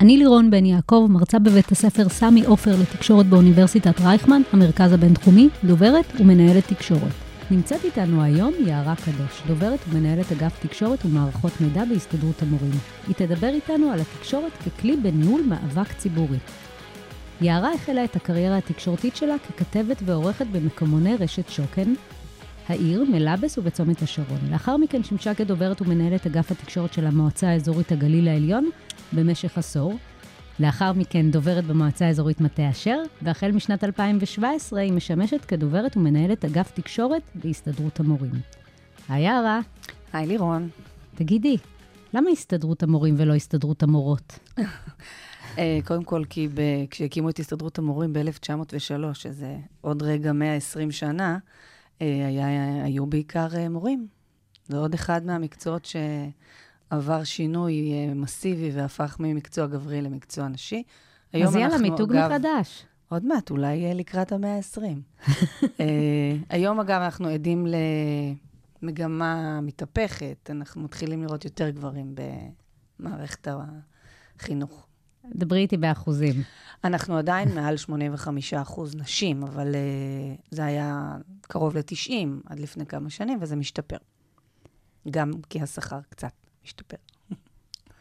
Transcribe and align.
אני 0.00 0.16
לירון 0.16 0.50
בן 0.50 0.66
יעקב, 0.66 1.06
מרצה 1.10 1.38
בבית 1.38 1.72
הספר 1.72 2.08
סמי 2.08 2.44
עופר 2.44 2.76
לתקשורת 2.80 3.26
באוניברסיטת 3.26 4.00
רייכמן, 4.00 4.42
המרכז 4.52 4.92
הבינתחומי, 4.92 5.48
דוברת 5.64 6.04
ומנהלת 6.20 6.68
תקשורת. 6.68 7.12
נמצאת 7.50 7.84
איתנו 7.84 8.22
היום 8.22 8.52
יערה 8.66 8.94
קדוש, 8.96 9.42
דוברת 9.46 9.78
ומנהלת 9.88 10.32
אגף 10.32 10.58
תקשורת 10.66 11.04
ומערכות 11.04 11.52
מידע 11.60 11.84
בהסתדרות 11.84 12.42
המורים. 12.42 12.70
היא 13.06 13.14
תדבר 13.14 13.48
איתנו 13.48 13.90
על 13.90 14.00
התקשורת 14.00 14.52
ככלי 14.52 14.96
בניהול 14.96 15.42
מאבק 15.48 15.92
ציבורי. 15.92 16.38
יערה 17.40 17.74
החלה 17.74 18.04
את 18.04 18.16
הקריירה 18.16 18.58
התקשורתית 18.58 19.16
שלה 19.16 19.34
ככתבת 19.38 20.02
ועורכת 20.04 20.46
במקומוני 20.52 21.16
רשת 21.16 21.48
שוקן, 21.48 21.94
העיר, 22.68 23.04
מלאבס 23.12 23.58
ובצומת 23.58 24.02
השרון. 24.02 24.38
לאחר 24.50 24.76
מכן 24.76 25.02
שימשה 25.02 25.34
כדוברת 25.34 25.82
ומנהלת 25.82 26.26
אגף 26.26 26.50
התקשורת 26.50 26.92
של 26.92 27.06
המועצה 27.06 27.48
האזורית 27.48 27.92
הגליל 27.92 28.28
העליון 28.28 28.70
במשך 29.14 29.58
עשור. 29.58 29.94
לאחר 30.60 30.92
מכן 30.92 31.30
דוברת 31.30 31.64
במועצה 31.64 32.06
האזורית 32.06 32.40
מטה 32.40 32.70
אשר, 32.70 33.02
והחל 33.22 33.52
משנת 33.52 33.84
2017 33.84 34.80
היא 34.80 34.92
משמשת 34.92 35.44
כדוברת 35.44 35.96
ומנהלת 35.96 36.44
אגף 36.44 36.70
תקשורת 36.70 37.22
בהסתדרות 37.34 38.00
המורים. 38.00 38.32
היי 39.08 39.24
יערה, 39.24 39.60
היי 40.12 40.26
לירון. 40.26 40.68
תגידי, 41.14 41.56
למה 42.14 42.30
הסתדרות 42.30 42.82
המורים 42.82 43.14
ולא 43.18 43.34
הסתדרות 43.34 43.82
המורות? 43.82 44.38
אה, 45.58 45.78
קודם 45.84 46.04
כל, 46.04 46.22
כי 46.30 46.48
ב- 46.48 46.84
כשהקימו 46.90 47.30
את 47.30 47.38
הסתדרות 47.38 47.78
המורים 47.78 48.12
ב-1903, 48.12 49.14
שזה 49.14 49.56
עוד 49.80 50.02
רגע 50.02 50.32
120 50.32 50.90
שנה, 50.90 51.38
אה, 52.02 52.26
היה, 52.26 52.84
היו 52.84 53.06
בעיקר 53.06 53.48
אה, 53.56 53.68
מורים. 53.68 54.06
זה 54.68 54.76
עוד 54.76 54.94
אחד 54.94 55.26
מהמקצועות 55.26 55.84
שעבר 56.90 57.24
שינוי 57.24 57.92
אה, 57.92 58.14
מסיבי 58.14 58.70
והפך 58.74 59.16
ממקצוע 59.20 59.66
גברי 59.66 60.02
למקצוע 60.02 60.48
נשי. 60.48 60.82
אז 61.32 61.56
יאללה, 61.56 61.78
מיתוג 61.78 62.12
אגב, 62.12 62.30
מחדש. 62.30 62.86
עוד 63.08 63.24
מעט, 63.24 63.50
אולי 63.50 63.86
אה, 63.86 63.94
לקראת 63.94 64.32
המאה 64.32 64.56
ה-20. 64.56 65.20
היום, 66.50 66.80
אגב, 66.80 67.00
אנחנו 67.00 67.28
עדים 67.28 67.66
למגמה 68.82 69.60
מתהפכת. 69.60 70.50
אנחנו 70.50 70.82
מתחילים 70.82 71.22
לראות 71.22 71.44
יותר 71.44 71.70
גברים 71.70 72.14
במערכת 73.00 73.48
החינוך. 74.38 74.86
דברי 75.34 75.58
איתי 75.58 75.76
באחוזים. 75.76 76.34
אנחנו 76.84 77.16
עדיין 77.16 77.48
מעל 77.56 77.76
85 77.76 78.54
אחוז 78.54 78.96
נשים, 78.96 79.42
אבל 79.42 79.74
uh, 79.74 80.40
זה 80.50 80.64
היה 80.64 81.16
קרוב 81.40 81.76
ל-90 81.76 82.12
עד 82.46 82.60
לפני 82.60 82.86
כמה 82.86 83.10
שנים, 83.10 83.38
וזה 83.40 83.56
משתפר. 83.56 83.96
גם 85.10 85.30
כי 85.50 85.62
השכר 85.62 86.00
קצת 86.08 86.32
משתפר. 86.64 86.96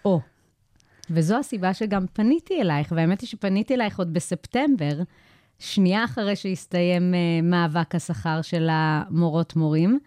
או. 0.05 0.21
וזו 1.09 1.37
הסיבה 1.37 1.73
שגם 1.73 2.05
פניתי 2.13 2.61
אלייך, 2.61 2.93
והאמת 2.95 3.21
היא 3.21 3.27
שפניתי 3.27 3.73
אלייך 3.75 3.99
עוד 3.99 4.13
בספטמבר, 4.13 5.01
שנייה 5.59 6.05
אחרי 6.05 6.35
שהסתיים 6.35 7.13
uh, 7.13 7.45
מאבק 7.45 7.95
השכר 7.95 8.41
של 8.41 8.67
המורות 8.71 9.55
מורים. 9.55 9.99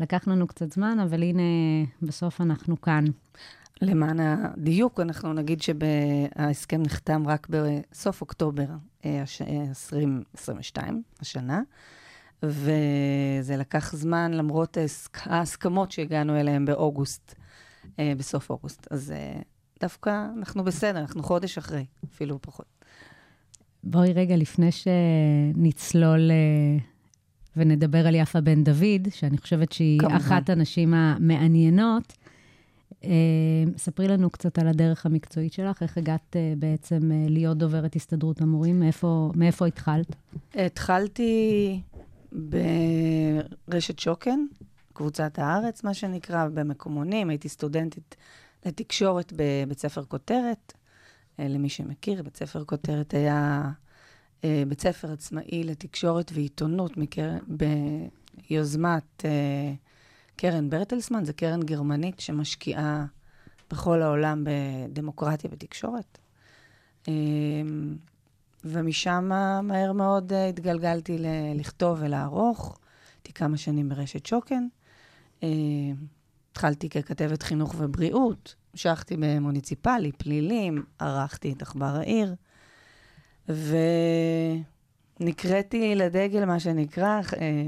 לקח 0.00 0.28
לנו 0.28 0.46
קצת 0.46 0.72
זמן, 0.72 0.98
אבל 1.00 1.22
הנה, 1.22 1.42
בסוף 2.02 2.40
אנחנו 2.40 2.80
כאן. 2.80 3.04
למען 3.82 4.20
הדיוק, 4.20 5.00
אנחנו 5.00 5.32
נגיד 5.32 5.62
שההסכם 5.62 6.82
נחתם 6.82 7.28
רק 7.28 7.46
בסוף 7.50 8.20
אוקטובר 8.20 8.66
אה, 9.04 9.22
הש- 9.22 9.42
אה, 9.42 9.64
2022, 9.68 11.02
השנה, 11.20 11.62
וזה 12.42 13.56
לקח 13.56 13.96
זמן 13.96 14.34
למרות 14.34 14.76
ההסכמות 15.24 15.92
שהגענו 15.92 16.40
אליהן 16.40 16.64
באוגוסט, 16.64 17.34
אה, 17.98 18.12
בסוף 18.16 18.50
אוגוסט. 18.50 18.86
אז 18.90 19.12
אה, 19.12 19.40
דווקא 19.80 20.26
אנחנו 20.38 20.64
בסדר, 20.64 20.98
אנחנו 20.98 21.22
חודש 21.22 21.58
אחרי, 21.58 21.84
אפילו 22.04 22.38
פחות. 22.42 22.66
בואי 23.84 24.12
רגע, 24.12 24.36
לפני 24.36 24.68
שנצלול 24.72 26.30
אה, 26.30 26.84
ונדבר 27.56 28.06
על 28.06 28.14
יפה 28.14 28.40
בן 28.40 28.64
דוד, 28.64 29.08
שאני 29.10 29.38
חושבת 29.38 29.72
שהיא 29.72 30.00
כמובן. 30.00 30.16
אחת 30.16 30.50
הנשים 30.50 30.94
המעניינות, 30.94 32.12
אה, 33.04 33.10
ספרי 33.76 34.08
לנו 34.08 34.30
קצת 34.30 34.58
על 34.58 34.68
הדרך 34.68 35.06
המקצועית 35.06 35.52
שלך, 35.52 35.82
איך 35.82 35.98
הגעת 35.98 36.36
אה, 36.36 36.54
בעצם 36.58 37.12
אה, 37.12 37.26
להיות 37.28 37.58
דוברת 37.58 37.96
הסתדרות 37.96 38.40
המורים, 38.40 38.80
מאיפה, 38.80 39.30
מאיפה 39.34 39.66
התחלת? 39.66 40.16
התחלתי 40.54 41.80
ברשת 43.68 43.98
שוקן, 43.98 44.40
קבוצת 44.92 45.38
הארץ, 45.38 45.84
מה 45.84 45.94
שנקרא, 45.94 46.48
במקומונים. 46.48 47.30
הייתי 47.30 47.48
סטודנטית 47.48 48.16
לתקשורת 48.66 49.32
בבית 49.36 49.78
ספר 49.78 50.04
כותרת. 50.04 50.72
אה, 51.40 51.48
למי 51.48 51.68
שמכיר, 51.68 52.22
בית 52.22 52.36
ספר 52.36 52.64
כותרת 52.64 53.14
היה 53.14 53.70
אה, 54.44 54.62
בית 54.68 54.80
ספר 54.80 55.12
עצמאי 55.12 55.64
לתקשורת 55.64 56.30
ועיתונות 56.34 56.96
מקר... 56.96 57.30
ביוזמת 58.48 59.24
אה, 59.24 59.72
קרן 60.36 60.70
ברטלסמן, 60.70 61.24
זו 61.24 61.32
קרן 61.36 61.62
גרמנית 61.62 62.20
שמשקיעה 62.20 63.04
בכל 63.70 64.02
העולם 64.02 64.44
בדמוקרטיה 64.44 65.50
ותקשורת. 65.52 66.18
אה, 67.08 67.12
ומשם 68.64 69.30
מהר 69.62 69.92
מאוד 69.92 70.32
התגלגלתי 70.32 71.18
לכתוב 71.54 71.98
ולערוך. 72.00 72.78
הייתי 73.16 73.32
כמה 73.32 73.56
שנים 73.56 73.88
ברשת 73.88 74.26
שוקן. 74.26 74.66
אה, 75.42 75.48
התחלתי 76.50 76.88
ככתבת 76.88 77.42
חינוך 77.42 77.74
ובריאות, 77.78 78.54
המשכתי 78.72 79.16
במוניציפלי, 79.18 80.12
פלילים, 80.12 80.84
ערכתי 80.98 81.52
את 81.52 81.62
עכבר 81.62 81.96
העיר, 81.96 82.34
ונקראתי 85.20 85.94
לדגל, 85.94 86.44
מה 86.44 86.60
שנקרא, 86.60 87.20
אה, 87.40 87.62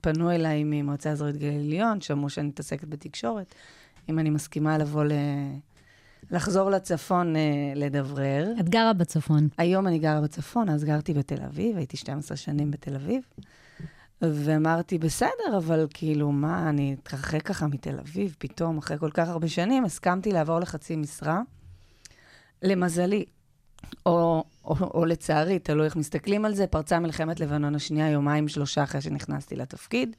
פנו 0.00 0.30
אליי 0.30 0.62
ממועצה 0.64 1.10
אזורית 1.10 1.36
גליל 1.36 1.60
עליון, 1.60 2.00
שמעו 2.00 2.30
שאני 2.30 2.48
מתעסקת 2.48 2.88
בתקשורת, 2.88 3.54
אם 4.08 4.18
אני 4.18 4.30
מסכימה 4.30 4.78
לבוא 4.78 5.04
ל... 5.04 5.12
לחזור 6.30 6.70
לצפון 6.70 7.36
אה, 7.36 7.72
לדברר. 7.74 8.52
את 8.60 8.68
גרה 8.68 8.92
בצפון. 8.92 9.48
היום 9.58 9.86
אני 9.86 9.98
גרה 9.98 10.20
בצפון, 10.20 10.68
אז 10.68 10.84
גרתי 10.84 11.14
בתל 11.14 11.42
אביב, 11.42 11.76
הייתי 11.76 11.96
12 11.96 12.36
שנים 12.36 12.70
בתל 12.70 12.94
אביב. 12.94 13.22
ואמרתי, 14.22 14.98
בסדר, 14.98 15.56
אבל 15.56 15.86
כאילו, 15.94 16.32
מה, 16.32 16.68
אני 16.68 16.96
אתרחק 17.02 17.42
ככה 17.42 17.66
מתל 17.66 17.98
אביב, 17.98 18.34
פתאום, 18.38 18.78
אחרי 18.78 18.98
כל 18.98 19.10
כך 19.10 19.28
הרבה 19.28 19.48
שנים, 19.48 19.84
הסכמתי 19.84 20.32
לעבור 20.32 20.58
לחצי 20.58 20.96
משרה. 20.96 21.40
למזלי, 22.62 23.24
או, 24.06 24.44
או, 24.64 24.76
או 24.94 25.04
לצערי, 25.04 25.58
תלוי 25.58 25.84
איך 25.84 25.96
מסתכלים 25.96 26.44
על 26.44 26.54
זה, 26.54 26.66
פרצה 26.66 26.98
מלחמת 26.98 27.40
לבנון 27.40 27.74
השנייה 27.74 28.10
יומיים, 28.10 28.48
שלושה 28.48 28.82
אחרי 28.82 29.00
שנכנסתי 29.00 29.56
לתפקיד. 29.56 30.16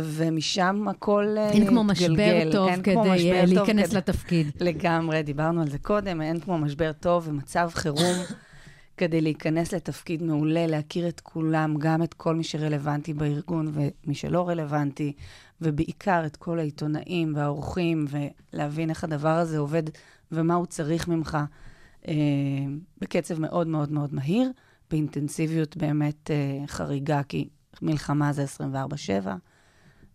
ומשם 0.00 0.88
הכל 0.88 1.34
אה, 1.38 1.50
אין 1.50 1.66
כמו 1.66 1.84
משבר 1.84 2.12
התגלגל. 2.12 2.52
טוב 2.52 2.68
אין 2.68 2.82
כמו 2.82 3.02
כדי 3.02 3.14
משבר 3.14 3.34
אה, 3.34 3.44
טוב 3.46 3.54
להיכנס 3.54 3.92
לתפקיד. 3.92 4.50
לגמרי, 4.60 5.22
דיברנו 5.22 5.62
על 5.62 5.68
זה 5.68 5.78
קודם, 5.78 6.22
אין 6.22 6.40
כמו 6.40 6.58
משבר 6.58 6.92
טוב 6.92 7.28
ומצב 7.28 7.70
חירום 7.74 8.16
כדי 8.98 9.20
להיכנס 9.20 9.74
לתפקיד 9.74 10.22
מעולה, 10.22 10.66
להכיר 10.66 11.08
את 11.08 11.20
כולם, 11.20 11.74
גם 11.78 12.02
את 12.02 12.14
כל 12.14 12.34
מי 12.34 12.44
שרלוונטי 12.44 13.12
בארגון 13.12 13.72
ומי 13.72 14.14
שלא 14.14 14.48
רלוונטי, 14.48 15.12
ובעיקר 15.60 16.26
את 16.26 16.36
כל 16.36 16.58
העיתונאים 16.58 17.32
והאורחים, 17.36 18.06
ולהבין 18.10 18.90
איך 18.90 19.04
הדבר 19.04 19.28
הזה 19.28 19.58
עובד 19.58 19.82
ומה 20.32 20.54
הוא 20.54 20.66
צריך 20.66 21.08
ממך 21.08 21.38
אה, 22.08 22.14
בקצב 23.00 23.40
מאוד 23.40 23.66
מאוד 23.66 23.92
מאוד 23.92 24.14
מהיר, 24.14 24.50
באינטנסיביות 24.90 25.76
באמת 25.76 26.30
אה, 26.30 26.66
חריגה, 26.66 27.22
כי 27.22 27.48
מלחמה 27.82 28.32
זה 28.32 28.44
24-7, 29.24 29.28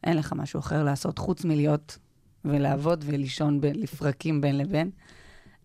אין 0.03 0.17
לך 0.17 0.33
משהו 0.33 0.59
אחר 0.59 0.83
לעשות 0.83 1.17
חוץ 1.17 1.45
מלהיות 1.45 1.97
ולעבוד 2.45 3.03
ולישון 3.07 3.61
ב- 3.61 3.65
לפרקים 3.65 4.41
בין 4.41 4.57
לבין. 4.57 4.89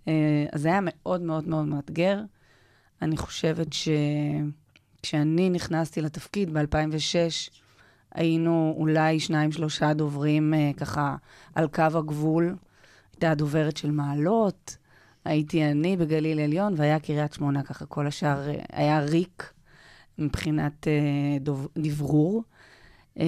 אה, 0.09 0.47
אז 0.53 0.63
זה 0.63 0.69
היה 0.69 0.81
מאוד 0.83 1.23
מאוד 1.23 1.49
מאוד 1.49 1.67
מאתגר. 1.67 2.21
אני 3.03 3.17
חושבת 3.17 3.67
שכשאני 3.73 5.51
נכנסתי 5.51 6.01
לתפקיד 6.01 6.53
ב-2006, 6.53 7.51
היינו 8.15 8.75
אולי 8.79 9.21
שניים, 9.21 9.53
שלושה 9.53 9.93
דוברים 9.93 10.55
אה, 10.55 10.71
ככה 10.77 11.17
על 11.55 11.69
קו 11.69 11.83
הגבול. 11.83 12.57
הייתה 13.19 13.31
הדוברת 13.31 13.77
של 13.77 13.91
מעלות, 13.91 14.77
הייתי 15.25 15.71
אני 15.71 15.97
בגליל 15.97 16.41
עליון, 16.41 16.75
והיה 16.77 16.99
קריית 17.01 17.33
שמונה, 17.33 17.63
ככה 17.63 17.87
כל 17.87 18.07
השאר 18.07 18.49
אה, 18.49 18.55
היה 18.73 19.01
ריק 19.01 19.53
מבחינת 20.19 20.89
אה, 20.89 21.39
דוב, 21.41 21.69
דברור. 21.79 22.43
אה, 23.19 23.25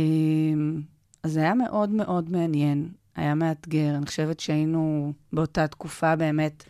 אז 1.22 1.32
זה 1.32 1.40
היה 1.40 1.54
מאוד 1.54 1.90
מאוד 1.90 2.30
מעניין, 2.30 2.88
היה 3.16 3.34
מאתגר. 3.34 3.96
אני 3.96 4.06
חושבת 4.06 4.40
שהיינו 4.40 5.12
באותה 5.32 5.66
תקופה 5.66 6.16
באמת 6.16 6.64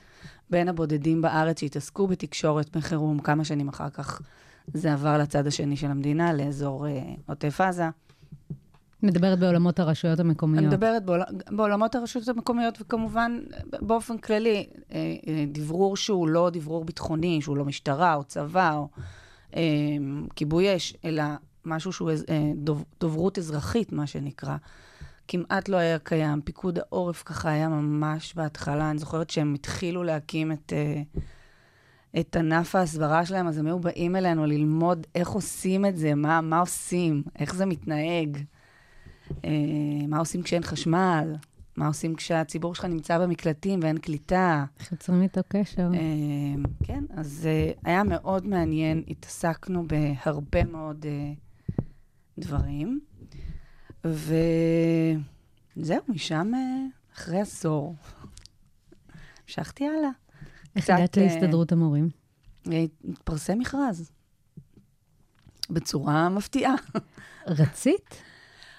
בין 0.51 0.69
הבודדים 0.69 1.23
בארץ 1.23 1.61
שהתעסקו 1.61 2.07
בתקשורת 2.07 2.77
בחירום, 2.77 3.19
כמה 3.19 3.45
שנים 3.45 3.69
אחר 3.69 3.91
כך 3.91 4.21
זה 4.75 4.93
עבר 4.93 5.19
לצד 5.19 5.47
השני 5.47 5.77
של 5.77 5.87
המדינה, 5.87 6.33
לאזור 6.33 6.87
אה, 6.87 7.03
עוטף 7.27 7.61
עזה. 7.61 7.89
מדברת 9.03 9.39
בעולמות 9.39 9.79
הרשויות 9.79 10.21
המקומיות. 10.21 10.59
אני 10.59 10.67
מדברת 10.67 11.05
בעול... 11.05 11.23
בעולמות 11.51 11.95
הרשויות 11.95 12.29
המקומיות, 12.29 12.79
וכמובן, 12.81 13.39
באופן 13.81 14.19
כללי, 14.19 14.67
אה, 14.93 14.99
אה, 15.29 15.45
דברור 15.53 15.97
שהוא 15.97 16.29
לא 16.29 16.51
דברור 16.53 16.85
ביטחוני, 16.85 17.43
שהוא 17.43 17.57
לא 17.57 17.65
משטרה 17.65 18.15
או 18.15 18.25
צבא 18.25 18.75
או 18.77 18.89
אה, 19.57 19.63
כיבוי 20.37 20.77
אש, 20.77 20.97
אלא 21.05 21.23
משהו 21.65 21.93
שהוא 21.93 22.11
אה, 22.11 22.53
דוב, 22.57 22.85
דוברות 23.01 23.39
אזרחית, 23.39 23.93
מה 23.93 24.07
שנקרא. 24.07 24.57
כמעט 25.33 25.69
לא 25.69 25.77
היה 25.77 25.99
קיים. 25.99 26.41
פיקוד 26.41 26.79
העורף 26.79 27.23
ככה 27.23 27.51
היה 27.51 27.69
ממש 27.69 28.35
בהתחלה. 28.35 28.91
אני 28.91 28.99
זוכרת 28.99 29.31
שהם 29.31 29.55
התחילו 29.55 30.03
להקים 30.03 30.53
את, 30.53 30.73
אה, 30.73 31.03
את 32.21 32.37
ענף 32.37 32.75
ההסברה 32.75 33.27
שלהם, 33.27 33.47
אז 33.47 33.59
הם 33.59 33.67
היו 33.67 33.79
באים 33.79 34.17
אלינו 34.17 34.47
ללמוד 34.47 35.07
איך 35.15 35.29
עושים 35.29 35.87
את 35.87 35.97
זה, 35.97 36.15
מה, 36.15 36.41
מה 36.41 36.61
עושים, 36.61 37.23
איך 37.39 37.55
זה 37.55 37.67
מתנהג. 37.67 38.39
אה, 39.45 39.51
מה 40.09 40.19
עושים 40.19 40.43
כשאין 40.43 40.63
חשמל, 40.63 41.35
מה 41.77 41.87
עושים 41.87 42.15
כשהציבור 42.15 42.75
שלך 42.75 42.85
נמצא 42.85 43.19
במקלטים 43.19 43.81
ואין 43.83 43.99
קליטה. 43.99 44.65
איך 44.81 44.93
יוצרים 44.93 45.23
איתו 45.23 45.41
קשר? 45.49 45.89
אה, 45.95 46.63
כן, 46.85 47.05
אז 47.11 47.49
היה 47.85 48.05
מאוד 48.05 48.47
מעניין, 48.47 49.03
התעסקנו 49.09 49.85
בהרבה 49.89 50.65
מאוד 50.65 51.07
דברים, 52.39 53.01
וזהו, 54.05 56.01
משם 56.09 56.53
אה, 56.55 56.61
אחרי 57.15 57.41
עשור, 57.41 57.95
המשכתי 59.45 59.85
הלאה. 59.87 60.11
איך 60.77 60.91
הגעת 60.91 61.19
אה, 61.19 61.25
להסתדרות 61.25 61.73
המורים? 61.73 62.11
אה, 62.73 62.85
התפרסם 63.09 63.59
מכרז, 63.59 64.11
בצורה 65.71 66.29
מפתיעה. 66.29 66.75
רצית? 67.47 68.23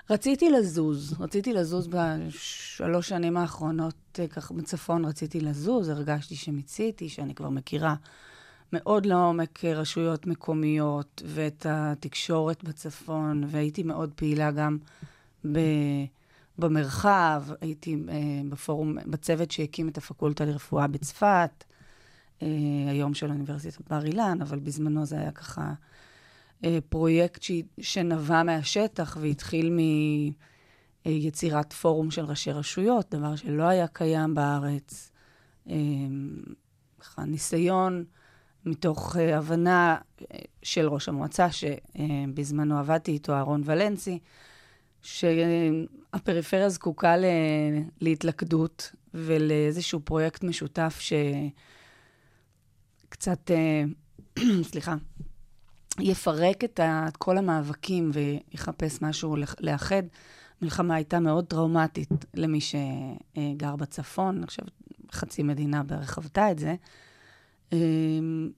רציתי 0.09 0.49
לזוז, 0.49 1.15
רציתי 1.19 1.53
לזוז 1.53 1.87
בשלוש 1.87 3.09
שנים 3.09 3.37
האחרונות, 3.37 4.19
ככה 4.29 4.53
בצפון 4.53 5.05
רציתי 5.05 5.41
לזוז, 5.41 5.89
הרגשתי 5.89 6.35
שמיציתי, 6.35 7.09
שאני 7.09 7.35
כבר 7.35 7.49
מכירה 7.49 7.95
מאוד 8.73 9.05
לעומק 9.05 9.65
רשויות 9.65 10.27
מקומיות 10.27 11.21
ואת 11.25 11.65
התקשורת 11.69 12.63
בצפון, 12.63 13.43
והייתי 13.47 13.83
מאוד 13.83 14.11
פעילה 14.15 14.51
גם 14.51 14.77
ב, 15.51 15.59
במרחב, 16.57 17.43
הייתי 17.61 17.97
אה, 18.09 18.41
בפורום, 18.49 18.97
בצוות 19.05 19.51
שהקים 19.51 19.89
את 19.89 19.97
הפקולטה 19.97 20.45
לרפואה 20.45 20.87
בצפת, 20.87 21.63
אה, 22.41 22.47
היום 22.89 23.13
של 23.13 23.29
אוניברסיטת 23.29 23.89
בר 23.89 24.05
אילן, 24.05 24.37
אבל 24.41 24.59
בזמנו 24.59 25.05
זה 25.05 25.19
היה 25.19 25.31
ככה 25.31 25.73
אה, 26.63 26.79
פרויקט 26.89 27.41
ש... 27.41 27.51
שנבע 27.79 28.43
מהשטח 28.43 29.17
והתחיל 29.21 29.77
מיצירת 31.05 31.73
פורום 31.73 32.11
של 32.11 32.25
ראשי 32.25 32.51
רשויות, 32.51 33.15
דבר 33.15 33.35
שלא 33.35 33.63
היה 33.63 33.87
קיים 33.87 34.35
בארץ. 34.35 35.11
אה, 35.69 35.75
ככה 36.99 37.25
ניסיון 37.25 38.03
מתוך 38.65 39.17
אה, 39.19 39.37
הבנה 39.37 39.97
אה, 40.21 40.39
של 40.63 40.87
ראש 40.89 41.09
המועצה, 41.09 41.47
שבזמנו 41.51 42.79
עבדתי 42.79 43.11
איתו, 43.11 43.33
אהרון 43.33 43.61
ולנסי, 43.65 44.19
שהפריפריה 45.01 46.69
זקוקה 46.69 47.17
ל... 47.17 47.25
להתלכדות 48.01 48.91
ולאיזשהו 49.13 49.99
פרויקט 49.99 50.43
משותף 50.43 50.99
שקצת, 53.09 53.51
אה, 53.51 53.83
סליחה, 54.71 54.95
יפרק 55.99 56.63
את, 56.63 56.79
ה, 56.79 57.07
כל 57.17 57.37
המאבקים 57.37 58.11
ויחפש 58.13 59.01
משהו 59.01 59.35
לאחד. 59.59 60.03
המלחמה 60.61 60.95
הייתה 60.95 61.19
מאוד 61.19 61.45
טראומטית 61.45 62.09
למי 62.33 62.59
שגר 62.61 63.75
בצפון, 63.75 64.37
אני 64.37 64.47
חושבת 64.47 64.71
חצי 65.11 65.43
מדינה 65.43 65.83
בערך 65.83 66.13
חוותה 66.13 66.51
את 66.51 66.59
זה. 66.59 66.75
אמ, 67.71 68.49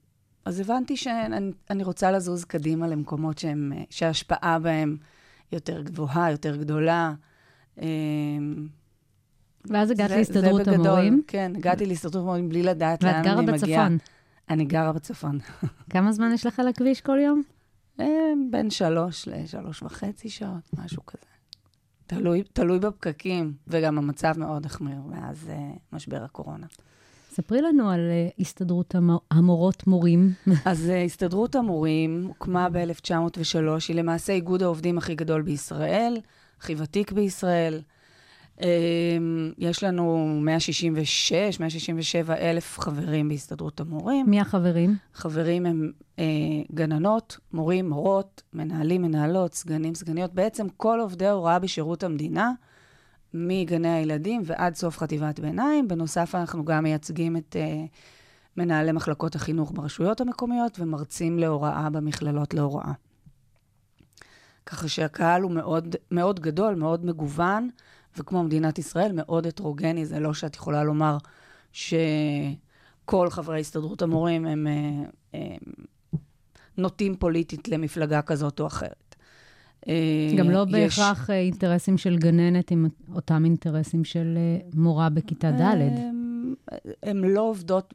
אז 0.46 0.60
הבנתי 0.60 0.98
שאני 0.98 1.52
אני 1.70 1.84
רוצה 1.84 2.12
לזוז 2.12 2.46
קדימה 2.46 2.88
למקומות 2.88 3.38
שהם, 3.38 3.72
שההשפעה 3.90 4.60
בהם 4.60 4.98
יותר 5.54 5.82
גבוהה, 5.82 6.32
יותר 6.32 6.56
גדולה. 6.56 7.14
אמ, 7.82 8.68
ואז 9.70 9.92
הגעת 9.92 10.10
זה- 10.10 10.16
להסתדרות. 10.18 10.68
המורים, 10.68 11.22
כן, 11.28 11.52
הגעתי 11.56 11.86
להסתדרות 11.86 12.16
המורים 12.24 12.50
בלי 12.50 12.64
לדעת 12.64 13.04
לאן 13.04 13.12
ואת 13.14 13.26
אני 13.26 13.34
גרה 13.34 13.42
מגיעה. 13.42 13.84
בצפון. 13.90 13.98
אני 14.50 14.66
גרה 14.66 14.94
בצפון. 14.94 15.40
כמה 15.94 16.12
זמן 16.12 16.32
יש 16.34 16.46
לך 16.46 16.62
לכביש 16.70 17.02
כל 17.02 17.18
יום? 17.26 17.44
אה, 18.00 18.06
בין 18.52 18.70
שלוש 18.70 19.28
לשלוש 19.28 19.84
וחצי 19.84 20.30
שעות, 20.30 20.70
משהו 20.84 21.06
כזה. 21.06 21.24
תלוי, 22.08 22.44
תלוי 22.54 22.80
בפקקים, 22.80 23.54
וגם 23.68 23.98
המצב 23.98 24.34
מאוד 24.40 24.66
החמיר 24.66 25.02
מאז 25.06 25.50
אה, 25.50 25.72
משבר 25.94 26.24
הקורונה. 26.24 26.68
ספרי 27.34 27.62
לנו 27.62 27.90
על 27.90 28.00
אה, 28.00 28.28
הסתדרות 28.40 28.96
המו- 28.96 29.22
המורות 29.32 29.88
מורים. 29.88 30.32
אז 30.66 30.90
אה, 30.90 31.04
הסתדרות 31.04 31.56
המורים 31.56 32.26
הוקמה 32.28 32.70
ב-1903, 32.70 33.58
היא 33.88 33.96
למעשה 33.96 34.34
איגוד 34.34 34.64
העובדים 34.64 34.98
הכי 34.98 35.16
גדול 35.16 35.42
בישראל, 35.42 36.18
הכי 36.60 36.76
ותיק 36.78 37.12
בישראל. 37.12 37.82
אה, 38.62 38.68
יש 39.58 39.84
לנו 39.84 40.38
166, 40.42 41.60
167 41.60 42.36
אלף 42.36 42.80
חברים 42.80 43.30
בהסתדרות 43.30 43.80
המורים. 43.80 44.26
מי 44.30 44.42
החברים? 44.42 44.96
חברים 45.14 45.66
הם 45.66 45.92
אה, 46.20 46.24
גננות, 46.74 47.38
מורים, 47.54 47.90
מורות, 47.90 48.42
מנהלים, 48.54 49.02
מנהלות, 49.02 49.54
סגנים, 49.54 49.96
סגניות, 49.96 50.34
בעצם 50.34 50.68
כל 50.78 51.00
עובדי 51.02 51.26
ההוראה 51.28 51.60
בשירות 51.60 52.04
המדינה, 52.04 52.52
מגני 53.34 53.90
הילדים 53.90 54.42
ועד 54.46 54.76
סוף 54.76 54.98
חטיבת 54.98 55.40
ביניים. 55.40 55.88
בנוסף, 55.88 56.36
אנחנו 56.36 56.66
גם 56.66 56.84
מייצגים 56.84 57.38
את 57.38 57.56
אה, 57.56 57.86
מנהלי 58.58 58.92
מחלקות 58.92 59.36
החינוך 59.36 59.72
ברשויות 59.76 60.22
המקומיות 60.22 60.80
ומרצים 60.80 61.40
להוראה 61.40 61.90
במכללות 61.90 62.54
להוראה. 62.54 62.92
ככה 64.66 64.88
שהקהל 64.88 65.42
הוא 65.42 65.52
מאוד, 65.52 65.96
מאוד 66.12 66.40
גדול, 66.40 66.76
מאוד 66.76 67.06
מגוון, 67.06 67.70
וכמו 68.18 68.44
מדינת 68.44 68.80
ישראל, 68.80 69.12
מאוד 69.14 69.48
הטרוגני. 69.48 70.06
זה 70.06 70.20
לא 70.20 70.34
שאת 70.34 70.56
יכולה 70.56 70.84
לומר 70.84 71.18
שכל 71.72 73.30
חברי 73.30 73.60
הסתדרות 73.60 74.02
המורים 74.02 74.46
הם, 74.46 74.68
אה, 74.68 75.40
הם 75.40 75.58
נוטים 76.78 77.16
פוליטית 77.16 77.68
למפלגה 77.68 78.22
כזאת 78.22 78.60
או 78.60 78.68
אחרת. 78.68 79.03
אה, 79.88 79.94
גם 80.38 80.50
לא 80.50 80.66
יש- 80.68 80.72
בהכרח 81.00 81.30
אה, 81.30 81.40
אינטרסים 81.40 81.98
של 81.98 82.18
גננת 82.18 82.72
עם 82.72 82.88
אותם 83.16 83.46
אינטרסים 83.46 84.04
של 84.04 84.38
אה, 84.38 84.70
מורה 84.74 85.10
בכיתה 85.10 85.52
ד'. 85.52 86.14
הם 87.04 87.24
לא 87.24 87.42
עובדות, 87.42 87.94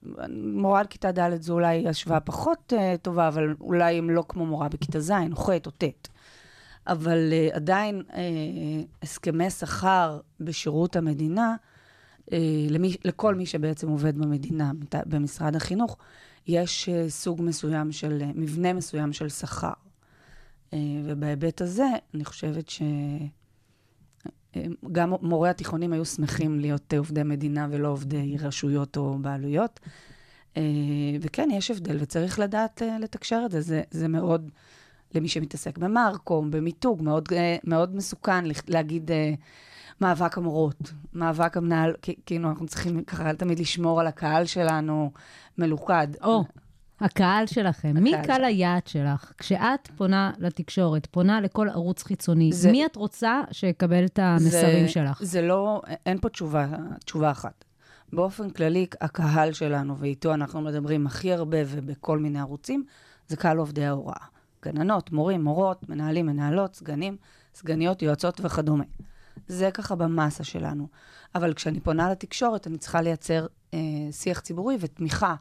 מורה 0.55 0.83
לכיתה 0.83 1.13
ד' 1.13 1.43
זו 1.43 1.53
אולי 1.53 1.89
השוואה 1.89 2.21
פחות 2.21 2.73
טובה, 3.03 3.29
אבל 3.29 3.55
אולי 3.61 3.95
הם 3.99 4.11
לא 4.11 4.25
כמו 4.29 4.47
מורה 4.47 4.69
בכיתה 4.69 5.01
ז', 5.01 5.11
או 5.33 5.37
ח' 5.37 5.49
או 5.67 5.71
ט'. 5.79 6.09
אבל 6.87 7.19
uh, 7.53 7.57
עדיין 7.57 8.03
uh, 8.09 8.15
הסכמי 9.03 9.51
שכר 9.51 10.19
בשירות 10.41 10.97
המדינה, 10.97 11.57
uh, 12.27 12.33
למי, 12.71 12.97
לכל 13.05 13.35
מי 13.35 13.47
שבעצם 13.47 13.89
עובד 13.89 14.19
במדינה, 14.19 14.73
במשרד 15.07 15.57
החינוך, 15.57 15.97
יש 16.47 16.89
uh, 16.89 17.11
סוג 17.11 17.43
מסוים 17.43 17.93
של, 17.93 18.23
uh, 18.23 18.39
מבנה 18.39 18.73
מסוים 18.73 19.13
של 19.13 19.29
שכר. 19.29 19.73
Uh, 20.71 20.75
ובהיבט 21.05 21.61
הזה, 21.61 21.87
אני 22.15 22.25
חושבת 22.25 22.69
ש... 22.69 22.83
גם 24.93 25.13
מורי 25.23 25.49
התיכונים 25.49 25.93
היו 25.93 26.05
שמחים 26.05 26.61
להיות 26.61 26.95
עובדי 26.95 27.23
מדינה 27.23 27.69
ולא 27.71 27.89
עובדי 27.89 28.37
רשויות 28.39 28.97
או 28.97 29.19
בעלויות. 29.19 29.81
אה, 30.57 30.63
וכן, 31.21 31.49
יש 31.53 31.71
הבדל, 31.71 31.97
וצריך 32.01 32.39
לדעת 32.39 32.83
אה, 32.83 32.99
לתקשר 32.99 33.43
את 33.47 33.51
זה. 33.51 33.61
זה, 33.61 33.83
זה 33.91 34.09
מאוד, 34.09 34.51
למי 35.15 35.29
שמתעסק 35.29 35.79
במרקום, 35.79 36.51
במיתוג, 36.51 37.03
מאוד, 37.03 37.29
אה, 37.33 37.57
מאוד 37.65 37.97
מסוכן 37.97 38.45
להגיד 38.69 39.11
אה, 39.11 39.35
מאבק 40.01 40.39
המורות, 40.39 40.93
מאבק 41.13 41.57
המנהל, 41.57 41.95
כאילו, 42.27 42.49
אנחנו 42.49 42.67
צריכים 42.67 43.05
ככה 43.05 43.35
תמיד 43.35 43.59
לשמור 43.59 44.01
על 44.01 44.07
הקהל 44.07 44.45
שלנו 44.45 45.11
מלוכד. 45.59 46.09
או, 46.23 46.45
הקהל 47.01 47.47
שלכם. 47.47 47.95
מי 48.03 48.15
הקהל 48.15 48.27
קהל 48.27 48.45
היעד 48.45 48.87
שלך? 48.87 49.33
כשאת 49.39 49.89
פונה 49.97 50.33
לתקשורת, 50.39 51.07
פונה 51.11 51.41
לכל 51.41 51.69
ערוץ 51.69 52.03
חיצוני, 52.03 52.53
זה- 52.53 52.71
מי 52.73 52.87
את 52.87 52.97
רוצה 52.97 53.41
שיקבל 53.53 54.05
את 54.05 54.19
המסרים 54.19 54.87
זה, 54.87 54.93
שלך? 54.93 55.23
זה 55.23 55.43
לא, 55.43 55.83
אין 56.07 56.19
פה 56.21 56.29
תשובה, 56.29 56.67
תשובה 57.05 57.31
אחת. 57.31 57.65
באופן 58.13 58.51
כללי, 58.51 58.87
הקהל 59.01 59.53
שלנו, 59.53 59.99
ואיתו 59.99 60.35
אנחנו 60.35 60.61
מדברים 60.61 61.07
הכי 61.07 61.33
הרבה 61.33 61.59
ובכל 61.67 62.19
מיני 62.19 62.41
ערוצים, 62.41 62.85
זה 63.29 63.37
קהל 63.37 63.57
עובדי 63.59 63.85
ההוראה. 63.85 64.25
גננות, 64.65 65.13
מורים, 65.13 65.45
מורות, 65.45 65.89
מנהלים, 65.89 66.27
מנהלות, 66.27 66.75
סגנים, 66.75 67.17
סגניות, 67.55 68.03
יועצות 68.03 68.41
וכדומה. 68.45 68.85
זה 69.49 69.71
ככה 69.75 69.95
במסה 69.95 70.45
שלנו. 70.45 70.89
אבל 71.35 71.55
כשאני 71.55 71.81
פונה 71.81 72.11
לתקשורת, 72.11 72.67
אני 72.67 72.79
צריכה 72.79 73.01
לייצר 73.03 73.47
אה, 73.75 73.79
שיח 74.11 74.41
ציבורי 74.41 74.77
ותמיכה 74.81 75.35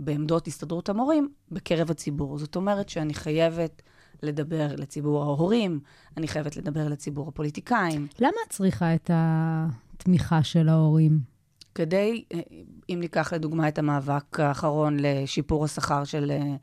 בעמדות 0.00 0.46
הסתדרות 0.46 0.88
המורים 0.88 1.28
בקרב 1.50 1.90
הציבור. 1.90 2.38
זאת 2.38 2.56
אומרת 2.56 2.88
שאני 2.88 3.14
חייבת 3.14 3.82
לדבר 4.22 4.68
לציבור 4.76 5.22
ההורים, 5.22 5.80
אני 6.16 6.28
חייבת 6.28 6.56
לדבר 6.56 6.88
לציבור 6.88 7.28
הפוליטיקאים, 7.28 8.06
למה 8.18 8.36
את 8.46 8.52
צריכה 8.52 8.94
את 8.94 9.10
התמיכה 9.14 10.42
של 10.42 10.68
ההורים? 10.68 11.32
כדי, 11.74 12.24
אה, 12.34 12.40
אם 12.88 12.98
ניקח 13.00 13.32
לדוגמה 13.32 13.68
את 13.68 13.78
המאבק 13.78 14.40
האחרון 14.40 14.96
לשיפור 15.00 15.64
השכר 15.64 16.04
של 16.04 16.30
אה, 16.30 16.54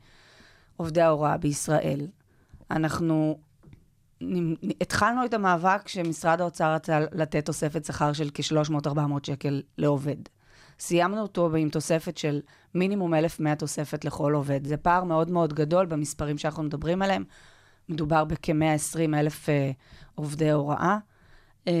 עובדי 0.76 1.00
ההוראה 1.00 1.36
בישראל, 1.36 2.06
אנחנו 2.70 3.38
התחלנו 4.80 5.24
את 5.24 5.34
המאבק 5.34 5.82
כשמשרד 5.84 6.40
האוצר 6.40 6.74
רצה 6.74 7.00
לתת 7.12 7.46
תוספת 7.46 7.84
שכר 7.84 8.12
של 8.12 8.30
כ-300-400 8.34 8.98
שקל 9.22 9.62
לעובד. 9.78 10.16
סיימנו 10.80 11.22
אותו 11.22 11.56
עם 11.56 11.68
תוספת 11.68 12.16
של 12.16 12.40
מינימום 12.74 13.14
1,100 13.14 13.56
תוספת 13.56 14.04
לכל 14.04 14.32
עובד. 14.34 14.66
זה 14.66 14.76
פער 14.76 15.04
מאוד 15.04 15.30
מאוד 15.30 15.54
גדול 15.54 15.86
במספרים 15.86 16.38
שאנחנו 16.38 16.62
מדברים 16.62 17.02
עליהם. 17.02 17.24
מדובר 17.88 18.24
בכ-120 18.24 19.14
אלף 19.14 19.48
אה, 19.48 19.70
עובדי 20.14 20.50
הוראה. 20.50 20.98
אה, 21.68 21.72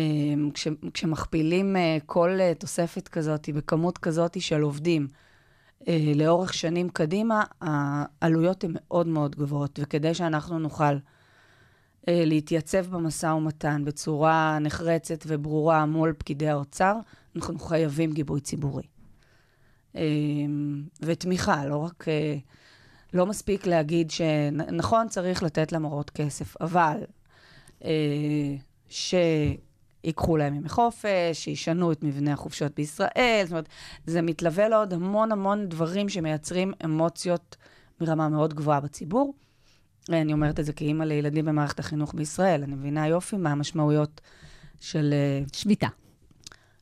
כש, 0.54 0.68
כשמכפילים 0.94 1.76
אה, 1.76 1.98
כל 2.06 2.30
אה, 2.40 2.52
תוספת 2.54 3.08
כזאת 3.08 3.48
בכמות 3.48 3.98
כזאת 3.98 4.40
של 4.40 4.62
עובדים 4.62 5.08
אה, 5.88 6.12
לאורך 6.14 6.54
שנים 6.54 6.88
קדימה, 6.88 7.44
העלויות 7.60 8.64
הן 8.64 8.72
מאוד 8.74 9.06
מאוד 9.06 9.36
גבוהות, 9.36 9.78
וכדי 9.82 10.14
שאנחנו 10.14 10.58
נוכל 10.58 10.94
להתייצב 12.08 12.86
במשא 12.86 13.26
ומתן 13.26 13.84
בצורה 13.84 14.58
נחרצת 14.60 15.24
וברורה 15.26 15.86
מול 15.86 16.12
פקידי 16.18 16.48
האוצר, 16.48 16.96
אנחנו 17.36 17.58
חייבים 17.58 18.12
גיבוי 18.12 18.40
ציבורי. 18.40 18.82
אה, 19.96 20.02
ותמיכה, 21.02 21.66
לא 21.66 21.76
רק... 21.76 22.08
אה, 22.08 22.36
לא 23.14 23.26
מספיק 23.26 23.66
להגיד 23.66 24.10
שנכון, 24.10 25.08
צריך 25.08 25.42
לתת 25.42 25.72
למורות 25.72 26.10
כסף, 26.10 26.56
אבל 26.60 26.96
אה, 27.84 28.54
שיקחו 28.88 30.36
להם 30.36 30.54
ימי 30.54 30.68
חופש, 30.68 31.08
שישנו 31.32 31.92
את 31.92 32.02
מבנה 32.02 32.32
החופשות 32.32 32.74
בישראל, 32.74 33.42
זאת 33.44 33.50
אומרת, 33.50 33.68
זה 34.06 34.22
מתלווה 34.22 34.68
לעוד 34.68 34.92
המון 34.92 35.32
המון 35.32 35.68
דברים 35.68 36.08
שמייצרים 36.08 36.72
אמוציות 36.84 37.56
מרמה 38.00 38.28
מאוד 38.28 38.54
גבוהה 38.54 38.80
בציבור. 38.80 39.34
אני 40.08 40.32
אומרת 40.32 40.60
את 40.60 40.64
זה 40.64 40.72
כאימא 40.72 41.04
לילדים 41.04 41.44
במערכת 41.44 41.78
החינוך 41.78 42.14
בישראל, 42.14 42.62
אני 42.62 42.74
מבינה 42.74 43.08
יופי 43.08 43.36
מה 43.36 43.52
המשמעויות 43.52 44.20
של 44.80 45.12
אה, 45.12 45.44
שביתה. 45.52 45.88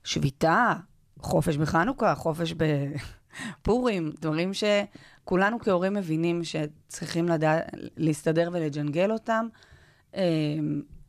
שביתה, 0.04 0.74
חופש 1.18 1.56
בחנוכה, 1.56 2.14
חופש 2.14 2.54
בפורים, 2.54 4.12
דברים 4.20 4.50
שכולנו 4.54 5.58
כהורים 5.60 5.94
מבינים 5.94 6.44
שצריכים 6.44 7.28
לדע... 7.28 7.58
להסתדר 7.96 8.50
ולג'נגל 8.52 9.12
אותם, 9.12 9.46
אה, 10.14 10.22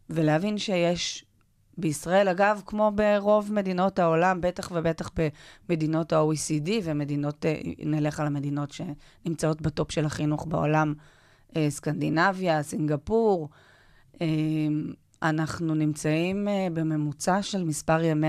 ולהבין 0.09 0.57
שיש 0.57 1.25
בישראל, 1.77 2.27
אגב, 2.27 2.61
כמו 2.65 2.91
ברוב 2.95 3.53
מדינות 3.53 3.99
העולם, 3.99 4.41
בטח 4.41 4.71
ובטח 4.75 5.09
במדינות 5.69 6.13
ה-OECD 6.13 6.69
ומדינות, 6.83 7.45
אה, 7.45 7.61
נלך 7.79 8.19
על 8.19 8.27
המדינות 8.27 8.71
שנמצאות 8.71 9.61
ב 9.61 9.69
top 9.69 9.91
של 9.91 10.05
החינוך 10.05 10.45
בעולם, 10.47 10.93
אה, 11.55 11.69
סקנדינביה, 11.69 12.63
סינגפור, 12.63 13.49
אה, 14.21 14.27
אנחנו 15.23 15.75
נמצאים 15.75 16.47
אה, 16.47 16.67
בממוצע 16.73 17.41
של 17.41 17.63
מספר 17.63 18.03
ימי 18.03 18.27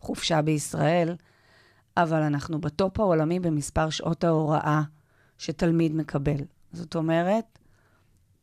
החופשה 0.00 0.42
בישראל, 0.42 1.16
אבל 1.96 2.22
אנחנו 2.22 2.60
ב 2.60 2.70
top 2.70 3.00
העולמי 3.00 3.40
במספר 3.40 3.90
שעות 3.90 4.24
ההוראה 4.24 4.82
שתלמיד 5.38 5.94
מקבל. 5.94 6.40
זאת 6.72 6.94
אומרת, 6.94 7.58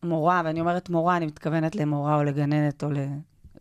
מורה, 0.04 0.42
ואני 0.46 0.60
אומרת 0.60 0.90
מורה, 0.90 1.18
אני 1.18 1.26
מתכוונת 1.26 1.76
למורה 1.76 2.16
או 2.16 2.24
לגננת 2.24 2.84
או 2.84 2.90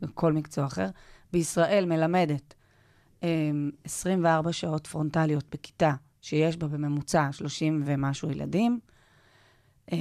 לכל 0.01 0.33
מקצוע 0.33 0.67
אחר, 0.67 0.89
בישראל 1.33 1.85
מלמדת 1.87 2.55
אה, 3.23 3.51
24 3.85 4.53
שעות 4.53 4.87
פרונטליות 4.87 5.45
בכיתה, 5.53 5.93
שיש 6.21 6.57
בה 6.57 6.69
בממוצע 6.69 7.29
30 7.33 7.83
ומשהו 7.87 8.31
ילדים. 8.31 8.81
אה, 9.93 9.99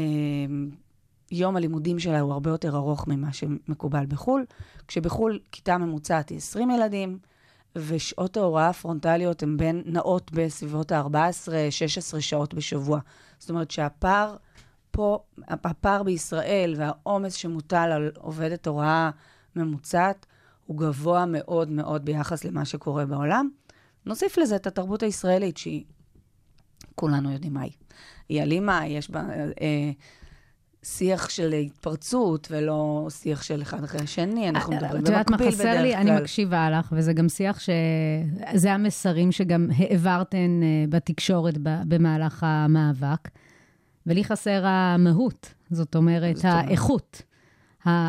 יום 1.31 1.55
הלימודים 1.55 1.99
שלה 1.99 2.19
הוא 2.19 2.33
הרבה 2.33 2.49
יותר 2.49 2.75
ארוך 2.75 3.07
ממה 3.07 3.33
שמקובל 3.33 4.05
בחו"ל, 4.05 4.45
כשבחו"ל 4.87 5.39
כיתה 5.51 5.77
ממוצעת 5.77 6.29
היא 6.29 6.37
20 6.37 6.71
ילדים, 6.71 7.19
ושעות 7.75 8.37
ההוראה 8.37 8.69
הפרונטליות 8.69 9.43
הן 9.43 9.57
בין, 9.57 9.81
נעות 9.85 10.31
בסביבות 10.31 10.91
ה-14-16 10.91 12.19
שעות 12.19 12.53
בשבוע. 12.53 12.99
זאת 13.39 13.49
אומרת 13.49 13.71
שהפער 13.71 14.35
פה, 14.91 15.19
הפער 15.47 16.03
בישראל 16.03 16.75
והעומס 16.77 17.33
שמוטל 17.33 17.91
על 17.91 18.11
עובדת 18.17 18.67
הוראה 18.67 19.09
ממוצעת, 19.55 20.25
הוא 20.65 20.77
גבוה 20.77 21.25
מאוד 21.25 21.69
מאוד 21.69 22.05
ביחס 22.05 22.43
למה 22.43 22.65
שקורה 22.65 23.05
בעולם. 23.05 23.49
נוסיף 24.05 24.37
לזה 24.37 24.55
את 24.55 24.67
התרבות 24.67 25.03
הישראלית, 25.03 25.57
שהיא, 25.57 25.83
כולנו 26.95 27.31
יודעים 27.31 27.53
מה 27.53 27.61
היא. 27.61 27.73
היא 28.29 28.41
אלימה, 28.41 28.87
יש 28.87 29.09
בה 29.09 29.19
אה, 29.61 29.91
שיח 30.85 31.29
של 31.29 31.53
התפרצות, 31.53 32.47
ולא 32.51 33.07
שיח 33.09 33.43
של 33.43 33.61
אחד 33.61 33.83
אחרי 33.83 34.01
השני, 34.01 34.49
אנחנו 34.49 34.73
מדברים 34.73 34.93
אה, 34.93 34.99
את 34.99 35.07
יודעת 35.07 35.29
מה 35.29 35.37
במקביל 35.37 35.51
חסר 35.51 35.63
בדרך 35.63 35.81
לי? 35.81 35.91
כלל. 35.91 36.01
אני 36.01 36.21
מקשיבה 36.21 36.69
לך, 36.69 36.93
וזה 36.97 37.13
גם 37.13 37.29
שיח 37.29 37.59
ש... 37.59 37.69
זה 38.53 38.73
המסרים 38.73 39.31
שגם 39.31 39.67
העברתן 39.77 40.61
אה, 40.63 40.85
בתקשורת 40.89 41.57
במהלך 41.87 42.43
המאבק. 42.47 43.29
ולי 44.07 44.23
חסר 44.23 44.61
המהות, 44.65 45.53
זאת 45.71 45.95
אומרת? 45.95 46.35
האיכות. 46.43 47.21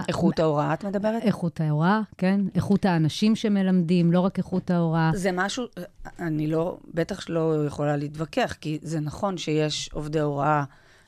איכות 0.09 0.39
ההוראה, 0.39 0.75
את 0.75 0.85
מדברת? 0.85 1.23
איכות 1.23 1.61
ההוראה, 1.61 2.01
כן? 2.19 2.41
איכות 2.55 2.85
האנשים 2.85 3.37
שמלמדים, 3.37 4.13
לא 4.13 4.21
רק 4.21 4.39
איכות 4.39 4.71
ההוראה. 4.71 5.11
זה 5.15 5.31
משהו, 5.33 5.65
אני 6.19 6.47
לא, 6.47 6.79
בטח 6.95 7.21
שלא 7.21 7.65
יכולה 7.67 7.97
להתווכח, 7.97 8.57
כי 8.61 8.79
זה 8.83 9.01
נכון 9.01 9.39
שיש 9.39 9.91
עובדי 9.93 10.21
הוראה 10.21 10.65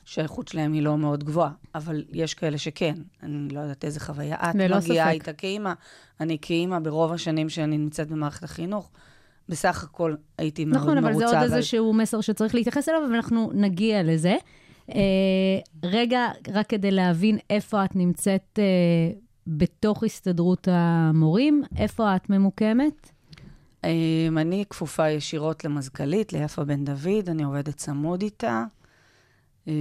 שהאיכות 0.09 0.47
שלהם 0.47 0.73
היא 0.73 0.81
לא 0.81 0.97
מאוד 0.97 1.23
גבוהה, 1.23 1.51
אבל 1.75 2.03
יש 2.11 2.33
כאלה 2.33 2.57
שכן. 2.57 2.95
אני 3.23 3.49
לא 3.49 3.59
יודעת 3.59 3.85
איזה 3.85 3.99
חוויה 3.99 4.35
את 4.35 4.55
ללא 4.55 4.77
מגיעה 4.77 5.05
ספק. 5.05 5.13
איתה 5.13 5.33
כאימא. 5.33 5.73
אני 6.19 6.37
כאימא, 6.41 6.79
ברוב 6.79 7.11
השנים 7.11 7.49
שאני 7.49 7.77
נמצאת 7.77 8.07
במערכת 8.07 8.43
החינוך, 8.43 8.91
בסך 9.49 9.83
הכל 9.83 10.15
הייתי 10.37 10.65
מאוד 10.65 10.81
נכון, 10.81 10.99
מרוצה. 10.99 11.09
אבל 11.09 11.29
זה 11.29 11.39
עוד 11.39 11.53
איזשהו 11.53 11.93
מסר 11.93 12.21
שצריך 12.21 12.55
להתייחס 12.55 12.89
אליו, 12.89 13.01
ואנחנו 13.11 13.51
נגיע 13.53 14.03
לזה. 14.03 14.35
אה, 14.95 14.99
רגע, 15.83 16.27
רק 16.53 16.69
כדי 16.69 16.91
להבין 16.91 17.37
איפה 17.49 17.85
את 17.85 17.95
נמצאת 17.95 18.59
אה, 18.59 18.63
בתוך 19.47 20.03
הסתדרות 20.03 20.67
המורים, 20.71 21.63
איפה 21.77 22.15
את 22.15 22.29
ממוקמת? 22.29 23.11
אמ, 23.83 24.37
אני 24.37 24.63
כפופה 24.69 25.09
ישירות 25.09 25.65
למזכ"לית, 25.65 26.33
ליפה 26.33 26.63
בן 26.63 26.85
דוד, 26.85 27.29
אני 27.29 27.43
עובדת 27.43 27.75
צמוד 27.75 28.21
איתה. 28.21 28.63
אה, 29.67 29.73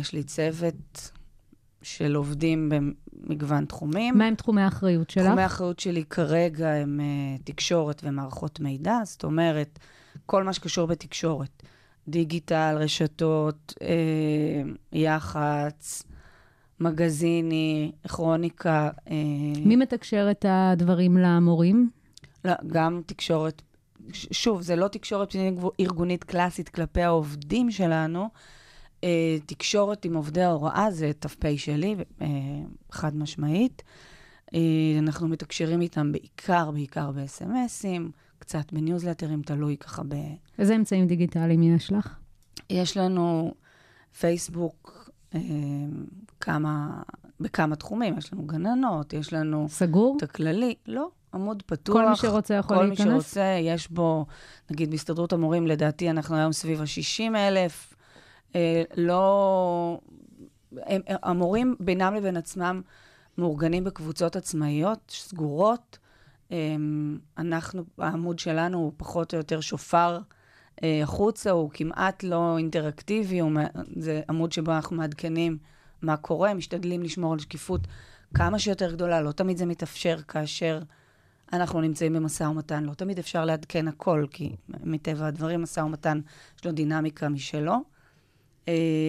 יש 0.00 0.12
לי 0.12 0.22
צוות 0.22 1.10
של 1.84 2.14
עובדים 2.14 2.72
במגוון 2.72 3.64
תחומים. 3.64 4.18
מהם 4.18 4.34
תחומי 4.34 4.62
האחריות 4.62 5.10
שלך? 5.10 5.24
תחומי 5.26 5.42
האחריות 5.42 5.78
שלי 5.78 6.04
כרגע 6.04 6.72
הם 6.72 7.00
uh, 7.00 7.42
תקשורת 7.44 8.00
ומערכות 8.04 8.60
מידע, 8.60 8.98
זאת 9.04 9.24
אומרת, 9.24 9.78
כל 10.26 10.42
מה 10.42 10.52
שקשור 10.52 10.86
בתקשורת, 10.86 11.62
דיגיטל, 12.08 12.76
רשתות, 12.80 13.74
uh, 13.80 13.84
יח"צ, 14.92 16.02
מגזיני, 16.80 17.92
כרוניקה, 18.08 18.90
uh, 19.06 19.10
מי 19.64 19.76
מתקשר 19.76 20.28
את 20.30 20.44
הדברים 20.48 21.16
למורים? 21.16 21.90
לא, 22.44 22.52
גם 22.66 23.00
תקשורת, 23.06 23.62
ש- 24.12 24.26
שוב, 24.30 24.62
זה 24.62 24.76
לא 24.76 24.88
תקשורת 24.88 25.36
ארגונית 25.80 26.24
קלאסית 26.24 26.68
כלפי 26.68 27.02
העובדים 27.02 27.70
שלנו, 27.70 28.28
אה, 29.04 29.36
תקשורת 29.46 30.04
עם 30.04 30.16
עובדי 30.16 30.42
ההוראה 30.42 30.90
זה 30.90 31.10
ת"פ 31.18 31.44
שלי, 31.56 31.96
אה, 32.20 32.26
חד 32.90 33.16
משמעית. 33.16 33.82
אה, 34.54 34.60
אנחנו 34.98 35.28
מתקשרים 35.28 35.80
איתם 35.80 36.12
בעיקר, 36.12 36.70
בעיקר 36.70 37.10
ב-SMSים, 37.10 38.02
קצת 38.38 38.72
בניוזלטרים, 38.72 39.42
תלוי 39.42 39.76
ככה 39.76 40.02
ב... 40.08 40.14
איזה 40.58 40.76
אמצעים 40.76 41.06
דיגיטליים 41.06 41.62
יש 41.62 41.92
לך? 41.92 42.16
יש 42.70 42.96
לנו 42.96 43.54
פייסבוק, 44.18 45.10
אה, 45.34 45.40
כמה, 46.40 47.02
בכמה 47.40 47.76
תחומים, 47.76 48.18
יש 48.18 48.32
לנו 48.32 48.42
גננות, 48.46 49.12
יש 49.12 49.32
לנו 49.32 49.66
סגור? 49.68 50.16
את 50.16 50.22
הכללי, 50.22 50.74
לא, 50.86 51.08
עמוד 51.34 51.62
פתוח. 51.66 51.96
כל 51.96 52.08
מי 52.08 52.16
שרוצה 52.16 52.54
יכול 52.54 52.76
כל 52.76 52.84
להיכנס? 52.84 53.06
מי 53.06 53.12
שרוצה, 53.12 53.56
יש 53.60 53.90
בו, 53.90 54.26
נגיד 54.70 54.90
בהסתדרות 54.90 55.32
המורים, 55.32 55.66
לדעתי 55.66 56.10
אנחנו 56.10 56.36
היום 56.36 56.52
סביב 56.52 56.80
ה-60 56.80 57.36
אלף. 57.36 57.94
אה, 58.54 58.82
לא... 58.96 60.00
הם, 60.72 61.00
המורים 61.06 61.76
בינם 61.80 62.14
לבין 62.14 62.36
עצמם 62.36 62.82
מאורגנים 63.38 63.84
בקבוצות 63.84 64.36
עצמאיות, 64.36 64.98
סגורות. 65.08 65.98
אנחנו, 67.38 67.84
העמוד 67.98 68.38
שלנו 68.38 68.78
הוא 68.78 68.92
פחות 68.96 69.34
או 69.34 69.38
יותר 69.38 69.60
שופר 69.60 70.18
אה, 70.82 71.00
החוצה, 71.02 71.50
הוא 71.50 71.70
כמעט 71.70 72.22
לא 72.22 72.58
אינטראקטיבי, 72.58 73.38
הוא, 73.38 73.52
זה 73.96 74.22
עמוד 74.28 74.52
שבו 74.52 74.72
אנחנו 74.72 74.96
מעדכנים 74.96 75.58
מה 76.02 76.16
קורה, 76.16 76.54
משתדלים 76.54 77.02
לשמור 77.02 77.32
על 77.32 77.38
שקיפות 77.38 77.80
כמה 78.34 78.58
שיותר 78.58 78.92
גדולה, 78.92 79.22
לא 79.22 79.32
תמיד 79.32 79.56
זה 79.56 79.66
מתאפשר 79.66 80.22
כאשר 80.22 80.82
אנחנו 81.52 81.80
נמצאים 81.80 82.12
במשא 82.12 82.44
ומתן, 82.44 82.84
לא 82.84 82.94
תמיד 82.94 83.18
אפשר 83.18 83.44
לעדכן 83.44 83.88
הכל, 83.88 84.26
כי 84.30 84.56
מטבע 84.68 85.26
הדברים 85.26 85.62
משא 85.62 85.80
ומתן 85.80 86.20
יש 86.58 86.66
לו 86.66 86.72
דינמיקה 86.72 87.28
משלו, 87.28 87.93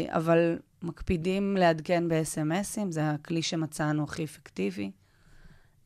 אבל 0.09 0.57
מקפידים 0.81 1.57
לעדכן 1.57 2.07
ב-SMSים, 2.07 2.89
זה 2.89 3.09
הכלי 3.11 3.41
שמצאנו 3.41 4.03
הכי 4.03 4.23
אפקטיבי. 4.23 4.91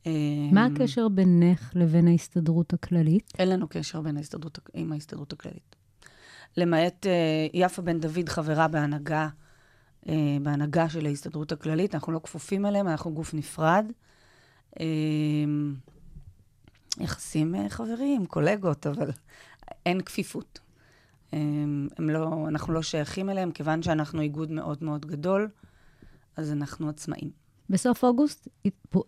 אה, 0.06 0.12
מה 0.52 0.66
הקשר 0.66 1.08
בינך 1.08 1.72
לבין 1.74 2.08
ההסתדרות 2.08 2.72
הכללית? 2.72 3.32
אין 3.38 3.48
לנו 3.48 3.68
קשר 3.68 4.00
בין 4.00 4.16
ההסתדרות, 4.16 4.58
עם 4.74 4.92
ההסתדרות 4.92 5.32
הכללית. 5.32 5.76
למעט 6.56 7.06
אה, 7.06 7.46
יפה 7.52 7.82
בן 7.82 8.00
דוד, 8.00 8.28
חברה 8.28 8.68
בהנהגה, 8.68 9.28
אה, 10.08 10.36
בהנהגה 10.42 10.88
של 10.88 11.06
ההסתדרות 11.06 11.52
הכללית, 11.52 11.94
אנחנו 11.94 12.12
לא 12.12 12.20
כפופים 12.24 12.66
אליהם, 12.66 12.88
אנחנו 12.88 13.14
גוף 13.14 13.34
נפרד. 13.34 13.86
אה, 14.80 14.86
יחסים 17.00 17.54
אה, 17.54 17.68
חברים, 17.68 18.26
קולגות, 18.26 18.86
אבל 18.86 19.10
אין 19.86 20.00
כפיפות. 20.00 20.60
אה, 21.34 21.38
הם 21.98 22.10
לא, 22.10 22.48
אנחנו 22.48 22.72
לא 22.72 22.82
שייכים 22.82 23.30
אליהם, 23.30 23.50
כיוון 23.50 23.82
שאנחנו 23.82 24.20
איגוד 24.20 24.50
מאוד 24.50 24.78
מאוד 24.84 25.06
גדול, 25.06 25.48
אז 26.36 26.52
אנחנו 26.52 26.88
עצמאים. 26.88 27.30
בסוף 27.70 28.04
אוגוסט 28.04 28.48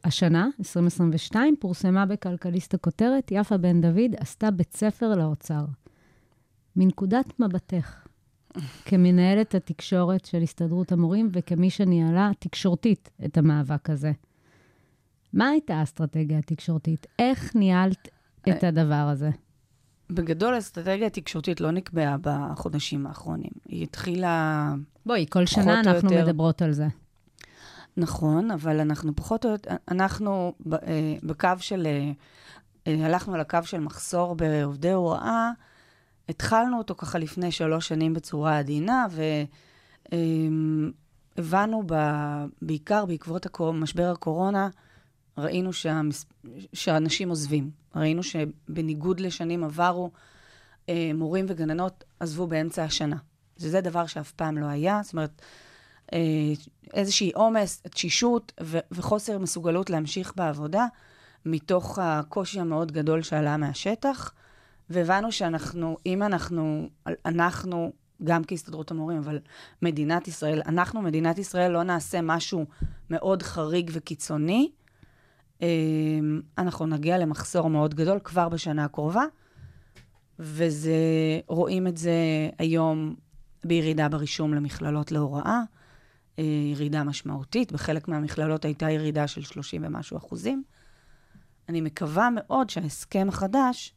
השנה, 0.04 0.48
2022, 0.58 1.56
פורסמה 1.60 2.06
בכלכליסט 2.06 2.74
הכותרת, 2.74 3.28
יפה 3.30 3.56
בן 3.56 3.80
דוד 3.80 4.14
עשתה 4.16 4.50
בית 4.50 4.72
ספר 4.72 5.14
לאוצר. 5.14 5.64
מנקודת 6.76 7.40
מבטך, 7.40 8.06
כמנהלת 8.86 9.54
התקשורת 9.54 10.24
של 10.24 10.42
הסתדרות 10.42 10.92
המורים 10.92 11.28
וכמי 11.32 11.70
שניהלה 11.70 12.30
תקשורתית 12.38 13.10
את 13.24 13.38
המאבק 13.38 13.90
הזה, 13.90 14.12
מה 15.32 15.48
הייתה 15.48 15.74
האסטרטגיה 15.74 16.38
התקשורתית? 16.38 17.06
איך 17.18 17.56
ניהלת 17.56 18.08
את 18.48 18.64
הדבר 18.64 18.94
הזה? 18.94 19.30
בגדול, 20.10 20.54
האסטרטגיה 20.54 21.06
התקשורתית 21.06 21.60
לא 21.60 21.70
נקבעה 21.70 22.16
בחודשים 22.20 23.06
האחרונים. 23.06 23.50
היא 23.68 23.82
התחילה... 23.82 24.74
בואי, 25.06 25.26
כל 25.30 25.46
שנה 25.46 25.80
אנחנו 25.80 26.12
יותר. 26.12 26.24
מדברות 26.26 26.62
על 26.62 26.72
זה. 26.72 26.86
נכון, 27.96 28.50
אבל 28.50 28.80
אנחנו 28.80 29.16
פחות 29.16 29.44
או 29.44 29.50
יותר, 29.50 29.70
אנחנו 29.88 30.52
ב- 30.66 30.74
אה, 30.74 31.14
בקו 31.22 31.48
של, 31.58 31.86
אה, 31.86 32.12
אה, 32.86 33.06
הלכנו 33.06 33.34
על 33.34 33.40
הקו 33.40 33.58
של 33.64 33.80
מחסור 33.80 34.34
בעובדי 34.34 34.92
הוראה, 34.92 35.50
התחלנו 36.28 36.78
אותו 36.78 36.94
ככה 36.94 37.18
לפני 37.18 37.50
שלוש 37.52 37.88
שנים 37.88 38.14
בצורה 38.14 38.58
עדינה, 38.58 39.06
והבנו 41.38 41.82
בעיקר 42.62 43.06
בעקבות 43.06 43.46
הקור- 43.46 43.72
משבר 43.74 44.10
הקורונה, 44.10 44.68
ראינו 45.38 45.72
שהמס... 45.72 46.26
שאנשים 46.72 47.28
עוזבים. 47.28 47.70
ראינו 47.96 48.22
שבניגוד 48.22 49.20
לשנים 49.20 49.64
עברו, 49.64 50.10
אה, 50.88 51.10
מורים 51.14 51.46
וגננות 51.48 52.04
עזבו 52.20 52.46
באמצע 52.46 52.84
השנה. 52.84 53.16
שזה 53.58 53.80
דבר 53.80 54.06
שאף 54.06 54.32
פעם 54.32 54.58
לא 54.58 54.66
היה, 54.66 55.00
זאת 55.02 55.12
אומרת, 55.12 55.42
אה, 56.12 56.18
איזושהי 56.94 57.32
עומס, 57.34 57.82
תשישות 57.90 58.52
ו- 58.62 58.78
וחוסר 58.92 59.38
מסוגלות 59.38 59.90
להמשיך 59.90 60.32
בעבודה, 60.36 60.86
מתוך 61.46 61.98
הקושי 62.02 62.60
המאוד 62.60 62.92
גדול 62.92 63.22
שעלה 63.22 63.56
מהשטח, 63.56 64.32
והבנו 64.90 65.32
שאנחנו, 65.32 65.96
אם 66.06 66.22
אנחנו, 66.22 66.88
אנחנו, 67.26 67.92
גם 68.24 68.44
כהסתדרות 68.44 68.90
המורים, 68.90 69.18
אבל 69.18 69.38
מדינת 69.82 70.28
ישראל, 70.28 70.62
אנחנו, 70.66 71.02
מדינת 71.02 71.38
ישראל, 71.38 71.70
לא 71.70 71.82
נעשה 71.82 72.20
משהו 72.20 72.66
מאוד 73.10 73.42
חריג 73.42 73.90
וקיצוני, 73.94 74.70
אנחנו 76.58 76.86
נגיע 76.86 77.18
למחסור 77.18 77.70
מאוד 77.70 77.94
גדול 77.94 78.18
כבר 78.24 78.48
בשנה 78.48 78.84
הקרובה, 78.84 79.24
וזה, 80.38 80.92
רואים 81.46 81.86
את 81.86 81.96
זה 81.96 82.12
היום 82.58 83.14
בירידה 83.64 84.08
ברישום 84.08 84.54
למכללות 84.54 85.12
להוראה, 85.12 85.60
אה, 86.38 86.44
ירידה 86.72 87.04
משמעותית, 87.04 87.72
בחלק 87.72 88.08
מהמכללות 88.08 88.64
הייתה 88.64 88.90
ירידה 88.90 89.26
של 89.26 89.42
30 89.42 89.84
ומשהו 89.84 90.16
אחוזים. 90.16 90.62
אני 91.68 91.80
מקווה 91.80 92.28
מאוד 92.34 92.70
שההסכם 92.70 93.28
החדש, 93.28 93.94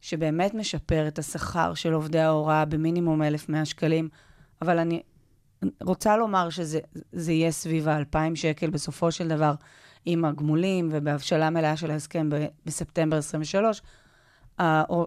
שבאמת 0.00 0.54
משפר 0.54 1.08
את 1.08 1.18
השכר 1.18 1.74
של 1.74 1.92
עובדי 1.92 2.18
ההוראה 2.18 2.64
במינימום 2.64 3.22
1,100 3.22 3.64
שקלים, 3.64 4.08
אבל 4.62 4.78
אני 4.78 5.02
רוצה 5.82 6.16
לומר 6.16 6.50
שזה 6.50 6.80
זה 7.12 7.32
יהיה 7.32 7.50
סביב 7.50 7.88
ה-2,000 7.88 8.34
שקל 8.34 8.70
בסופו 8.70 9.12
של 9.12 9.28
דבר, 9.28 9.54
עם 10.04 10.24
הגמולים 10.24 10.88
ובהבשלה 10.92 11.50
מלאה 11.50 11.76
של 11.76 11.90
ההסכם 11.90 12.28
בספטמבר 12.66 13.16
23, 13.16 13.82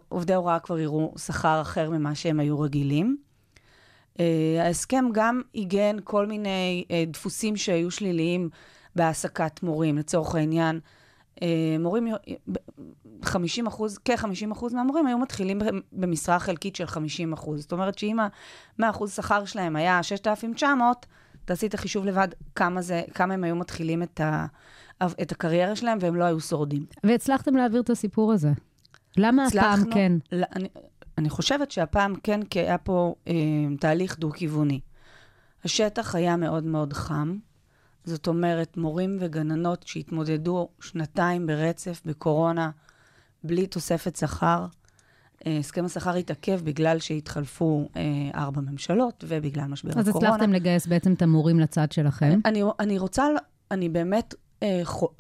עובדי 0.09 0.33
ההוראה 0.33 0.59
כבר 0.59 0.79
יראו 0.79 1.13
שכר 1.17 1.61
אחר 1.61 1.89
ממה 1.89 2.15
שהם 2.15 2.39
היו 2.39 2.59
רגילים. 2.59 3.17
Uh, 4.13 4.17
ההסכם 4.59 5.05
גם 5.11 5.41
עיגן 5.53 5.95
כל 6.03 6.25
מיני 6.25 6.85
uh, 6.87 7.11
דפוסים 7.11 7.55
שהיו 7.55 7.91
שליליים 7.91 8.49
בהעסקת 8.95 9.63
מורים. 9.63 9.97
לצורך 9.97 10.35
העניין, 10.35 10.79
uh, 11.35 11.41
מורים, 11.79 12.07
50 13.23 13.67
אחוז, 13.67 13.99
כ-50 14.05 14.51
אחוז 14.51 14.73
מהמורים 14.73 15.07
היו 15.07 15.17
מתחילים 15.17 15.59
במשרה 15.91 16.39
חלקית 16.39 16.75
של 16.75 16.85
50 16.87 17.33
אחוז. 17.33 17.61
זאת 17.61 17.71
אומרת 17.71 17.97
שאם 17.97 18.19
ה-100 18.19 18.89
אחוז 18.89 19.13
שכר 19.13 19.45
שלהם 19.45 19.75
היה 19.75 20.03
6,900, 20.03 21.05
תעשי 21.45 21.67
את 21.67 21.73
החישוב 21.73 22.05
לבד 22.05 22.27
כמה, 22.55 22.81
זה, 22.81 23.01
כמה 23.13 23.33
הם 23.33 23.43
היו 23.43 23.55
מתחילים 23.55 24.03
את, 24.03 24.19
ה, 24.19 24.45
את 25.21 25.31
הקריירה 25.31 25.75
שלהם 25.75 25.97
והם 26.01 26.15
לא 26.15 26.23
היו 26.23 26.39
שורדים. 26.39 26.85
והצלחתם 27.03 27.55
להעביר 27.55 27.81
את 27.81 27.89
הסיפור 27.89 28.33
הזה. 28.33 28.51
למה 29.17 29.45
הפעם 29.45 29.61
הצלחנו- 29.73 29.93
כן? 29.93 30.11
לא, 30.31 30.45
אני, 30.55 30.67
אני 31.17 31.29
חושבת 31.29 31.71
שהפעם 31.71 32.15
כן, 32.23 32.43
כי 32.43 32.59
היה 32.59 32.77
פה 32.77 33.15
אה, 33.27 33.33
תהליך 33.79 34.19
דו-כיווני. 34.19 34.79
השטח 35.65 36.15
היה 36.15 36.35
מאוד 36.37 36.63
מאוד 36.63 36.93
חם, 36.93 37.37
זאת 38.05 38.27
אומרת, 38.27 38.77
מורים 38.77 39.17
וגננות 39.19 39.87
שהתמודדו 39.87 40.69
שנתיים 40.81 41.47
ברצף 41.47 42.01
בקורונה, 42.05 42.69
בלי 43.43 43.67
תוספת 43.67 44.15
שכר. 44.15 44.65
אה, 45.47 45.57
הסכם 45.57 45.85
השכר 45.85 46.15
התעכב 46.15 46.59
בגלל 46.63 46.99
שהתחלפו 46.99 47.89
אה, 47.95 48.01
ארבע 48.35 48.61
ממשלות 48.61 49.23
ובגלל 49.27 49.65
משבר 49.65 49.91
אז 49.99 50.07
הקורונה. 50.07 50.29
הצלחתם 50.29 50.53
לגייס 50.53 50.87
בעצם 50.87 51.13
את 51.13 51.21
המורים 51.21 51.59
לצד 51.59 51.91
שלכם. 51.91 52.39
אני, 52.45 52.63
אני 52.79 52.97
רוצה, 52.99 53.25
אני 53.71 53.89
באמת 53.89 54.35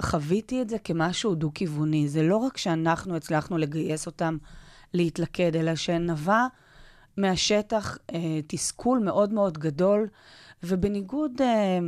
חוויתי 0.01 0.61
את 0.61 0.69
זה 0.69 0.79
כמשהו 0.79 1.35
דו-כיווני. 1.35 2.07
זה 2.07 2.23
לא 2.23 2.37
רק 2.37 2.57
שאנחנו 2.57 3.15
הצלחנו 3.15 3.57
לגייס 3.57 4.05
אותם 4.05 4.37
להתלכד, 4.93 5.55
אלא 5.55 5.75
שנבע 5.75 6.47
מהשטח 7.17 7.97
אה, 8.13 8.39
תסכול 8.47 8.99
מאוד 8.99 9.33
מאוד 9.33 9.57
גדול, 9.57 10.07
ובניגוד 10.63 11.41
אה, 11.41 11.79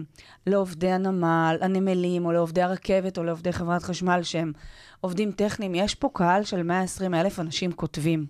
לעובדי 0.48 0.92
הנמל, 0.92 1.58
הנמלים, 1.62 2.26
או 2.26 2.32
לעובדי 2.32 2.62
הרכבת, 2.62 3.18
או 3.18 3.24
לעובדי 3.24 3.52
חברת 3.52 3.84
חשמל, 3.84 4.24
שהם 4.24 4.54
עובדים 5.02 5.32
טכניים, 5.32 5.76
יש 5.76 5.96
פה 5.96 6.10
קהל 6.14 6.44
של 6.44 6.64
120 6.64 7.14
אלף 7.14 7.40
אנשים 7.40 7.72
כותבים. 7.72 8.26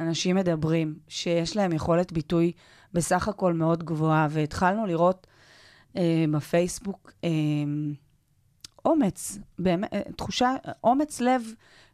אנשים 0.00 0.36
מדברים, 0.36 0.98
שיש 1.08 1.56
להם 1.56 1.72
יכולת 1.72 2.12
ביטוי 2.12 2.52
בסך 2.92 3.28
הכל 3.28 3.52
מאוד 3.52 3.84
גבוהה, 3.84 4.26
והתחלנו 4.30 4.86
לראות 4.86 5.26
אה, 5.96 6.24
בפייסבוק 6.30 7.12
אה, 7.24 7.28
אומץ, 8.86 9.38
באמת, 9.58 9.94
אה, 9.94 10.00
תחושה, 10.16 10.54
אומץ 10.84 11.20
לב 11.20 11.42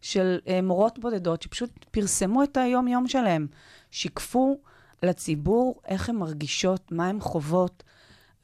של 0.00 0.38
אה, 0.48 0.62
מורות 0.62 0.98
בודדות 0.98 1.42
שפשוט 1.42 1.70
פרסמו 1.90 2.42
את 2.42 2.57
היום-יום 2.57 3.09
שלהם, 3.09 3.46
שיקפו 3.90 4.59
לציבור 5.02 5.81
איך 5.88 6.09
הן 6.09 6.16
מרגישות, 6.16 6.92
מה 6.92 7.09
הן 7.09 7.20
חוות, 7.20 7.83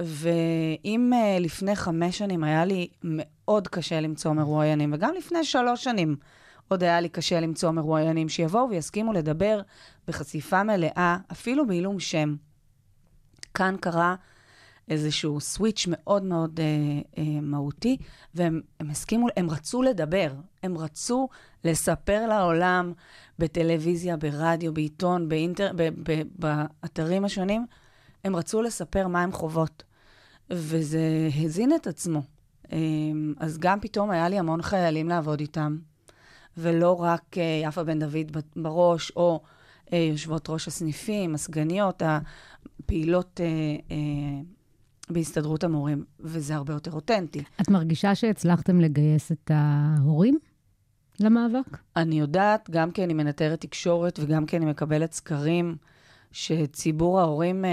ואם 0.01 1.13
אה, 1.15 1.39
לפני 1.41 1.77
חמש 1.77 2.19
שנים 2.19 2.45
היה 2.45 2.65
לי 2.65 2.89
מאוד 3.03 3.69
קשה 3.69 4.01
למצוא 4.01 4.33
מרואיינים, 4.33 4.93
וגם 4.93 5.15
לפני 5.15 5.45
שלוש 5.45 5.85
שנים 5.85 6.17
עוד 6.69 6.83
היה 6.83 7.01
לי 7.01 7.09
קשה 7.09 7.41
למצוא 7.41 7.71
מרואיינים 7.71 8.29
שיבואו 8.29 8.71
ויסכימו 8.71 9.13
לדבר 9.13 9.61
בחשיפה 10.09 10.63
מלאה, 10.63 11.17
אפילו 11.33 11.67
בעילום 11.67 12.01
שם. 12.01 12.37
כאן 13.55 13.77
קרה 13.81 14.15
איזשהו 14.91 15.41
סוויץ' 15.41 15.87
מאוד 15.91 16.23
מאוד 16.23 16.61
אה, 16.61 16.65
אה, 17.19 17.41
מהותי, 17.41 17.97
והם 18.35 18.61
הם 18.81 18.91
הסכימו, 18.91 19.27
הם 19.37 19.51
רצו 19.51 19.83
לדבר, 19.83 20.33
הם 20.63 20.79
רצו 20.79 21.29
לספר 21.65 22.27
לעולם 22.27 22.93
בטלוויזיה, 23.39 24.17
ברדיו, 24.17 24.75
בעיתון, 24.75 25.29
באינטר, 25.29 25.71
ב, 25.77 25.89
ב, 26.03 26.23
באתרים 26.39 27.25
השונים, 27.25 27.67
הם 28.25 28.37
רצו 28.37 28.63
לספר 28.63 29.09
מה 29.09 29.23
הם 29.23 29.33
חוות. 29.33 29.83
וזה 30.51 31.29
הזין 31.45 31.75
את 31.75 31.87
עצמו. 31.87 32.23
אה, 32.73 32.79
אז 33.39 33.59
גם 33.59 33.81
פתאום 33.81 34.11
היה 34.11 34.29
לי 34.29 34.39
המון 34.39 34.63
חיילים 34.63 35.09
לעבוד 35.09 35.41
איתם, 35.41 35.79
ולא 36.57 37.03
רק 37.03 37.39
אה, 37.39 37.61
יפה 37.65 37.85
בן 37.85 37.99
דוד 37.99 38.37
ב- 38.37 38.63
בראש, 38.63 39.13
או 39.17 39.41
אה, 39.93 39.99
יושבות 39.99 40.51
ראש 40.51 40.69
הסניפים, 40.69 41.35
הסגניות, 41.35 42.03
הפעילות 42.05 43.41
אה, 43.41 43.47
אה, 43.91 44.43
בהסתדרות 45.11 45.65
המורים, 45.65 46.05
וזה 46.21 46.55
הרבה 46.55 46.73
יותר 46.73 46.93
אותנטי. 46.93 47.43
את 47.61 47.71
מרגישה 47.71 48.15
שהצלחתם 48.15 48.81
לגייס 48.81 49.33
את 49.33 49.51
ההורים 49.55 50.39
למאבק? 51.21 51.79
אני 51.97 52.21
יודעת, 52.21 52.71
גם 52.71 52.91
כי 52.91 53.05
אני 53.05 53.15
מנטרת 53.15 53.61
תקשורת 53.61 54.19
וגם 54.23 54.47
כי 54.47 54.57
אני 54.57 54.67
מקבלת 54.67 55.13
סקרים, 55.13 55.77
שציבור 56.33 57.21
ההורים, 57.21 57.65
אה, 57.65 57.71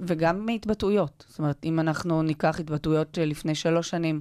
וגם 0.00 0.46
מהתבטאויות, 0.46 1.24
זאת 1.28 1.38
אומרת, 1.38 1.64
אם 1.64 1.80
אנחנו 1.80 2.22
ניקח 2.22 2.60
התבטאויות 2.60 3.14
של 3.14 3.24
לפני 3.24 3.54
שלוש 3.54 3.90
שנים 3.90 4.20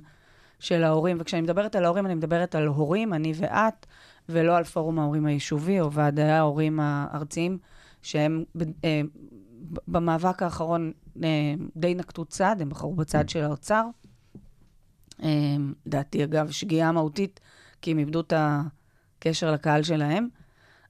של 0.60 0.84
ההורים, 0.84 1.18
וכשאני 1.20 1.42
מדברת 1.42 1.76
על 1.76 1.86
ההורים, 1.86 2.06
אני 2.06 2.16
מדברת 2.16 2.56
על 2.56 2.68
הורים, 2.68 3.14
אני 3.14 3.34
ואת, 3.36 3.86
ולא 4.30 4.58
על 4.58 4.64
פורום 4.64 5.00
ההורים 5.00 5.26
היישובי 5.26 5.82
או 5.82 5.92
ועדי 5.92 6.24
ההורים 6.24 6.80
הארציים, 6.80 7.58
שהם 8.02 8.44
אה, 8.84 9.02
במאבק 9.88 10.44
האחרון 10.44 10.92
אה, 11.24 11.54
די 11.76 11.96
נקטו 11.96 12.26
צד, 12.26 12.56
הם 12.60 12.70
בחרו 12.70 12.96
בצד 12.96 13.30
של 13.30 13.44
האוצר. 13.44 13.86
אה, 15.24 15.56
דעתי, 15.88 16.24
אגב, 16.24 16.52
שגיאה 16.52 16.92
מהותית, 16.92 17.40
כי 17.82 17.92
הם 17.92 18.00
איבדו 18.00 18.22
את 18.22 18.34
הקשר 18.38 19.52
לקהל 19.52 19.84
שלהם, 19.84 20.28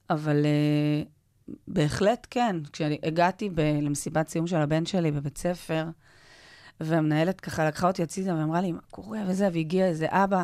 אבל 0.09 0.45
אה, 0.45 1.03
בהחלט 1.67 2.27
כן. 2.29 2.55
כשהגעתי 2.73 3.49
ב- 3.49 3.59
למסיבת 3.59 4.27
סיום 4.27 4.47
של 4.47 4.57
הבן 4.57 4.85
שלי 4.85 5.11
בבית 5.11 5.37
ספר, 5.37 5.85
והמנהלת 6.79 7.41
ככה 7.41 7.67
לקחה 7.67 7.87
אותי 7.87 8.03
הצידה 8.03 8.35
ואמרה 8.35 8.61
לי, 8.61 8.71
מה 8.71 8.79
קורה 8.91 9.19
וזה, 9.27 9.49
והגיע 9.53 9.85
איזה 9.85 10.07
אבא, 10.09 10.43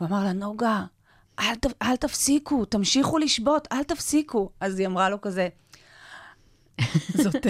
ואמר 0.00 0.24
לה, 0.24 0.32
נוגה, 0.32 0.84
אל, 1.38 1.54
ת, 1.54 1.66
אל 1.82 1.96
תפסיקו, 1.96 2.64
תמשיכו 2.64 3.18
לשבות, 3.18 3.68
אל 3.72 3.82
תפסיקו. 3.82 4.50
אז 4.60 4.78
היא 4.78 4.86
אמרה 4.86 5.10
לו 5.10 5.20
כזה, 5.20 5.48
זאת, 7.14 7.46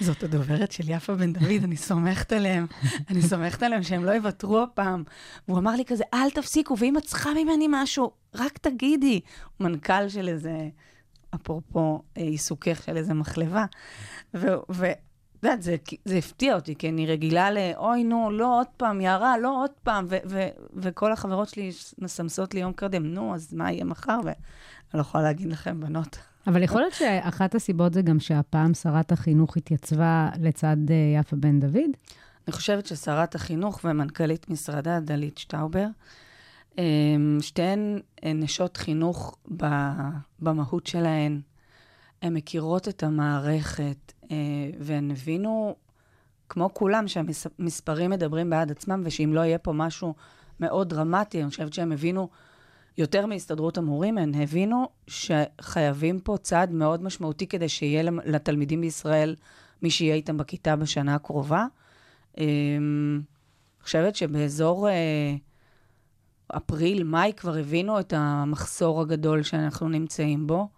זאת 0.00 0.22
הדוברת 0.22 0.72
של 0.72 0.90
יפה 0.90 1.14
בן 1.14 1.32
דוד, 1.32 1.64
אני 1.64 1.76
סומכת 1.76 2.32
עליהם, 2.32 2.66
אני 3.10 3.22
סומכת 3.22 3.62
עליהם 3.62 3.82
שהם 3.82 4.04
לא 4.04 4.10
יוותרו 4.10 4.62
הפעם. 4.62 5.04
והוא 5.48 5.58
אמר 5.58 5.72
לי 5.72 5.84
כזה, 5.84 6.04
אל 6.14 6.30
תפסיקו, 6.30 6.76
ואם 6.78 6.98
את 6.98 7.02
צריכה 7.02 7.30
ממני 7.30 7.66
משהו, 7.70 8.10
רק 8.34 8.58
תגידי. 8.58 9.20
מנכ"ל 9.60 10.08
של 10.08 10.28
איזה, 10.28 10.68
אפרופו 11.34 12.02
אה, 12.16 12.22
עיסוקך 12.22 12.82
של 12.86 12.96
איזה 12.96 13.14
מחלבה. 13.14 13.64
ואת 14.34 14.98
יודעת, 15.42 15.62
זה, 15.62 15.76
זה 16.04 16.16
הפתיע 16.16 16.54
אותי, 16.54 16.74
כי 16.74 16.88
אני 16.88 17.06
רגילה 17.06 17.50
ל, 17.50 17.58
אוי, 17.76 18.04
נו, 18.04 18.30
לא 18.30 18.58
עוד 18.58 18.66
פעם, 18.76 19.00
יערה, 19.00 19.38
לא 19.38 19.62
עוד 19.62 19.70
פעם, 19.82 20.06
ו- 20.08 20.16
ו- 20.26 20.48
וכל 20.74 21.12
החברות 21.12 21.48
שלי 21.48 21.70
מסמסות 21.98 22.54
לי 22.54 22.60
יום 22.60 22.72
קודם, 22.72 23.06
נו, 23.06 23.34
אז 23.34 23.54
מה 23.54 23.72
יהיה 23.72 23.84
מחר? 23.84 24.18
ואני 24.24 24.36
לא 24.94 25.00
יכולה 25.00 25.24
להגיד 25.24 25.48
לכם, 25.48 25.80
בנות. 25.80 26.29
אבל 26.46 26.62
יכול 26.62 26.80
להיות 26.80 26.94
שאחת 26.94 27.54
הסיבות 27.54 27.94
זה 27.94 28.02
גם 28.02 28.20
שהפעם 28.20 28.74
שרת 28.74 29.12
החינוך 29.12 29.56
התייצבה 29.56 30.28
לצד 30.40 30.76
אה, 30.90 31.20
יפה 31.20 31.36
בן 31.36 31.60
דוד? 31.60 31.90
אני 32.46 32.52
חושבת 32.52 32.86
ששרת 32.86 33.34
החינוך 33.34 33.80
ומנכ"לית 33.84 34.50
משרדה, 34.50 35.00
דלית 35.00 35.38
שטאובר, 35.38 35.86
אה, 36.78 36.84
שתיהן 37.40 37.98
אה, 38.24 38.32
נשות 38.32 38.76
חינוך 38.76 39.36
במהות 40.40 40.86
שלהן. 40.86 41.40
הן 42.22 42.34
מכירות 42.34 42.88
את 42.88 43.02
המערכת, 43.02 44.12
אה, 44.30 44.36
והן 44.78 45.10
הבינו, 45.10 45.76
כמו 46.48 46.74
כולם, 46.74 47.08
שהמספרים 47.08 48.10
מדברים 48.10 48.50
בעד 48.50 48.70
עצמם, 48.70 49.02
ושאם 49.04 49.34
לא 49.34 49.40
יהיה 49.40 49.58
פה 49.58 49.72
משהו 49.72 50.14
מאוד 50.60 50.88
דרמטי, 50.88 51.42
אני 51.42 51.50
חושבת 51.50 51.72
שהם 51.72 51.92
הבינו 51.92 52.28
יותר 52.98 53.26
מהסתדרות 53.26 53.78
המורים, 53.78 54.18
הן 54.18 54.34
הבינו 54.34 54.88
שחייבים 55.06 56.20
פה 56.20 56.36
צעד 56.42 56.72
מאוד 56.72 57.02
משמעותי 57.02 57.46
כדי 57.46 57.68
שיהיה 57.68 58.02
לתלמידים 58.24 58.80
בישראל 58.80 59.36
מי 59.82 59.90
שיהיה 59.90 60.14
איתם 60.14 60.36
בכיתה 60.36 60.76
בשנה 60.76 61.14
הקרובה. 61.14 61.66
אני 62.38 62.46
חושבת 63.82 64.16
שבאזור 64.16 64.88
אה, 64.88 65.34
אפריל, 66.56 67.04
מאי, 67.04 67.32
כבר 67.36 67.56
הבינו 67.56 68.00
את 68.00 68.12
המחסור 68.16 69.00
הגדול 69.00 69.42
שאנחנו 69.42 69.88
נמצאים 69.88 70.46
בו. 70.46 70.68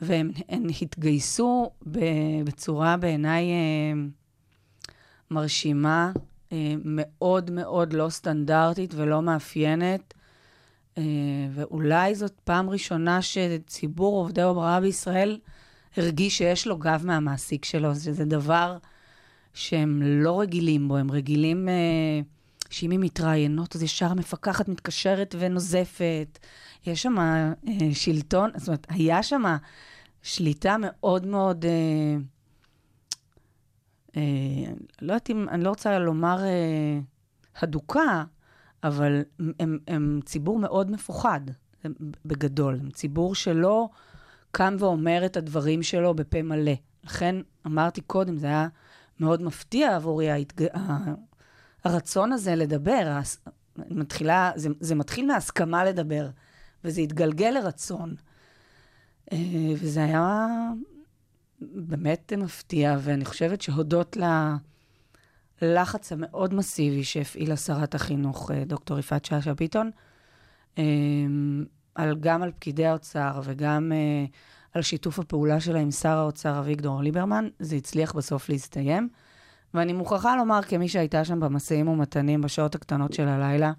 והן 0.00 0.30
התגייסו 0.82 1.70
בצורה 2.44 2.96
בעיניי 2.96 3.44
אה, 3.44 4.02
מרשימה, 5.30 6.12
אה, 6.52 6.74
מאוד 6.84 7.50
מאוד 7.50 7.92
לא 7.92 8.08
סטנדרטית 8.08 8.94
ולא 8.94 9.22
מאפיינת, 9.22 10.14
ואולי 11.54 12.14
זאת 12.14 12.40
פעם 12.44 12.70
ראשונה 12.70 13.22
שציבור 13.22 14.16
עובדי 14.16 14.42
הוראה 14.42 14.80
בישראל 14.80 15.38
הרגיש 15.96 16.38
שיש 16.38 16.66
לו 16.66 16.78
גב 16.78 17.02
מהמעסיק 17.04 17.64
שלו, 17.64 17.94
שזה 17.94 18.24
דבר 18.24 18.76
שהם 19.54 20.02
לא 20.02 20.40
רגילים 20.40 20.88
בו, 20.88 20.96
הם 20.96 21.10
רגילים 21.10 21.68
שאם 22.70 22.90
היא 22.90 22.98
מתראיינות, 22.98 23.76
אז 23.76 23.82
ישר 23.82 24.06
המפקחת 24.06 24.68
מתקשרת 24.68 25.34
ונוזפת. 25.38 26.38
יש 26.86 27.02
שם 27.02 27.18
אה, 27.18 27.52
שלטון, 27.92 28.50
זאת 28.56 28.68
אומרת, 28.68 28.86
היה 28.90 29.22
שם 29.22 29.42
שליטה 30.22 30.76
מאוד 30.80 31.26
מאוד, 31.26 31.64
אה, 31.64 32.16
אה, 34.16 34.72
לא 35.02 35.12
יודעת 35.12 35.30
אם, 35.30 35.48
אני 35.48 35.64
לא 35.64 35.68
רוצה 35.68 35.98
לומר 35.98 36.44
אה, 36.44 36.98
הדוקה, 37.60 38.24
אבל 38.84 39.22
הם, 39.60 39.78
הם 39.88 40.20
ציבור 40.24 40.58
מאוד 40.58 40.90
מפוחד, 40.90 41.40
בגדול. 42.24 42.78
הם 42.80 42.90
ציבור 42.90 43.34
שלא 43.34 43.88
קם 44.50 44.76
ואומר 44.78 45.26
את 45.26 45.36
הדברים 45.36 45.82
שלו 45.82 46.14
בפה 46.14 46.42
מלא. 46.42 46.72
לכן 47.04 47.36
אמרתי 47.66 48.00
קודם, 48.00 48.36
זה 48.36 48.46
היה 48.46 48.68
מאוד 49.20 49.42
מפתיע 49.42 49.96
עבורי 49.96 50.30
ההתג... 50.30 50.66
הרצון 51.84 52.32
הזה 52.32 52.54
לדבר. 52.54 53.18
מתחילה, 53.76 54.50
זה, 54.56 54.68
זה 54.80 54.94
מתחיל 54.94 55.26
מהסכמה 55.26 55.84
לדבר, 55.84 56.28
וזה 56.84 57.00
התגלגל 57.00 57.50
לרצון. 57.50 58.14
אה, 59.32 59.38
וזה 59.76 60.04
היה 60.04 60.46
באמת 61.60 62.32
מפתיע, 62.32 62.96
ואני 63.00 63.24
חושבת 63.24 63.60
שהודות 63.60 64.16
ללחץ 65.62 66.12
המאוד 66.12 66.54
מסיבי 66.54 67.04
שהפעילה 67.04 67.56
שרת 67.56 67.94
החינוך, 67.94 68.50
אה, 68.50 68.64
דוקטור 68.64 68.98
יפעת 68.98 69.24
שאשא 69.24 69.52
ביטון, 69.52 69.90
אה, 70.78 70.84
על, 71.94 72.16
גם 72.20 72.42
על 72.42 72.52
פקידי 72.52 72.86
האוצר 72.86 73.40
וגם 73.44 73.92
על 74.72 74.82
שיתוף 74.82 75.18
הפעולה 75.18 75.60
שלה 75.60 75.80
עם 75.80 75.90
שר 75.90 76.18
האוצר 76.18 76.58
אביגדור 76.58 77.02
ליברמן, 77.02 77.48
זה 77.58 77.76
הצליח 77.76 78.12
בסוף 78.12 78.48
להסתיים. 78.48 79.08
ואני 79.74 79.92
מוכרחה 79.92 80.36
לומר, 80.36 80.62
כמי 80.62 80.88
שהייתה 80.88 81.24
שם 81.24 81.40
במשאים 81.40 81.88
ומתנים 81.88 82.40
בשעות 82.40 82.74
הקטנות 82.74 83.12
של 83.12 83.28
הלילה, 83.28 83.72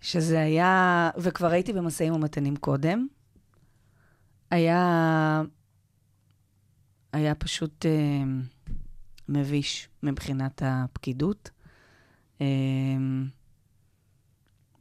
שזה 0.00 0.40
היה, 0.40 1.10
וכבר 1.16 1.50
הייתי 1.50 1.72
במשאים 1.72 2.14
ומתנים 2.14 2.56
קודם, 2.56 3.06
היה, 4.50 5.42
היה 7.12 7.34
פשוט 7.34 7.86
אה, 7.86 8.22
מביש 9.30 9.88
מבחינת 10.02 10.62
הפקידות. 10.64 11.50
אה, 12.40 12.46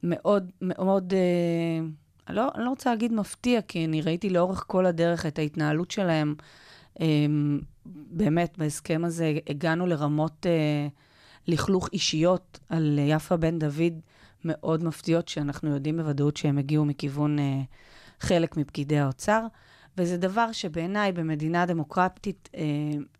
מאוד, 0.03 0.51
מאוד, 0.61 1.13
אה, 1.13 1.87
אני 2.27 2.35
לא, 2.35 2.51
אני 2.55 2.65
לא 2.65 2.69
רוצה 2.69 2.89
להגיד 2.89 3.13
מפתיע, 3.13 3.61
כי 3.61 3.85
אני 3.85 4.01
ראיתי 4.01 4.29
לאורך 4.29 4.63
כל 4.67 4.85
הדרך 4.85 5.25
את 5.25 5.39
ההתנהלות 5.39 5.91
שלהם. 5.91 6.35
אה, 7.01 7.25
באמת, 7.85 8.57
בהסכם 8.57 9.01
הזה 9.05 9.37
הגענו 9.49 9.87
לרמות 9.87 10.45
אה, 10.45 10.87
לכלוך 11.47 11.89
אישיות 11.93 12.59
על 12.69 12.99
יפה 13.01 13.37
בן 13.37 13.59
דוד 13.59 13.93
מאוד 14.45 14.83
מפתיעות, 14.83 15.27
שאנחנו 15.27 15.69
יודעים 15.69 15.97
בוודאות 15.97 16.37
שהם 16.37 16.57
הגיעו 16.57 16.85
מכיוון 16.85 17.39
אה, 17.39 17.61
חלק 18.19 18.57
מפקידי 18.57 18.99
האוצר. 18.99 19.45
וזה 19.99 20.17
דבר 20.17 20.51
שבעיניי 20.51 21.11
במדינה 21.11 21.65
דמוקרטית 21.65 22.49
אה, 22.55 22.61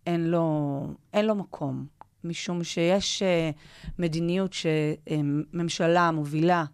אין, 0.05 0.27
לו, 0.27 0.81
אין 1.13 1.25
לו 1.25 1.35
מקום, 1.35 1.85
משום 2.23 2.63
שיש 2.63 3.23
אה, 3.23 3.51
מדיניות 3.99 4.53
שממשלה 4.53 6.05
אה, 6.05 6.11
מובילה, 6.11 6.65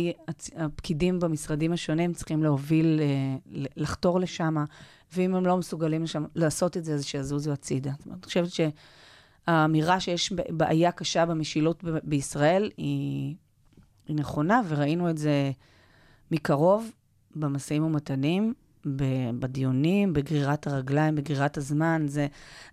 והפקידים 0.00 1.20
במשרדים 1.20 1.72
השונים 1.72 2.12
צריכים 2.12 2.42
להוביל, 2.42 3.00
אה, 3.00 3.36
לחתור 3.76 4.20
לשם, 4.20 4.56
ואם 5.14 5.34
הם 5.34 5.46
לא 5.46 5.56
מסוגלים 5.56 6.06
שם, 6.06 6.24
לעשות 6.34 6.76
את 6.76 6.84
זה, 6.84 6.94
אז 6.94 7.04
שיזוזו 7.04 7.52
הצידה. 7.52 7.92
זאת 7.98 8.06
אומרת, 8.06 8.18
אני 8.18 8.26
חושבת 8.26 8.72
שהאמירה 9.46 10.00
שיש 10.00 10.32
בעיה 10.32 10.92
קשה 10.92 11.26
במשילות 11.26 11.84
בישראל 12.02 12.70
היא, 12.76 13.34
היא 14.08 14.16
נכונה, 14.16 14.60
וראינו 14.68 15.10
את 15.10 15.18
זה 15.18 15.50
מקרוב 16.30 16.90
במשאים 17.36 17.84
ומתנים, 17.84 18.54
בדיונים, 19.38 20.12
בגרירת 20.12 20.66
הרגליים, 20.66 21.14
בגרירת 21.14 21.56
הזמן. 21.56 22.02
זה, 22.06 22.26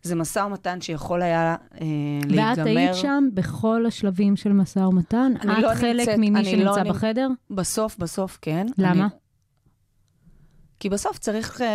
זה 0.04 0.15
משא 0.15 0.39
ומתן 0.39 0.82
שיכול 0.82 1.22
היה 1.22 1.56
אה, 1.82 1.86
להיגמר. 2.28 2.54
ואת 2.58 2.65
היית 2.65 2.95
שם 2.95 3.30
בכל 3.34 3.86
השלבים 3.88 4.36
של 4.36 4.54
משא 4.54 4.80
ומתן? 4.80 5.32
אני 5.41 5.54
את 5.54 5.63
לא 5.63 5.76
חלק 5.76 6.00
נמצאת- 6.08 6.17
ממי 6.17 6.30
אני 6.39 6.63
לא 6.63 6.74
שנמצא 6.74 6.89
נמצ- 6.89 6.93
בחדר? 6.93 7.28
בסוף, 7.52 7.98
בסוף 7.98 8.38
כן. 8.41 8.67
למה? 8.78 8.91
אני, 8.91 9.10
כי 10.80 10.89
בסוף 10.89 11.17
צריך 11.17 11.62
אה, 11.62 11.67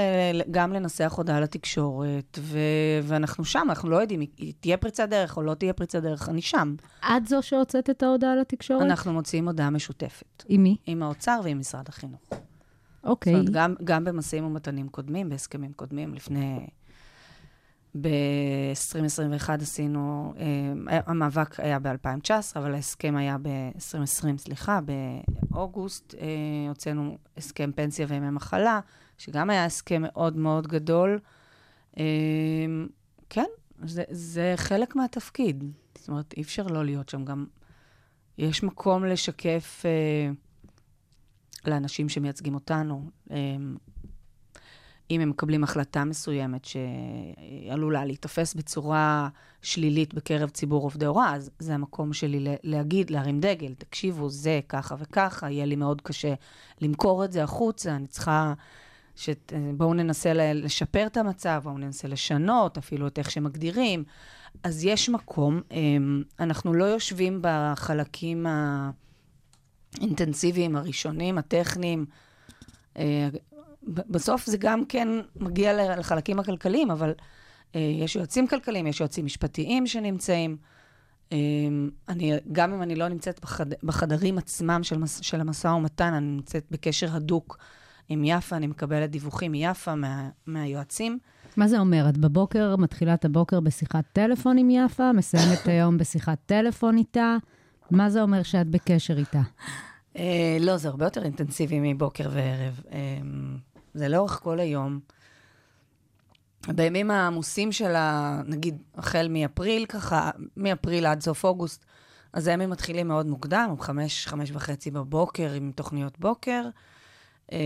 גם 0.51 0.73
לנסח 0.73 1.15
הודעה 1.17 1.41
לתקשורת, 1.41 2.39
ו- 2.41 2.59
ואנחנו 3.03 3.45
שם, 3.45 3.67
אנחנו 3.69 3.89
לא 3.91 3.97
יודעים, 3.97 4.21
היא- 4.21 4.53
תהיה 4.61 4.77
פריצת 4.77 5.09
דרך 5.09 5.37
או 5.37 5.43
לא 5.43 5.55
תהיה 5.55 5.73
פריצת 5.73 6.03
דרך, 6.03 6.29
אני 6.29 6.43
שם. 6.43 6.75
את 7.17 7.27
זו 7.27 7.43
שהוצאת 7.43 7.91
את 7.91 8.03
ההודעה 8.03 8.37
לתקשורת? 8.37 8.83
אנחנו 8.83 9.13
מוציאים 9.13 9.49
הודעה 9.49 9.71
משותפת, 9.71 10.45
עם 10.49 10.63
מי? 10.63 10.77
עם 10.87 11.03
האוצר 11.03 11.41
ועם 11.45 11.59
משרד 11.59 11.89
החינוך. 11.89 12.21
אוקיי. 13.05 13.33
זאת 13.33 13.41
אומרת, 13.41 13.55
גם, 13.55 13.75
גם 13.85 14.05
במשאים 14.05 14.45
ומתנים 14.45 14.89
קודמים, 14.89 15.29
בהסכמים 15.29 15.73
קודמים, 15.73 16.15
לפני... 16.15 16.67
ב-2021 18.01 19.49
עשינו, 19.61 20.35
אה, 20.39 21.01
המאבק 21.07 21.61
היה 21.61 21.79
ב-2019, 21.79 22.31
אבל 22.57 22.75
ההסכם 22.75 23.17
היה 23.17 23.37
ב-2020, 23.43 24.39
סליחה, 24.39 24.81
באוגוסט 25.51 26.15
אה, 26.15 26.69
הוצאנו 26.69 27.19
הסכם 27.37 27.71
פנסיה 27.75 28.07
וימי 28.09 28.31
מחלה, 28.31 28.81
שגם 29.19 29.51
היה 29.51 29.65
הסכם 29.65 30.03
מאוד 30.03 30.37
מאוד 30.37 30.67
גדול. 30.67 31.19
אה, 31.99 32.05
כן, 33.31 33.47
זה, 33.85 34.03
זה 34.11 34.53
חלק 34.57 34.97
מהתפקיד. 34.97 35.65
זאת 35.99 36.09
אומרת, 36.09 36.35
אי 36.37 36.43
אפשר 36.43 36.67
לא 36.67 36.85
להיות 36.85 37.09
שם. 37.09 37.25
גם 37.25 37.47
יש 38.39 38.63
מקום 38.63 39.05
לשקף 39.05 39.83
אה, 39.85 40.31
לאנשים 41.69 42.09
שמייצגים 42.09 42.55
אותנו. 42.55 43.11
אה, 43.31 43.37
אם 45.11 45.21
הם 45.21 45.31
מקבלים 45.31 45.65
החלטה 45.65 46.05
מסוימת 46.05 46.65
שעלולה 46.65 48.05
להיתפס 48.05 48.55
בצורה 48.55 49.29
שלילית 49.63 50.15
בקרב 50.15 50.51
ציבור 50.51 50.83
עובדי 50.83 51.07
הוראה, 51.07 51.35
אז 51.35 51.51
זה 51.59 51.75
המקום 51.75 52.13
שלי 52.13 52.57
להגיד, 52.63 53.11
להרים 53.11 53.41
דגל, 53.41 53.75
תקשיבו, 53.75 54.29
זה 54.29 54.61
ככה 54.69 54.95
וככה, 54.99 55.51
יהיה 55.51 55.67
לי 55.67 55.77
מאוד 55.77 56.01
קשה 56.01 56.35
למכור 56.81 57.25
את 57.25 57.33
זה 57.33 57.43
החוצה, 57.43 57.97
אני 57.97 58.07
צריכה... 58.07 58.55
ש... 59.17 59.31
בואו 59.77 59.95
ננסה 59.95 60.33
לשפר 60.35 61.07
את 61.07 61.17
המצב, 61.17 61.61
בואו 61.65 61.79
ננסה 61.79 62.09
לשנות, 62.09 62.79
אפילו 62.79 63.07
את 63.07 63.19
איך 63.19 63.31
שמגדירים. 63.31 64.05
אז 64.63 64.85
יש 64.85 65.09
מקום, 65.09 65.61
אמ, 65.71 66.23
אנחנו 66.41 66.75
לא 66.75 66.85
יושבים 66.85 67.39
בחלקים 67.43 68.47
האינטנסיביים, 70.01 70.77
הראשונים, 70.77 71.39
הטכניים. 71.39 72.07
אה, 72.97 73.29
בסוף 73.83 74.47
זה 74.47 74.57
גם 74.57 74.85
כן 74.85 75.09
מגיע 75.37 75.97
לחלקים 75.97 76.39
הכלכליים, 76.39 76.91
אבל 76.91 77.13
אה, 77.75 77.81
יש 77.81 78.17
יועצים 78.17 78.47
כלכליים, 78.47 78.87
יש 78.87 79.01
יועצים 79.01 79.25
משפטיים 79.25 79.87
שנמצאים. 79.87 80.57
אה, 81.33 81.39
אני, 82.09 82.33
גם 82.53 82.73
אם 82.73 82.83
אני 82.83 82.95
לא 82.95 83.09
נמצאת 83.09 83.41
בחד, 83.41 83.67
בחדרים 83.83 84.39
עצמם 84.39 84.81
של, 84.83 84.99
מס, 84.99 85.21
של 85.23 85.41
המשא 85.41 85.69
ומתן, 85.69 86.13
אני 86.13 86.27
נמצאת 86.27 86.67
בקשר 86.71 87.17
הדוק 87.17 87.59
עם 88.09 88.25
יפה, 88.25 88.57
אני 88.57 88.67
מקבלת 88.67 89.11
דיווחים 89.11 89.53
מיפה, 89.53 89.95
מה, 89.95 90.29
מהיועצים. 90.47 91.19
מה 91.57 91.69
זה 91.69 91.79
אומר? 91.79 92.09
את 92.09 92.19
בבוקר, 92.19 92.77
מתחילה 92.77 93.15
את 93.15 93.25
הבוקר 93.25 93.61
בשיחת 93.61 94.05
טלפון 94.13 94.59
עם 94.59 94.71
יפה, 94.71 95.13
מסיימת 95.13 95.67
היום 95.67 95.99
בשיחת 95.99 96.39
טלפון 96.47 96.97
איתה. 96.97 97.37
מה 97.91 98.11
זה 98.11 98.23
אומר 98.23 98.43
שאת 98.43 98.69
בקשר 98.69 99.19
איתה? 99.19 99.41
אה, 100.17 100.57
לא, 100.61 100.77
זה 100.77 100.89
הרבה 100.89 101.07
יותר 101.07 101.25
אינטנסיבי 101.25 101.93
מבוקר 101.95 102.31
וערב. 102.33 102.81
אה, 102.93 102.99
זה 103.95 104.09
לאורך 104.09 104.41
כל 104.43 104.61
היום. 104.61 105.01
בימים 106.69 107.11
העמוסים 107.11 107.73
שלה, 107.73 108.41
נגיד, 108.47 108.83
החל 108.95 109.29
מאפריל 109.31 109.87
ככה, 109.87 110.31
מאפריל 110.57 111.07
עד 111.07 111.21
סוף 111.21 111.45
אוגוסט, 111.45 111.85
אז 112.33 112.47
הימים 112.47 112.71
מתחילים 112.71 113.09
מאוד 113.09 113.27
מוקדם, 113.27 113.75
חמש, 113.81 114.27
חמש 114.27 114.51
וחצי 114.51 114.91
בבוקר 114.91 115.53
עם 115.53 115.73
תוכניות 115.75 116.19
בוקר, 116.19 116.63
אה, 117.53 117.59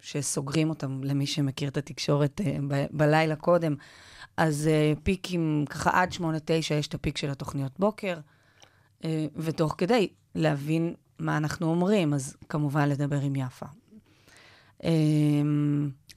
שסוגרים 0.00 0.70
אותם 0.70 1.04
למי 1.04 1.26
שמכיר 1.26 1.68
את 1.68 1.76
התקשורת 1.76 2.40
אה, 2.40 2.56
ב- 2.68 2.86
בלילה 2.90 3.36
קודם. 3.36 3.74
אז 4.36 4.68
אה, 4.68 4.92
פיקים, 5.02 5.64
ככה 5.70 5.90
עד 6.02 6.12
שמונה, 6.12 6.38
תשע, 6.44 6.74
יש 6.74 6.86
את 6.86 6.94
הפיק 6.94 7.16
של 7.16 7.30
התוכניות 7.30 7.72
בוקר, 7.78 8.18
ותוך 9.36 9.74
כדי 9.78 10.08
להבין 10.34 10.94
מה 11.18 11.36
אנחנו 11.36 11.66
אומרים, 11.66 12.14
אז 12.14 12.36
כמובן 12.48 12.88
לדבר 12.88 13.20
עם 13.20 13.36
יפה. 13.36 13.66
אה, 14.84 14.90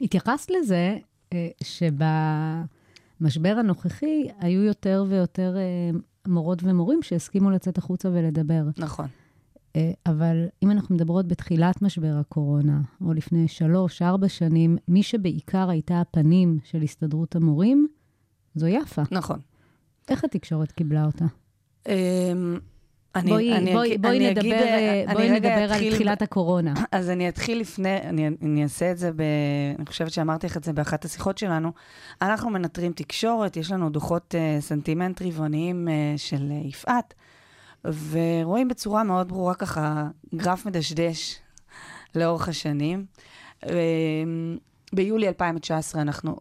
התייחסת 0.01 0.51
לזה 0.51 0.97
אה, 1.33 1.47
שבמשבר 1.63 3.55
הנוכחי 3.59 4.27
היו 4.39 4.63
יותר 4.63 5.05
ויותר 5.09 5.57
אה, 5.57 5.99
מורות 6.27 6.63
ומורים 6.63 7.01
שהסכימו 7.01 7.51
לצאת 7.51 7.77
החוצה 7.77 8.09
ולדבר. 8.09 8.63
נכון. 8.77 9.07
אה, 9.75 9.91
אבל 10.05 10.45
אם 10.63 10.71
אנחנו 10.71 10.95
מדברות 10.95 11.27
בתחילת 11.27 11.81
משבר 11.81 12.15
הקורונה, 12.19 12.81
או 13.01 13.13
לפני 13.13 13.47
שלוש, 13.47 14.01
ארבע 14.01 14.29
שנים, 14.29 14.77
מי 14.87 15.03
שבעיקר 15.03 15.69
הייתה 15.69 16.01
הפנים 16.01 16.59
של 16.63 16.81
הסתדרות 16.81 17.35
המורים, 17.35 17.87
זו 18.55 18.67
יפה. 18.67 19.01
נכון. 19.11 19.39
איך 20.09 20.23
התקשורת 20.23 20.71
קיבלה 20.71 21.05
אותה? 21.05 21.25
אמ, 21.87 22.59
אני, 23.15 23.29
בואי, 23.31 23.57
אני, 23.57 23.73
בואי, 23.73 23.97
בואי 23.97 24.17
אני 24.17 24.29
נדבר, 24.29 24.41
אגיד, 24.41 24.53
אה, 24.53 25.03
אני 25.05 25.13
בואי 25.13 25.25
רגע 25.29 25.35
נדבר 25.35 25.63
על 25.63 25.71
אתחיל- 25.71 25.93
תחילת 25.95 26.21
הקורונה. 26.21 26.73
אז 26.91 27.09
אני 27.09 27.29
אתחיל 27.29 27.59
לפני, 27.59 27.97
אני, 27.97 28.27
אני 28.41 28.63
אעשה 28.63 28.91
את 28.91 28.97
זה 28.97 29.11
ב... 29.11 29.21
אני 29.77 29.85
חושבת 29.85 30.11
שאמרתי 30.11 30.47
לך 30.47 30.57
את 30.57 30.63
זה 30.63 30.73
באחת 30.73 31.05
השיחות 31.05 31.37
שלנו. 31.37 31.71
אנחנו 32.21 32.49
מנטרים 32.49 32.93
תקשורת, 32.93 33.57
יש 33.57 33.71
לנו 33.71 33.89
דוחות 33.89 34.35
uh, 34.35 34.61
סנטימנט 34.61 35.21
רבעוניים 35.21 35.87
uh, 35.87 35.91
של 36.17 36.49
uh, 36.63 36.67
יפעת, 36.67 37.13
ורואים 37.85 38.67
בצורה 38.67 39.03
מאוד 39.03 39.27
ברורה 39.27 39.55
ככה 39.55 40.07
גרף 40.35 40.65
מדשדש 40.65 41.39
לאורך 42.15 42.47
השנים. 42.49 43.05
Uh, 43.65 43.69
ביולי 44.93 45.27
2019 45.27 46.01
אנחנו, 46.01 46.35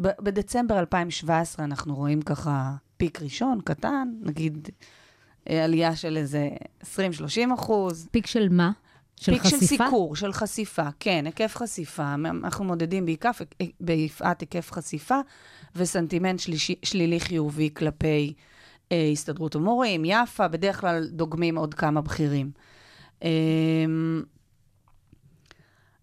ב- 0.00 0.22
בדצמבר 0.22 0.78
2017 0.78 1.64
אנחנו 1.64 1.94
רואים 1.94 2.22
ככה 2.22 2.72
פיק 3.00 3.22
ראשון, 3.22 3.60
קטן, 3.64 4.08
נגיד 4.20 4.68
אה, 5.50 5.64
עלייה 5.64 5.96
של 5.96 6.16
איזה 6.16 6.48
20-30 6.82 6.86
אחוז. 7.54 8.08
פיק 8.10 8.26
של 8.26 8.48
מה? 8.48 8.70
של 9.16 9.32
פיק 9.32 9.42
חשיפה? 9.42 9.58
של 9.58 9.66
סיקור, 9.66 10.16
של 10.16 10.32
חשיפה, 10.32 10.88
כן, 11.00 11.22
היקף 11.26 11.56
חשיפה. 11.56 12.14
אנחנו 12.14 12.64
מודדים 12.64 13.06
בעיקף, 13.06 13.40
ביפעת 13.80 14.40
היקף 14.40 14.72
חשיפה 14.72 15.20
וסנטימנט 15.76 16.40
שלישי, 16.40 16.74
שלילי 16.82 17.20
חיובי 17.20 17.70
כלפי 17.74 18.34
אה, 18.92 19.08
הסתדרות 19.12 19.54
המורים, 19.54 20.02
יפה, 20.04 20.48
בדרך 20.48 20.80
כלל 20.80 21.08
דוגמים 21.12 21.58
עוד 21.58 21.74
כמה 21.74 22.00
בכירים. 22.00 22.50
אה, 23.22 23.28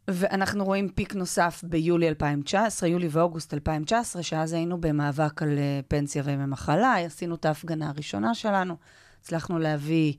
ואנחנו 0.08 0.66
רואים 0.66 0.90
פיק 0.90 1.16
נוסף 1.16 1.64
ביולי 1.64 2.10
2019, 2.10 2.90
יולי 2.90 3.08
ואוגוסט 3.12 3.54
2019, 3.54 4.24
שאז 4.24 4.54
היינו 4.54 4.82
במאבק 4.82 5.42
על 5.42 5.58
אה, 5.58 5.80
פנסיה 5.88 6.24
וימי 6.26 6.46
מחלה, 6.46 6.98
עשינו 6.98 7.36
את 7.36 7.46
ההפגנה 7.46 7.90
הראשונה 7.90 8.36
שלנו, 8.36 8.76
הצלחנו 9.22 9.60
להביא 9.60 10.14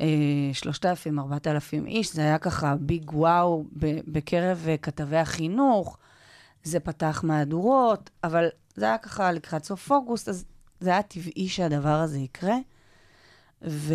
אה, 0.00 0.06
3,000, 0.52 1.18
4,000 1.18 1.86
איש, 1.86 2.14
זה 2.14 2.22
היה 2.22 2.38
ככה 2.38 2.76
ביג 2.80 3.10
וואו 3.14 3.64
בקרב 4.06 4.64
אה, 4.68 4.76
כתבי 4.76 5.16
החינוך, 5.16 5.98
זה 6.62 6.80
פתח 6.80 7.20
מהדורות, 7.24 8.10
אבל 8.24 8.48
זה 8.74 8.84
היה 8.84 8.98
ככה 8.98 9.32
לקראת 9.32 9.64
סוף 9.64 9.92
אוגוסט, 9.92 10.28
אז 10.28 10.44
זה 10.80 10.90
היה 10.90 11.02
טבעי 11.02 11.48
שהדבר 11.48 11.94
הזה 11.94 12.18
יקרה. 12.18 12.56
ו... 13.62 13.94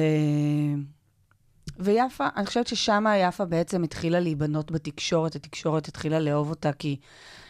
ויפה, 1.79 2.27
אני 2.36 2.45
חושבת 2.45 2.67
ששם 2.67 3.05
יפה 3.17 3.45
בעצם 3.45 3.83
התחילה 3.83 4.19
להיבנות 4.19 4.71
בתקשורת, 4.71 5.36
התקשורת 5.36 5.88
התחילה 5.88 6.19
לאהוב 6.19 6.49
אותה 6.49 6.73
כי 6.73 6.97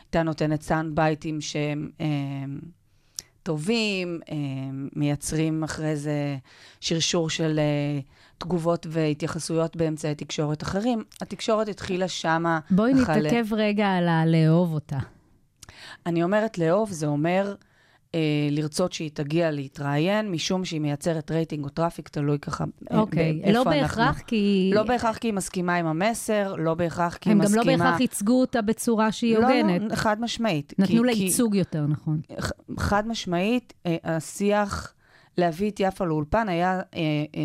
הייתה 0.06 0.24
נותנת 0.24 0.62
סאונד 0.62 0.96
בייטים 0.96 1.42
שהם 1.42 1.90
אה, 2.02 2.06
טובים, 3.44 4.20
אה, 4.32 4.36
מייצרים 4.96 5.64
אחרי 5.64 5.96
זה 5.96 6.38
שרשור 6.80 7.30
של 7.30 7.60
אה, 7.60 8.00
תגובות 8.38 8.88
והתייחסויות 8.90 9.76
באמצעי 9.76 10.16
תקשורת 10.16 10.64
אחרים. 10.64 11.04
התקשורת 11.22 11.68
התחילה 11.68 12.08
שמה... 12.08 12.60
בואי 12.72 12.94
ל- 12.94 12.96
נתעכב 12.96 13.46
רגע 13.52 13.88
על 13.88 14.08
הלאהוב 14.08 14.74
אותה. 14.74 14.98
אני 16.06 16.24
אומרת 16.24 16.58
לאהוב, 16.58 16.92
זה 16.92 17.08
אומר 17.08 17.56
לרצות 18.52 18.94
שהיא 18.94 19.12
תגיע 19.14 19.52
להתראיין, 19.52 20.32
משום 20.32 20.66
שהיא 20.66 20.82
מייצרת 20.82 21.32
רייטינג 21.32 21.64
או 21.66 21.70
טראפיק, 21.70 22.10
תלוי 22.10 22.40
ככה 22.40 22.64
אה, 22.92 23.00
אוקיי, 23.00 23.34
באיפה 23.34 23.52
לא 23.52 23.60
אנחנו. 23.62 23.72
בהכרח 23.82 24.20
כי... 24.28 24.72
לא 24.74 24.84
בהכרח 24.84 25.18
כי 25.18 25.28
היא 25.28 25.34
מסכימה 25.34 25.76
עם 25.76 25.86
המסר, 25.86 26.56
לא 26.58 26.74
בהכרח 26.74 27.18
כי 27.18 27.30
היא 27.30 27.36
הם 27.36 27.40
גם 27.40 27.46
מסכימה... 27.46 27.64
לא 27.78 27.78
בהכרח 27.84 28.00
ייצגו 28.02 28.42
אותה 28.42 28.62
בצורה 28.62 29.12
שהיא 29.12 29.38
הוגנת. 29.38 29.82
לא, 29.82 29.88
לא, 29.88 29.96
חד 29.96 30.22
משמעית. 30.22 30.74
נתנו 30.78 30.88
כי- 31.02 31.08
לה 31.08 31.14
כי- 31.14 31.20
ייצוג 31.24 31.56
יותר, 31.56 31.86
נכון. 31.88 32.22
חד 32.80 33.08
משמעית, 33.08 33.74
אה, 33.86 33.96
השיח 34.04 34.94
להביא 35.38 35.70
את 35.72 35.80
יפה 35.80 36.06
לאולפן 36.06 36.50
היה 36.50 36.72
אה, 36.80 36.82
אה, 36.96 37.42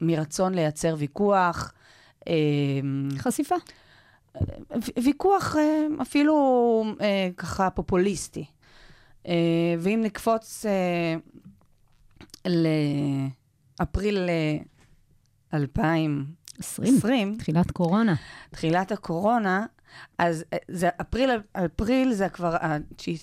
מרצון 0.00 0.54
לייצר 0.54 0.94
ויכוח, 0.98 1.72
אה, 2.28 2.32
חשיפה. 3.18 3.54
ויכוח 5.04 5.56
אה, 5.56 5.86
אפילו 6.02 6.34
אה, 7.00 7.28
ככה 7.36 7.70
פופוליסטי. 7.70 8.44
אה, 9.28 9.34
ואם 9.78 10.00
נקפוץ 10.04 10.66
אה, 10.66 11.16
לאפריל 13.80 14.28
אה, 14.28 14.56
2020, 15.54 16.94
20. 16.96 17.36
תחילת 17.38 17.70
קורונה. 17.70 18.14
תחילת 18.50 18.92
הקורונה, 18.92 19.66
אז 20.18 20.44
אה, 20.52 20.58
זה 20.68 20.88
אפריל, 21.00 21.30
אפריל 21.52 22.12
זה 22.12 22.28
כבר, 22.28 22.56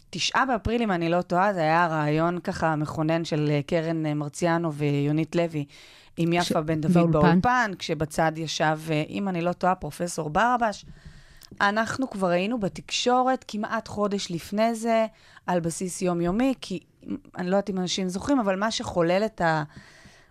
תשעה 0.09 0.45
באפריל, 0.45 0.81
אם 0.81 0.91
אני 0.91 1.09
לא 1.09 1.21
טועה, 1.21 1.53
זה 1.53 1.59
היה 1.59 1.83
הרעיון 1.83 2.39
ככה 2.39 2.75
מכונן 2.75 3.25
של 3.25 3.47
אה, 3.49 3.59
קרן 3.67 4.05
אה, 4.05 4.13
מרציאנו 4.13 4.73
ויונית 4.73 5.35
לוי 5.35 5.65
עם 6.17 6.33
יפה 6.33 6.43
ש- 6.45 6.51
בן 6.51 6.81
דוד 6.81 6.93
באולפן. 6.93 7.11
באולפן, 7.11 7.71
כשבצד 7.79 8.31
ישב, 8.35 8.79
אה, 8.91 9.03
אם 9.09 9.27
אני 9.29 9.41
לא 9.41 9.53
טועה, 9.53 9.75
פרופסור 9.75 10.29
ברבש. 10.29 10.85
אנחנו 11.69 12.09
כבר 12.09 12.27
היינו 12.27 12.59
בתקשורת 12.59 13.45
כמעט 13.47 13.87
חודש 13.87 14.31
לפני 14.31 14.75
זה, 14.75 15.05
על 15.47 15.59
בסיס 15.59 16.01
יומיומי, 16.01 16.53
כי 16.61 16.79
אני 17.37 17.49
לא 17.49 17.55
יודעת 17.55 17.69
אם 17.69 17.77
אנשים 17.77 18.09
זוכרים, 18.09 18.39
אבל 18.39 18.59
מה 18.59 18.71
שחולל 18.71 19.23
את 19.25 19.41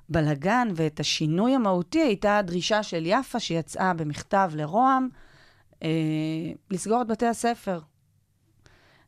הבלגן 0.08 0.68
ואת 0.74 1.00
השינוי 1.00 1.54
המהותי 1.54 2.00
הייתה 2.00 2.38
הדרישה 2.38 2.82
של 2.82 3.02
יפה, 3.06 3.40
שיצאה 3.40 3.94
במכתב 3.94 4.50
לרוה"מ, 4.54 5.08
אה, 5.82 5.88
לסגור 6.70 7.02
את 7.02 7.06
בתי 7.06 7.26
הספר, 7.26 7.80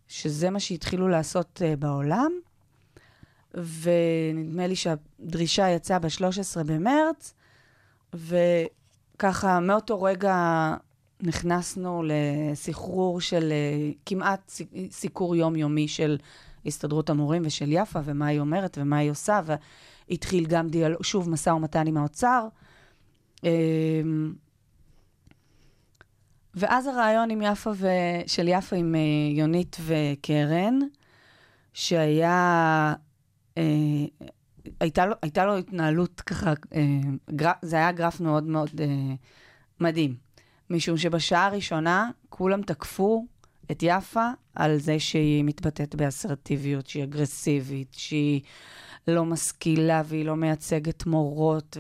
שזה 0.09 0.51
מה 0.51 0.61
שהתחילו 0.61 1.09
לעשות 1.09 1.63
אה, 1.65 1.77
בעולם. 1.77 2.33
ונדמה 3.55 4.67
לי 4.67 4.77
שהדרישה 4.77 5.69
יצאה 5.71 5.99
ב-13 5.99 6.63
במרץ, 6.67 7.35
וככה 8.15 9.61
מאותו 9.61 10.03
רגע 10.03 10.35
נכנסנו 11.23 12.03
לסחרור 12.07 13.21
של 13.21 13.53
אה, 13.53 13.91
כמעט 14.07 14.49
סי- 14.49 14.89
סיקור 14.91 15.37
יומיומי 15.37 15.89
של 15.89 16.17
הסתדרות 16.67 17.11
המורים 17.11 17.43
ושל 17.45 17.73
יפה, 17.73 17.99
ומה 18.05 18.27
היא 18.27 18.41
אומרת 18.41 18.79
ומה 18.81 18.97
היא 18.99 19.11
עושה, 19.11 19.41
והתחיל 20.09 20.47
גם 20.47 20.69
דיאלוג, 20.69 21.03
שוב 21.05 21.31
משא 21.31 21.51
ומתן 21.51 21.87
עם 21.87 21.97
האוצר. 21.97 22.49
אה, 23.45 23.51
ואז 26.55 26.87
הרעיון 26.87 27.31
עם 27.31 27.43
יפה 27.43 27.71
ו... 27.77 27.87
של 28.27 28.49
יפה 28.49 28.77
עם 28.77 28.95
אה, 28.95 29.01
יונית 29.37 29.77
וקרן, 29.87 30.79
שהיה... 31.73 32.95
אה, 33.59 33.63
הייתה 34.81 35.07
לו, 35.07 35.15
הייתה 35.23 35.47
לו 35.47 35.57
התנהלות 35.57 36.21
ככה, 36.21 36.53
זה 37.63 37.77
היה 37.77 37.93
גרף 37.93 38.21
מאוד 38.21 38.45
מאוד 38.45 38.71
מדהים. 39.81 40.22
משום 40.73 40.97
שבשעה 40.97 41.47
הראשונה 41.47 42.11
כולם 42.29 42.63
תקפו 42.63 43.27
את 43.71 43.83
יפה 43.83 44.29
על 44.55 44.79
זה 44.79 44.99
שהיא 44.99 45.45
מתבטאת 45.45 45.95
באסרטיביות, 45.95 46.87
שהיא 46.87 47.05
אגרסיבית, 47.05 47.95
שהיא 47.97 48.41
לא 49.09 49.25
משכילה 49.25 50.03
והיא 50.05 50.25
לא 50.25 50.37
מייצגת 50.37 51.07
מורות, 51.07 51.77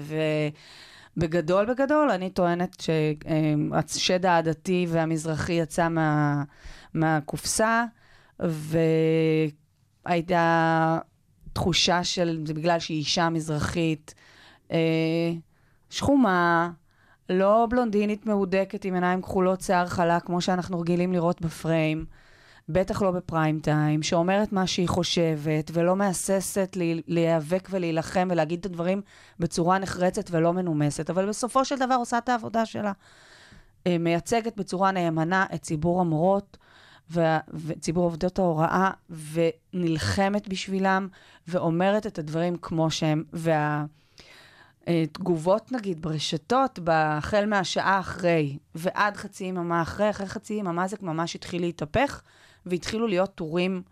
ובגדול 1.16 1.66
בגדול 1.66 2.10
אני 2.10 2.30
טוענת 2.30 2.80
שהשד 2.80 4.26
העדתי 4.26 4.86
והמזרחי 4.88 5.52
יצא 5.52 5.88
מה, 5.88 6.42
מהקופסה, 6.94 7.84
והייתה 10.04 10.98
תחושה 11.52 12.04
של, 12.04 12.42
זה 12.46 12.54
בגלל 12.54 12.78
שהיא 12.78 12.98
אישה 12.98 13.28
מזרחית, 13.28 14.14
אה, 14.72 15.32
שחומה, 15.90 16.70
לא 17.32 17.66
בלונדינית 17.70 18.26
מהודקת 18.26 18.84
עם 18.84 18.94
עיניים 18.94 19.22
כחולות, 19.22 19.60
שיער 19.60 19.86
חלק, 19.86 20.22
כמו 20.22 20.40
שאנחנו 20.40 20.80
רגילים 20.80 21.12
לראות 21.12 21.40
בפריים, 21.40 22.04
בטח 22.68 23.02
לא 23.02 23.10
בפריים 23.10 23.60
טיים, 23.60 24.02
שאומרת 24.02 24.52
מה 24.52 24.66
שהיא 24.66 24.88
חושבת, 24.88 25.70
ולא 25.72 25.96
מהססת 25.96 26.76
להיאבק 27.06 27.68
ולהילחם 27.70 28.28
ולהגיד 28.30 28.58
את 28.58 28.66
הדברים 28.66 29.00
בצורה 29.38 29.78
נחרצת 29.78 30.30
ולא 30.30 30.52
מנומסת, 30.52 31.10
אבל 31.10 31.28
בסופו 31.28 31.64
של 31.64 31.78
דבר 31.78 31.94
עושה 31.94 32.18
את 32.18 32.28
העבודה 32.28 32.66
שלה. 32.66 32.92
אה, 33.86 33.98
מייצגת 33.98 34.56
בצורה 34.56 34.90
נאמנה 34.90 35.46
את 35.54 35.62
ציבור 35.62 36.00
המורות 36.00 36.56
וציבור 37.50 38.04
עובדות 38.04 38.38
ההוראה, 38.38 38.90
ונלחמת 39.10 40.48
בשבילם, 40.48 41.08
ואומרת 41.48 42.06
את 42.06 42.18
הדברים 42.18 42.56
כמו 42.56 42.90
שהם. 42.90 43.24
וה... 43.32 43.84
אה, 44.88 45.04
תגובות 45.12 45.72
נגיד 45.72 46.02
ברשתות, 46.02 46.78
החל 46.86 47.46
מהשעה 47.46 48.00
אחרי 48.00 48.58
ועד 48.74 49.16
חצי 49.16 49.44
יממה 49.44 49.82
אחרי, 49.82 50.10
אחרי 50.10 50.26
חצי 50.26 50.54
יממה 50.54 50.88
זה 50.88 50.96
ממש 51.02 51.34
התחיל 51.34 51.62
להתהפך, 51.62 52.22
והתחילו 52.66 53.06
להיות 53.06 53.34
טורים 53.34 53.82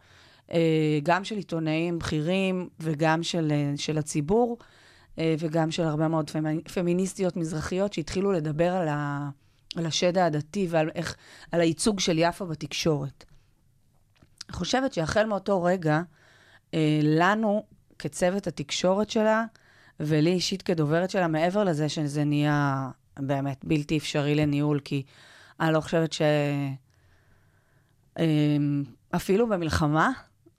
אה, 0.52 0.98
גם 1.02 1.24
של 1.24 1.36
עיתונאים 1.36 1.98
בכירים 1.98 2.68
וגם 2.80 3.22
של, 3.22 3.52
אה, 3.52 3.72
של 3.76 3.98
הציבור, 3.98 4.58
וגם 5.38 5.70
של 5.70 5.82
הרבה 5.82 6.08
מאוד 6.08 6.30
פמי, 6.30 6.62
פמיניסטיות 6.74 7.36
מזרחיות 7.36 7.92
שהתחילו 7.92 8.32
לדבר 8.32 8.72
על, 8.72 8.88
ה, 8.88 9.28
על 9.76 9.86
השד 9.86 10.18
העדתי 10.18 10.66
ועל 10.70 10.90
איך, 10.94 11.16
על 11.52 11.60
הייצוג 11.60 12.00
של 12.00 12.18
יפה 12.18 12.44
בתקשורת. 12.44 13.24
אני 14.48 14.56
חושבת 14.56 14.92
שהחל 14.92 15.26
מאותו 15.26 15.62
רגע, 15.62 16.00
לנו, 17.02 17.64
כצוות 17.98 18.46
התקשורת 18.46 19.10
שלה, 19.10 19.44
ולי 20.00 20.30
אישית 20.30 20.62
כדוברת 20.62 21.10
שלה, 21.10 21.28
מעבר 21.28 21.64
לזה 21.64 21.88
שזה 21.88 22.24
נהיה 22.24 22.90
באמת 23.18 23.64
בלתי 23.64 23.98
אפשרי 23.98 24.34
לניהול, 24.34 24.80
כי 24.80 25.02
אני 25.60 25.72
לא 25.74 25.80
חושבת 25.80 26.12
ש... 26.12 26.22
אמ, 28.18 28.84
אפילו 29.10 29.48
במלחמה, 29.48 30.10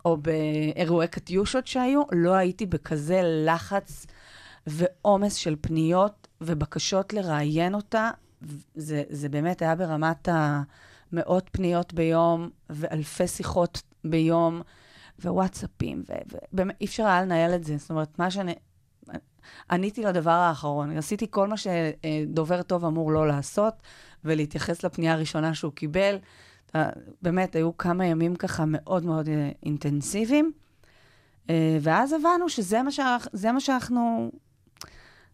או 0.06 0.17
באירועי 0.17 1.08
קטיושות 1.08 1.67
שהיו, 1.67 2.01
לא 2.12 2.34
הייתי 2.34 2.65
בכזה 2.65 3.21
לחץ 3.45 4.06
ועומס 4.67 5.34
של 5.34 5.56
פניות 5.62 6.27
ובקשות 6.41 7.13
לראיין 7.13 7.75
אותה. 7.75 8.10
זה, 8.75 9.04
זה 9.10 9.30
באמת 9.30 9.62
היה 9.62 9.75
ברמת 9.75 10.30
המאות 10.32 11.49
פניות 11.51 11.93
ביום 11.93 12.49
ואלפי 12.69 13.27
שיחות 13.27 13.82
ביום 14.04 14.62
ווואטסאפים, 15.23 16.04
ובאמת 16.54 16.75
אי 16.82 16.86
אפשר 16.86 17.06
היה 17.06 17.21
לנהל 17.21 17.56
את 17.56 17.63
זה. 17.63 17.77
זאת 17.77 17.89
אומרת, 17.89 18.19
מה 18.19 18.32
שאני... 18.32 18.54
עניתי 19.71 20.04
לדבר 20.04 20.32
האחרון, 20.32 20.97
עשיתי 20.97 21.27
כל 21.30 21.47
מה 21.47 21.56
שדובר 21.58 22.62
טוב 22.62 22.86
אמור 22.86 23.12
לא 23.12 23.27
לעשות, 23.27 23.73
ולהתייחס 24.25 24.84
לפנייה 24.84 25.13
הראשונה 25.13 25.54
שהוא 25.54 25.73
קיבל. 25.73 26.17
באמת, 27.21 27.56
היו 27.56 27.77
כמה 27.77 28.06
ימים 28.06 28.36
ככה 28.36 28.63
מאוד 28.67 29.06
מאוד 29.06 29.30
אה, 29.30 29.49
אינטנסיביים, 29.63 30.51
אה, 31.49 31.77
ואז 31.82 32.13
הבנו 32.13 32.49
שזה 32.49 32.84
מה, 32.84 32.91
זה 33.34 33.51
מה 33.51 33.60
שאנחנו... 33.60 34.32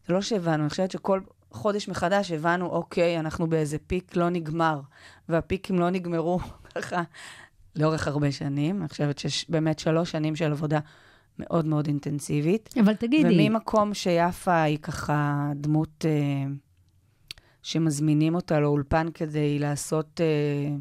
זה 0.08 0.14
לא 0.14 0.22
שהבנו, 0.22 0.64
אני 0.64 0.70
חושבת 0.70 0.92
שכל 0.92 1.22
חודש 1.52 1.90
מחדש 1.90 2.32
הבנו, 2.32 2.66
אוקיי, 2.66 3.20
אנחנו 3.20 3.48
באיזה 3.48 3.78
פיק 3.88 4.16
לא 4.16 4.30
נגמר, 4.30 4.82
והפיקים 5.30 5.80
לא 5.80 5.90
נגמרו 5.90 6.40
ככה 6.76 7.04
לאורך 7.76 8.08
הרבה 8.08 8.32
שנים. 8.32 8.80
אני 8.80 8.90
חושבת 8.90 9.20
שבאמת 9.20 9.80
שלוש 9.80 10.12
שנים 10.12 10.36
של 10.36 10.52
עבודה 10.52 10.80
מאוד 11.40 11.66
מאוד 11.66 11.88
אינטנסיבית. 11.88 12.74
אבל 12.80 12.96
תגידי, 12.96 13.50
וממקום 13.50 13.94
שיפה 13.94 14.62
היא 14.62 14.78
ככה 14.78 15.52
דמות 15.56 16.06
אה, 16.06 16.46
שמזמינים 17.64 18.36
אותה 18.36 18.60
לאולפן 18.60 19.08
כדי 19.14 19.60
לעשות, 19.60 20.22
אה, 20.22 20.76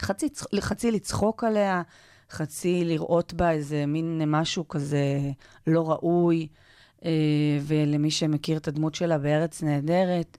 חצי, 0.00 0.28
חצי 0.60 0.90
לצחוק 0.90 1.44
עליה, 1.44 1.82
חצי 2.30 2.84
לראות 2.84 3.34
בה 3.34 3.50
איזה 3.50 3.86
מין 3.86 4.22
משהו 4.26 4.68
כזה 4.68 5.20
לא 5.66 5.90
ראוי, 5.90 6.48
אה, 7.04 7.58
ולמי 7.62 8.10
שמכיר 8.10 8.56
את 8.56 8.68
הדמות 8.68 8.94
שלה 8.94 9.18
בארץ 9.18 9.62
נהדרת, 9.62 10.38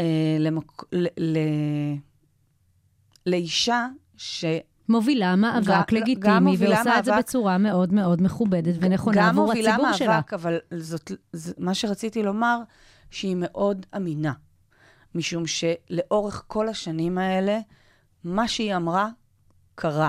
אה, 0.00 0.36
למק... 0.40 0.82
ל... 0.92 1.06
ל... 1.18 1.38
לאישה 3.26 3.86
ש... 4.16 4.44
מובילה 4.88 5.36
מאבק 5.36 5.66
גם- 5.66 5.82
גם 5.88 5.96
לגיטימי, 6.02 6.40
מובילה 6.40 6.74
ועושה 6.76 6.98
את 6.98 7.04
זה 7.04 7.10
מאבק- 7.10 7.24
בצורה 7.24 7.58
מאוד 7.58 7.92
מאוד 7.92 8.22
מכובדת 8.22 8.74
ונכונה 8.80 9.16
גם 9.16 9.28
עבור 9.28 9.46
מובילה 9.46 9.70
הציבור 9.70 9.86
מאבק, 9.86 9.98
שלה. 9.98 10.20
אבל 10.32 10.58
זאת, 10.76 11.12
זה, 11.32 11.52
מה 11.58 11.74
שרציתי 11.74 12.22
לומר, 12.22 12.58
שהיא 13.10 13.36
מאוד 13.38 13.86
אמינה. 13.96 14.32
משום 15.14 15.44
שלאורך 15.46 16.44
כל 16.46 16.68
השנים 16.68 17.18
האלה, 17.18 17.58
מה 18.24 18.48
שהיא 18.48 18.76
אמרה, 18.76 19.08
קרה. 19.74 20.08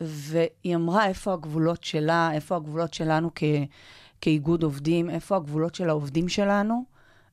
והיא 0.00 0.76
אמרה 0.76 1.06
איפה 1.06 1.32
הגבולות 1.32 1.84
שלה, 1.84 2.30
איפה 2.32 2.56
הגבולות 2.56 2.94
שלנו 2.94 3.30
כ, 3.34 3.42
כאיגוד 4.20 4.62
עובדים, 4.62 5.10
איפה 5.10 5.36
הגבולות 5.36 5.74
של 5.74 5.88
העובדים 5.88 6.28
שלנו, 6.28 6.84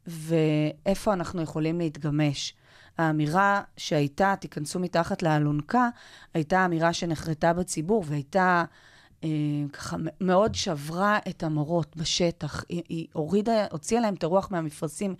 ואיפה 0.08 1.14
אנחנו 1.14 1.42
יכולים 1.42 1.80
להתגמש. 1.80 2.54
האמירה 3.00 3.62
שהייתה, 3.78 4.34
תיכנסו 4.40 4.80
מתחת 4.80 5.24
לאלונקה, 5.24 5.90
הייתה 6.34 6.66
אמירה 6.66 6.94
שנחרטה 6.94 7.54
בציבור 7.54 8.04
והייתה 8.08 8.64
אה, 9.24 9.30
ככה 9.74 9.98
מאוד 10.22 10.56
שברה 10.56 11.20
את 11.30 11.44
המורות 11.44 11.98
בשטח. 11.98 12.64
היא, 12.70 12.84
היא 12.90 13.08
הורידה, 13.14 13.66
הוציאה 13.72 14.02
להם 14.02 14.14
את 14.14 14.24
הרוח 14.24 14.52
מהמפרשים, 14.52 15.16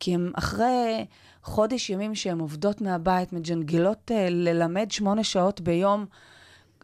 כי 0.00 0.14
הם 0.14 0.32
אחרי 0.34 1.06
חודש 1.42 1.90
ימים 1.90 2.14
שהן 2.14 2.38
עובדות 2.38 2.80
מהבית, 2.80 3.32
מג'נגלות 3.32 4.10
אה, 4.10 4.26
ללמד 4.30 4.90
שמונה 4.90 5.24
שעות 5.24 5.60
ביום, 5.60 6.06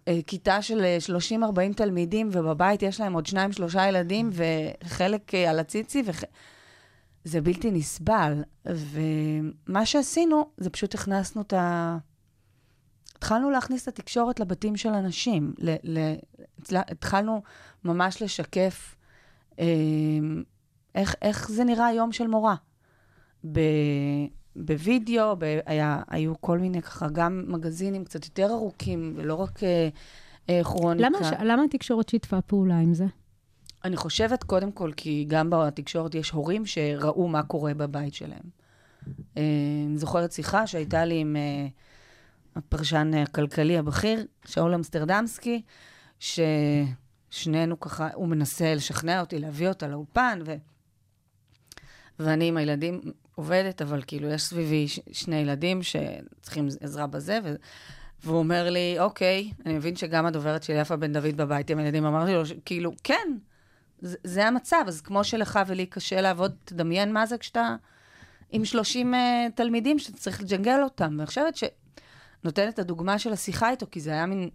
אה, 0.09 0.18
כיתה 0.26 0.62
של 0.62 0.85
30-40 1.33 1.74
תלמידים, 1.76 2.28
ובבית 2.33 2.83
יש 2.83 3.01
להם 3.01 3.12
עוד 3.12 3.26
שניים, 3.26 3.53
שלושה 3.53 3.89
ילדים, 3.89 4.31
וחלק 4.33 5.35
אה, 5.35 5.51
על 5.51 5.59
הציצי, 5.59 6.03
וח... 6.05 6.24
זה 7.25 7.41
בלתי 7.41 7.71
נסבל. 7.71 8.43
ומה 8.66 9.87
שעשינו, 9.87 10.51
זה 10.57 10.71
פשוט 10.71 10.95
הכנסנו 10.95 11.43
את 11.43 11.53
ה... 11.53 11.99
התחלנו 13.16 13.51
להכניס 13.51 13.83
את 13.83 13.89
התקשורת 13.89 14.41
לבתים 14.41 14.77
של 14.77 14.89
אנשים. 14.89 15.55
ל... 15.59 15.75
ל... 15.83 16.14
התחלנו 16.73 17.43
ממש 17.85 18.23
לשקף 18.23 18.97
אה, 19.59 19.66
איך, 20.95 21.14
איך 21.23 21.51
זה 21.51 21.64
נראה 21.64 21.93
יום 21.93 22.12
של 22.12 22.27
מורה. 22.27 22.55
ב... 23.53 23.61
בווידאו, 24.57 25.37
ב... 25.39 25.59
היה, 25.66 26.03
היו 26.09 26.33
כל 26.41 26.59
מיני 26.59 26.83
ככה, 26.83 27.09
גם 27.09 27.45
מגזינים 27.49 28.05
קצת 28.05 28.25
יותר 28.25 28.51
ארוכים, 28.51 29.14
ולא 29.16 29.35
רק 29.35 29.62
אה, 29.64 29.89
אה, 30.51 30.64
כרוניקה. 30.64 31.09
למה, 31.09 31.45
למה 31.45 31.62
התקשורת 31.62 32.09
שיתפה 32.09 32.41
פעולה 32.41 32.79
עם 32.79 32.95
זה? 32.95 33.07
אני 33.85 33.97
חושבת, 33.97 34.45
קודם 34.45 34.72
כל, 34.72 34.93
כי 34.97 35.24
גם 35.28 35.51
בתקשורת 35.51 36.14
יש 36.14 36.31
הורים 36.31 36.66
שראו 36.66 37.28
מה 37.28 37.43
קורה 37.43 37.74
בבית 37.74 38.14
שלהם. 38.14 38.61
אה, 39.37 39.43
אני 39.87 39.99
זוכרת 39.99 40.33
שיחה 40.33 40.66
שהייתה 40.66 41.05
לי 41.05 41.18
עם 41.18 41.37
אה, 41.37 41.66
הפרשן 42.57 43.14
הכלכלי 43.14 43.78
הבכיר, 43.78 44.26
שאול 44.47 44.74
אמסטרדמסקי, 44.74 45.62
ששנינו 46.18 47.81
ככה, 47.81 48.09
הוא 48.14 48.28
מנסה 48.28 48.74
לשכנע 48.74 49.20
אותי 49.20 49.39
להביא 49.39 49.68
אותה 49.68 49.89
לאולפן, 49.89 50.39
ו... 50.47 50.55
ואני 52.18 52.49
עם 52.49 52.57
הילדים 52.57 53.01
עובדת, 53.35 53.83
אבל 53.83 54.03
כאילו 54.07 54.28
יש 54.28 54.43
סביבי 54.43 54.89
ש- 54.89 55.01
שני 55.12 55.37
ילדים 55.37 55.81
שצריכים 55.83 56.68
עזרה 56.81 57.07
בזה, 57.07 57.39
ו... 57.45 57.55
והוא 58.24 58.39
אומר 58.39 58.70
לי, 58.70 58.97
אוקיי, 58.99 59.53
אני 59.66 59.74
מבין 59.74 59.97
שגם 59.97 60.26
הדוברת 60.26 60.62
של 60.62 60.72
יפה 60.81 60.97
בן 60.97 61.12
דוד 61.12 61.37
בבית 61.37 61.70
עם 61.70 61.78
הילדים, 61.78 62.05
אמרתי 62.05 62.35
לו, 62.35 62.43
כאילו, 62.64 62.93
כן, 63.05 63.37
זה, 64.01 64.16
זה 64.24 64.46
המצב, 64.46 64.84
אז 64.86 65.01
כמו 65.01 65.24
שלך 65.24 65.61
ולי 65.66 65.86
קשה 65.86 66.20
לעבוד, 66.20 66.55
תדמיין 66.64 67.12
מה 67.12 67.26
זה 67.26 67.38
כשאתה 67.38 67.76
עם 68.51 68.64
30 68.64 69.14
uh, 69.14 69.16
תלמידים 69.55 69.98
שצריך 69.98 70.42
לג'נגל 70.42 70.82
אותם. 70.82 71.14
ואני 71.16 71.26
חושבת 71.26 71.55
שנותנת 71.57 72.74
את 72.74 72.78
הדוגמה 72.78 73.18
של 73.18 73.32
השיחה 73.32 73.70
איתו, 73.70 73.86
כי 73.90 74.01
זה 74.01 74.11
היה 74.11 74.26
מין 74.26 74.48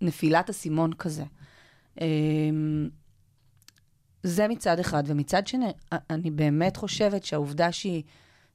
נפילת 0.00 0.50
אסימון 0.50 0.92
כזה. 0.92 1.24
Um, 1.98 2.02
זה 4.22 4.48
מצד 4.48 4.78
אחד, 4.78 5.02
ומצד 5.06 5.46
שני, 5.46 5.72
אני 6.10 6.30
באמת 6.30 6.76
חושבת 6.76 7.24
שהעובדה 7.24 7.72
שהיא 7.72 8.02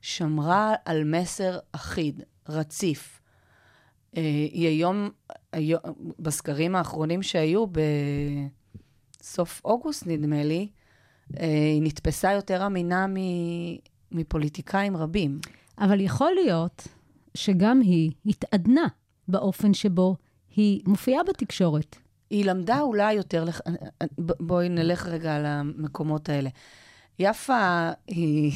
שמרה 0.01 0.75
על 0.85 1.03
מסר 1.03 1.59
אחיד, 1.71 2.23
רציף, 2.49 3.21
אה, 4.17 4.21
היא 4.51 4.67
היום, 4.67 5.09
היום, 5.51 5.81
בסקרים 6.19 6.75
האחרונים 6.75 7.23
שהיו, 7.23 7.65
בסוף 9.26 9.61
אוגוסט 9.65 10.07
נדמה 10.07 10.43
לי, 10.43 10.67
אה, 11.39 11.45
היא 11.45 11.82
נתפסה 11.82 12.32
יותר 12.32 12.65
אמינה 12.65 13.07
מ- 13.07 13.78
מפוליטיקאים 14.11 14.97
רבים. 14.97 15.39
אבל 15.80 16.01
יכול 16.01 16.32
להיות 16.43 16.88
שגם 17.34 17.82
היא 17.82 18.11
התעדנה 18.26 18.88
באופן 19.28 19.73
שבו 19.73 20.15
היא 20.55 20.82
מופיעה 20.88 21.23
בתקשורת. 21.23 21.95
היא 22.30 22.45
למדה 22.45 22.82
אולי 22.82 23.13
יותר, 23.13 23.43
לח... 23.43 23.61
ב- 24.19 24.43
בואי 24.43 24.69
נלך 24.69 25.05
רגע 25.05 25.36
על 25.36 25.45
המקומות 25.45 26.30
האלה. 26.30 26.49
יפה 27.19 27.89
היא, 28.07 28.51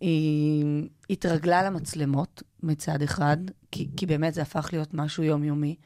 היא 0.00 0.88
התרגלה 1.10 1.62
למצלמות 1.62 2.42
מצד 2.62 3.02
אחד, 3.02 3.36
כי, 3.70 3.88
כי 3.96 4.06
באמת 4.06 4.34
זה 4.34 4.42
הפך 4.42 4.68
להיות 4.72 4.94
משהו 4.94 5.22
יומיומי. 5.22 5.76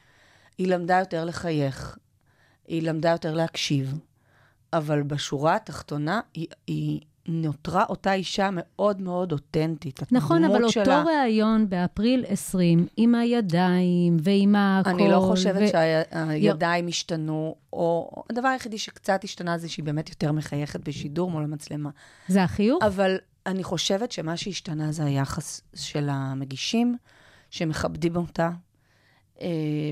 היא 0.59 0.69
למדה 0.69 0.99
יותר 0.99 1.25
לחייך, 1.25 1.99
היא 2.73 2.83
למדה 2.83 3.11
יותר 3.11 3.35
להקשיב, 3.35 3.99
אבל 4.73 5.03
בשורה 5.03 5.57
התחתונה 5.57 6.21
היא, 6.35 6.47
היא 6.67 7.01
נותרה 7.29 7.85
אותה 7.89 8.13
אישה 8.13 8.49
מאוד 8.53 9.01
מאוד 9.01 9.33
אותנטית. 9.33 10.13
נכון, 10.13 10.45
אבל 10.45 10.55
הדמות 10.57 10.77
אותו 10.77 10.91
ראיון 11.07 11.69
באפריל 11.69 12.25
20, 12.29 12.87
עם 12.97 13.15
הידיים 13.15 14.17
ועם 14.23 14.55
הכל. 14.57 14.91
אני 14.91 15.09
לא 15.09 15.21
חושבת 15.21 15.63
ו- 15.63 15.69
שהידיים 15.69 16.87
השתנו, 16.89 17.55
או 17.73 18.23
הדבר 18.31 18.49
היחידי 18.49 18.79
שקצת 18.79 19.25
השתנה 19.25 19.59
זה 19.59 19.69
שהיא 19.69 19.85
באמת 19.85 20.09
יותר 20.09 20.33
מחייכת 20.33 20.89
בשידור 20.89 21.31
מול 21.31 21.45
המצלמה. 21.45 21.91
זה 22.29 22.43
החיוך? 22.43 22.83
אבל 22.83 23.17
אני 23.47 23.65
חושבת 23.65 24.13
שמה 24.13 24.37
שהשתנה 24.37 24.93
זה 24.93 25.05
היחס 25.05 25.61
של 25.75 26.09
המגישים, 26.11 26.97
שמכבדים 27.51 28.17
אותה, 28.17 28.51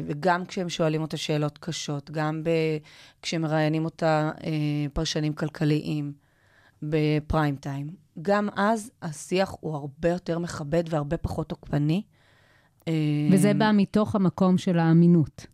וגם 0.07 0.47
כשהם 0.47 0.69
שואלים 0.69 1.03
אותה 1.03 1.17
שאלות 1.17 1.59
קשות, 1.59 2.11
גם 2.11 2.45
ב- 2.45 2.79
כשמראיינים 3.23 3.85
אותה 3.85 4.31
אה, 4.45 4.51
פרשנים 4.93 5.33
כלכליים 5.33 6.13
בפריים 6.83 7.57
טיים. 7.57 7.91
גם 8.23 8.49
אז 8.57 8.91
השיח 9.03 9.55
הוא 9.61 9.77
הרבה 9.77 10.09
יותר 10.09 10.39
מכבד 10.39 10.85
והרבה 10.89 11.17
פחות 11.17 11.49
תוקפני. 11.49 12.03
אה, 12.89 12.93
וזה 13.33 13.55
בא 13.55 13.71
מתוך 13.75 14.15
המקום 14.15 14.59
של 14.59 14.79
האמינות. 14.79 15.47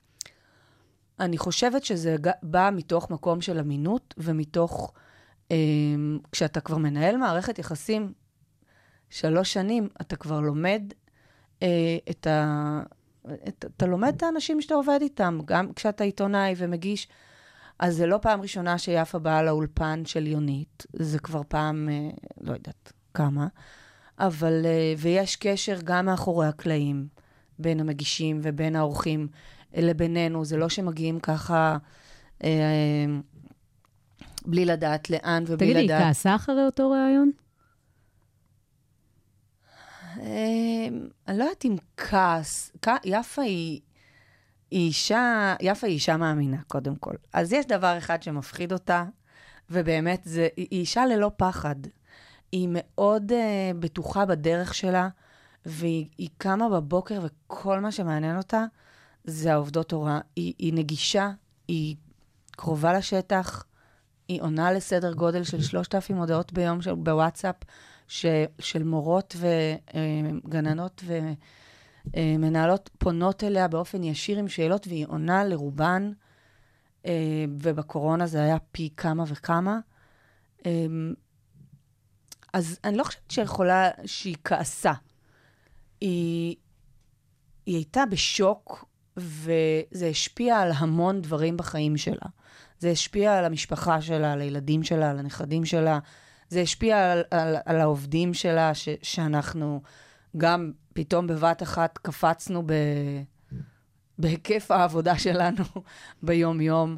אני 1.21 1.39
חושבת 1.39 1.85
שזה 1.85 2.17
בא 2.43 2.71
מתוך 2.73 3.11
מקום 3.11 3.41
של 3.41 3.59
אמינות 3.59 4.15
ומתוך, 4.19 4.93
אה, 5.51 5.57
כשאתה 6.33 6.61
כבר 6.61 6.77
מנהל 6.77 7.17
מערכת 7.17 7.59
יחסים 7.59 8.13
שלוש 9.11 9.53
שנים, 9.53 9.89
אתה 10.01 10.17
כבר 10.17 10.41
לומד 10.41 10.83
אה, 11.63 11.97
את 12.11 12.27
ה... 12.27 12.81
את, 13.49 13.65
אתה 13.77 13.87
לומד 13.87 14.13
את 14.17 14.23
האנשים 14.23 14.61
שאתה 14.61 14.75
עובד 14.75 14.99
איתם, 15.03 15.39
גם 15.45 15.73
כשאתה 15.73 16.05
עיתונאי 16.05 16.55
ומגיש. 16.57 17.09
אז 17.79 17.97
זה 17.97 18.07
לא 18.07 18.19
פעם 18.23 18.41
ראשונה 18.41 18.79
שיפה 18.79 19.19
באה 19.19 19.43
לאולפן 19.43 20.03
של 20.05 20.27
יונית, 20.27 20.87
זה 20.93 21.19
כבר 21.19 21.43
פעם, 21.49 21.89
אה, 21.89 22.11
לא 22.41 22.53
יודעת 22.53 22.93
כמה, 23.15 23.47
אבל, 24.19 24.63
אה, 24.65 24.95
ויש 24.99 25.37
קשר 25.37 25.79
גם 25.85 26.07
מאחורי 26.07 26.47
הקלעים 26.47 27.07
בין 27.59 27.81
המגישים 27.81 28.41
ובין 28.43 28.77
האורחים 28.77 29.29
לבינינו, 29.75 30.45
זה 30.45 30.57
לא 30.57 30.69
שמגיעים 30.69 31.21
ככה 31.21 31.77
אה, 32.45 33.05
בלי 34.47 34.65
לדעת 34.65 35.11
לאן 35.11 35.45
ובלי 35.47 35.57
תגידי, 35.57 35.79
היא 35.79 35.85
לדעת... 35.85 36.03
כעסה 36.03 36.35
אחרי 36.35 36.67
אותו 36.67 36.91
ראיון? 36.91 37.31
אה, 40.21 40.89
אני 41.29 41.39
לא 41.39 41.45
יודעת 41.45 41.65
אם 41.65 41.77
כעס, 41.97 42.73
יפה 43.05 43.43
היא, 43.43 43.81
היא 44.71 44.87
אישה, 44.89 45.55
יפה 45.61 45.87
היא 45.87 45.95
אישה 45.95 46.17
מאמינה, 46.17 46.63
קודם 46.69 46.97
כל. 46.97 47.15
אז 47.33 47.53
יש 47.53 47.67
דבר 47.67 47.99
אחד 47.99 48.23
שמפחיד 48.23 48.73
אותה, 48.73 49.05
ובאמת, 49.71 50.21
זה, 50.25 50.49
היא 50.57 50.67
אישה 50.71 51.07
ללא 51.07 51.31
פחד. 51.37 51.77
היא 52.53 52.69
מאוד 52.71 53.33
uh, 53.33 53.35
בטוחה 53.79 54.27
בדרך 54.27 54.75
שלה, 54.75 55.09
והיא 55.67 56.07
היא 56.19 56.29
קמה 56.39 56.69
בבוקר, 56.69 57.21
וכל 57.23 57.81
מה 57.81 57.93
שמעניין 57.93 58.37
אותה 58.37 58.65
זה 59.25 59.53
העובדות 59.53 59.93
הוראה. 59.93 60.21
היא, 60.37 60.55
היא 60.59 60.75
נגישה, 60.75 61.31
היא 61.69 61.97
קרובה 62.51 62.93
לשטח, 62.93 63.65
היא 64.29 64.43
עונה 64.43 64.73
לסדר 64.73 65.13
גודל 65.13 65.45
של 65.45 65.63
3,000 65.63 66.17
הודעות 66.17 66.53
ביום 66.53 66.83
של, 66.83 66.95
בוואטסאפ, 66.95 67.57
ש, 68.09 68.27
של 68.59 68.83
מורות 68.83 69.37
וגננות 69.39 71.05
ומנהלות 72.15 72.91
פונות 72.99 73.45
אליה 73.45 73.69
באופן 73.69 74.05
ישיר 74.05 74.39
עם 74.39 74.49
שאלות, 74.49 74.87
והיא 74.87 75.07
עונה 75.09 75.45
לרובן, 75.45 76.13
אה, 77.07 77.45
ובקורונה 77.59 78.27
זה 78.27 78.43
היה 78.43 78.59
פי 78.73 78.91
כמה 78.97 79.25
וכמה. 79.27 79.79
אה, 80.67 80.87
אז 82.53 82.79
אני 82.85 82.97
לא 82.97 83.05
חושבת 83.05 83.31
שיכולה, 83.31 83.91
שהיא 84.07 84.37
כעסה. 84.45 84.93
היא, 86.01 86.57
היא 87.67 87.77
הייתה 87.77 88.07
בשוק, 88.11 88.85
וזה 89.17 90.07
השפיע 90.11 90.59
על 90.59 90.73
המון 90.77 91.23
דברים 91.23 91.57
בחיים 91.57 91.97
שלה. 91.97 92.29
זה 92.79 92.91
השפיע 92.91 93.39
על 93.39 93.45
המשפחה 93.45 94.03
שלה, 94.03 94.33
על 94.33 94.41
הילדים 94.41 94.83
שלה, 94.83 95.11
על 95.11 95.19
הנכדים 95.19 95.65
שלה. 95.65 95.99
זה 96.49 96.61
השפיע 96.61 97.13
על, 97.13 97.23
על, 97.31 97.57
על 97.65 97.81
העובדים 97.81 98.35
שלה, 98.35 98.75
ש, 98.75 98.89
שאנחנו 99.03 99.83
גם 100.37 100.73
פתאום 100.95 101.27
בבת 101.27 101.63
אחת 101.63 101.99
קפצנו 101.99 102.63
ב... 102.67 102.73
בהיקף 104.19 104.71
העבודה 104.71 105.19
שלנו 105.19 105.65
ביום-יום. 106.23 106.97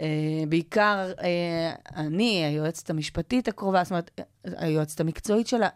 אה, 0.00 0.06
בעיקר 0.48 1.12
אה, 1.22 1.74
אני, 1.96 2.44
היועצת 2.44 2.90
המשפטית 2.90 3.48
הקרובה, 3.48 3.84
זאת 3.84 3.90
אומרת, 3.90 4.20
היועצת 4.44 5.00
המקצועית 5.00 5.46
שלה, 5.46 5.68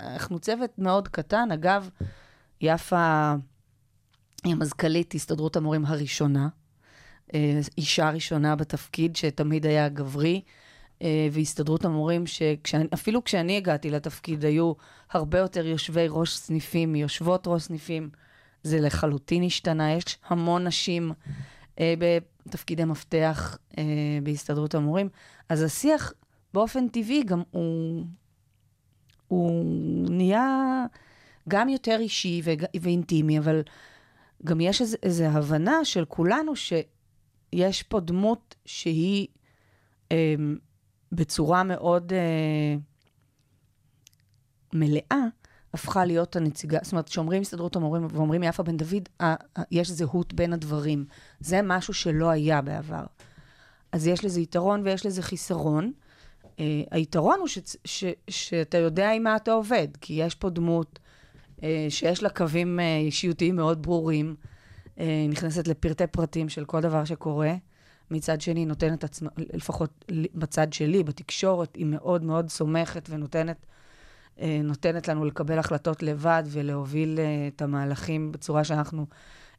אנחנו 0.00 0.38
צוות 0.38 0.78
מאוד 0.78 1.08
קטן. 1.08 1.48
אגב, 1.52 1.90
יפה 2.60 3.34
היא 4.44 4.54
מזכ"לית 4.54 5.14
הסתדרות 5.14 5.56
המורים 5.56 5.86
הראשונה, 5.86 6.48
אה, 7.34 7.60
אישה 7.78 8.10
ראשונה 8.10 8.56
בתפקיד 8.56 9.16
שתמיד 9.16 9.66
היה 9.66 9.88
גברי, 9.88 10.42
והסתדרות 11.32 11.84
המורים 11.84 12.26
שאפילו 12.26 13.24
כשאני 13.24 13.56
הגעתי 13.56 13.90
לתפקיד 13.90 14.44
היו 14.44 14.72
הרבה 15.10 15.38
יותר 15.38 15.66
יושבי 15.66 16.06
ראש 16.08 16.36
סניפים 16.36 16.92
מיושבות 16.92 17.46
ראש 17.46 17.62
סניפים, 17.62 18.10
זה 18.62 18.80
לחלוטין 18.80 19.42
השתנה, 19.44 19.92
יש 19.92 20.18
המון 20.28 20.66
נשים 20.66 21.12
אה, 21.80 21.94
בתפקידי 21.98 22.84
מפתח 22.84 23.58
אה, 23.78 23.84
בהסתדרות 24.22 24.74
המורים, 24.74 25.08
אז 25.48 25.62
השיח 25.62 26.12
באופן 26.54 26.88
טבעי 26.88 27.22
גם 27.22 27.42
הוא, 27.50 28.04
הוא 29.28 29.64
נהיה 30.10 30.84
גם 31.48 31.68
יותר 31.68 31.96
אישי 32.00 32.40
וג- 32.44 32.80
ואינטימי, 32.80 33.38
אבל 33.38 33.62
גם 34.44 34.60
יש 34.60 34.80
איזו, 34.80 34.96
איזו 35.02 35.24
הבנה 35.24 35.84
של 35.84 36.04
כולנו 36.04 36.52
שיש 36.56 37.82
פה 37.82 38.00
דמות 38.00 38.54
שהיא 38.64 39.26
אה, 40.12 40.34
בצורה 41.12 41.62
מאוד 41.62 42.12
אה, 42.12 42.76
מלאה, 44.72 45.26
הפכה 45.74 46.04
להיות 46.04 46.36
הנציגה, 46.36 46.78
זאת 46.82 46.92
אומרת, 46.92 47.08
כשאומרים 47.08 47.42
הסתדרות 47.42 47.76
המורים 47.76 48.06
ואומרים 48.10 48.42
יפה 48.42 48.62
בן 48.62 48.76
דוד, 48.76 49.08
אה, 49.20 49.34
אה, 49.58 49.62
יש 49.70 49.90
זהות 49.90 50.34
בין 50.34 50.52
הדברים. 50.52 51.04
זה 51.40 51.60
משהו 51.62 51.94
שלא 51.94 52.30
היה 52.30 52.62
בעבר. 52.62 53.04
אז 53.92 54.06
יש 54.06 54.24
לזה 54.24 54.40
יתרון 54.40 54.82
ויש 54.84 55.06
לזה 55.06 55.22
חיסרון. 55.22 55.92
Uh, 56.42 56.60
היתרון 56.90 57.38
הוא 57.38 57.48
ש, 57.48 57.58
ש, 57.84 58.04
שאתה 58.30 58.78
יודע 58.78 59.12
עם 59.12 59.22
מה 59.22 59.36
אתה 59.36 59.52
עובד, 59.52 59.88
כי 60.00 60.12
יש 60.12 60.34
פה 60.34 60.50
דמות 60.50 60.98
uh, 61.58 61.62
שיש 61.88 62.22
לה 62.22 62.28
קווים 62.28 62.78
uh, 62.78 62.82
אישיותיים 63.06 63.56
מאוד 63.56 63.82
ברורים, 63.82 64.36
uh, 64.96 65.00
נכנסת 65.28 65.68
לפרטי 65.68 66.06
פרטים 66.06 66.48
של 66.48 66.64
כל 66.64 66.80
דבר 66.80 67.04
שקורה. 67.04 67.54
מצד 68.12 68.40
שני, 68.40 68.66
נותנת 68.66 69.04
עצמה, 69.04 69.30
לפחות 69.38 70.04
בצד 70.34 70.72
שלי, 70.72 71.04
בתקשורת, 71.04 71.76
היא 71.76 71.86
מאוד 71.86 72.24
מאוד 72.24 72.48
סומכת 72.48 73.08
ונותנת 73.10 73.66
uh, 74.36 74.40
נותנת 74.64 75.08
לנו 75.08 75.24
לקבל 75.24 75.58
החלטות 75.58 76.02
לבד 76.02 76.42
ולהוביל 76.46 77.18
uh, 77.18 77.54
את 77.54 77.62
המהלכים 77.62 78.32
בצורה 78.32 78.64
שאנחנו 78.64 79.06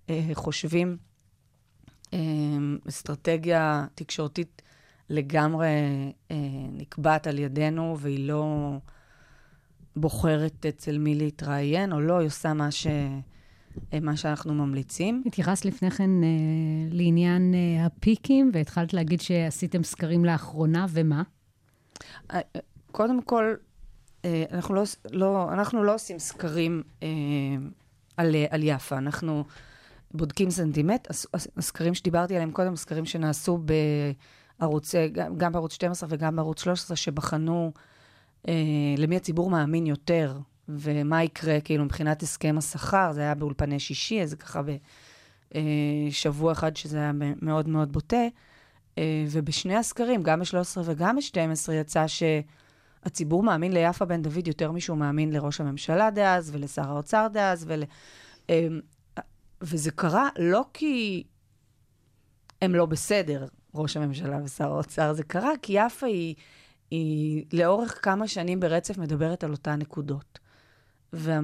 uh, 0.07 0.11
חושבים. 0.33 0.97
אה, 2.13 2.19
אסטרטגיה 2.89 3.85
תקשורתית 3.95 4.61
לגמרי 5.09 5.67
אה, 6.31 6.37
נקבעת 6.71 7.27
על 7.27 7.39
ידינו, 7.39 7.97
והיא 7.99 8.27
לא 8.27 8.77
בוחרת 9.95 10.65
אצל 10.65 10.97
מי 10.97 11.15
להתראיין 11.15 11.93
או 11.93 12.01
לא, 12.01 12.17
היא 12.17 12.27
עושה 12.27 12.53
מה, 12.53 12.71
ש, 12.71 12.87
אה, 12.87 13.19
מה 14.01 14.17
שאנחנו 14.17 14.53
ממליצים. 14.53 15.23
התייחסת 15.25 15.65
לפני 15.65 15.91
כן 15.91 16.23
אה, 16.23 16.27
לעניין 16.91 17.53
אה, 17.53 17.85
הפיקים, 17.85 18.51
והתחלת 18.53 18.93
להגיד 18.93 19.21
שעשיתם 19.21 19.83
סקרים 19.83 20.25
לאחרונה, 20.25 20.85
ומה? 20.89 21.23
אה, 22.31 22.39
אה, 22.55 22.59
קודם 22.91 23.21
כל, 23.21 23.53
אה, 24.25 24.43
אנחנו 24.51 24.75
לא, 24.75 24.83
לא, 25.11 25.53
אנחנו 25.53 25.83
לא 25.83 25.95
עושים 25.95 26.19
סקרים 26.19 26.83
אה, 27.03 27.07
על, 28.17 28.35
על 28.49 28.63
יפה, 28.63 28.97
אנחנו 28.97 29.43
בודקים 30.11 30.49
סנטימט. 30.49 31.09
הס- 31.09 31.27
הס- 31.33 31.47
הסקרים 31.57 31.93
שדיברתי 31.93 32.33
עליהם 32.35 32.51
קודם, 32.51 32.75
סקרים 32.75 33.05
שנעשו 33.05 33.59
בערוץ, 34.59 34.95
אה, 34.95 35.07
גם, 35.07 35.35
גם 35.37 35.51
בערוץ 35.51 35.73
12 35.73 36.09
וגם 36.11 36.35
בערוץ 36.35 36.61
13, 36.63 36.97
שבחנו 36.97 37.71
אה, 38.47 38.53
למי 38.97 39.15
הציבור 39.15 39.49
מאמין 39.49 39.85
יותר, 39.85 40.37
ומה 40.69 41.23
יקרה, 41.23 41.61
כאילו, 41.61 41.85
מבחינת 41.85 42.23
הסכם 42.23 42.55
השכר, 42.57 43.11
זה 43.13 43.21
היה 43.21 43.35
באולפני 43.35 43.79
שישי, 43.79 44.21
אז 44.21 44.33
ככה 44.33 44.61
בשבוע 45.51 46.51
אחד 46.51 46.75
שזה 46.77 46.97
היה 46.97 47.11
מאוד 47.41 47.69
מאוד 47.69 47.93
בוטה. 47.93 48.27
אה, 48.97 49.25
ובשני 49.31 49.75
הסקרים, 49.75 50.23
גם 50.23 50.39
ב-13 50.39 50.77
וגם 50.85 51.15
ב-12, 51.15 51.71
יצא 51.73 52.05
שהציבור 52.07 53.43
מאמין 53.43 53.73
ליפה 53.73 54.05
בן 54.05 54.21
דוד 54.21 54.47
יותר 54.47 54.71
משהוא 54.71 54.97
מאמין 54.97 55.31
לראש 55.31 55.61
הממשלה 55.61 56.11
דאז 56.11 56.49
ולשר 56.53 56.89
האוצר 56.89 57.27
דאז, 57.33 57.65
ול... 57.67 57.83
אה, 58.49 58.67
וזה 59.61 59.91
קרה 59.91 60.29
לא 60.39 60.65
כי 60.73 61.23
הם 62.61 62.75
לא 62.75 62.85
בסדר, 62.85 63.47
ראש 63.75 63.97
הממשלה 63.97 64.39
ושר 64.43 64.71
האוצר, 64.71 65.13
זה 65.13 65.23
קרה 65.23 65.51
כי 65.61 65.73
יפה 65.75 66.05
היא, 66.05 66.35
היא 66.91 67.45
לאורך 67.53 67.99
כמה 68.01 68.27
שנים 68.27 68.59
ברצף 68.59 68.97
מדברת 68.97 69.43
על 69.43 69.51
אותן 69.51 69.79
נקודות. 69.79 70.39
וה- 71.13 71.39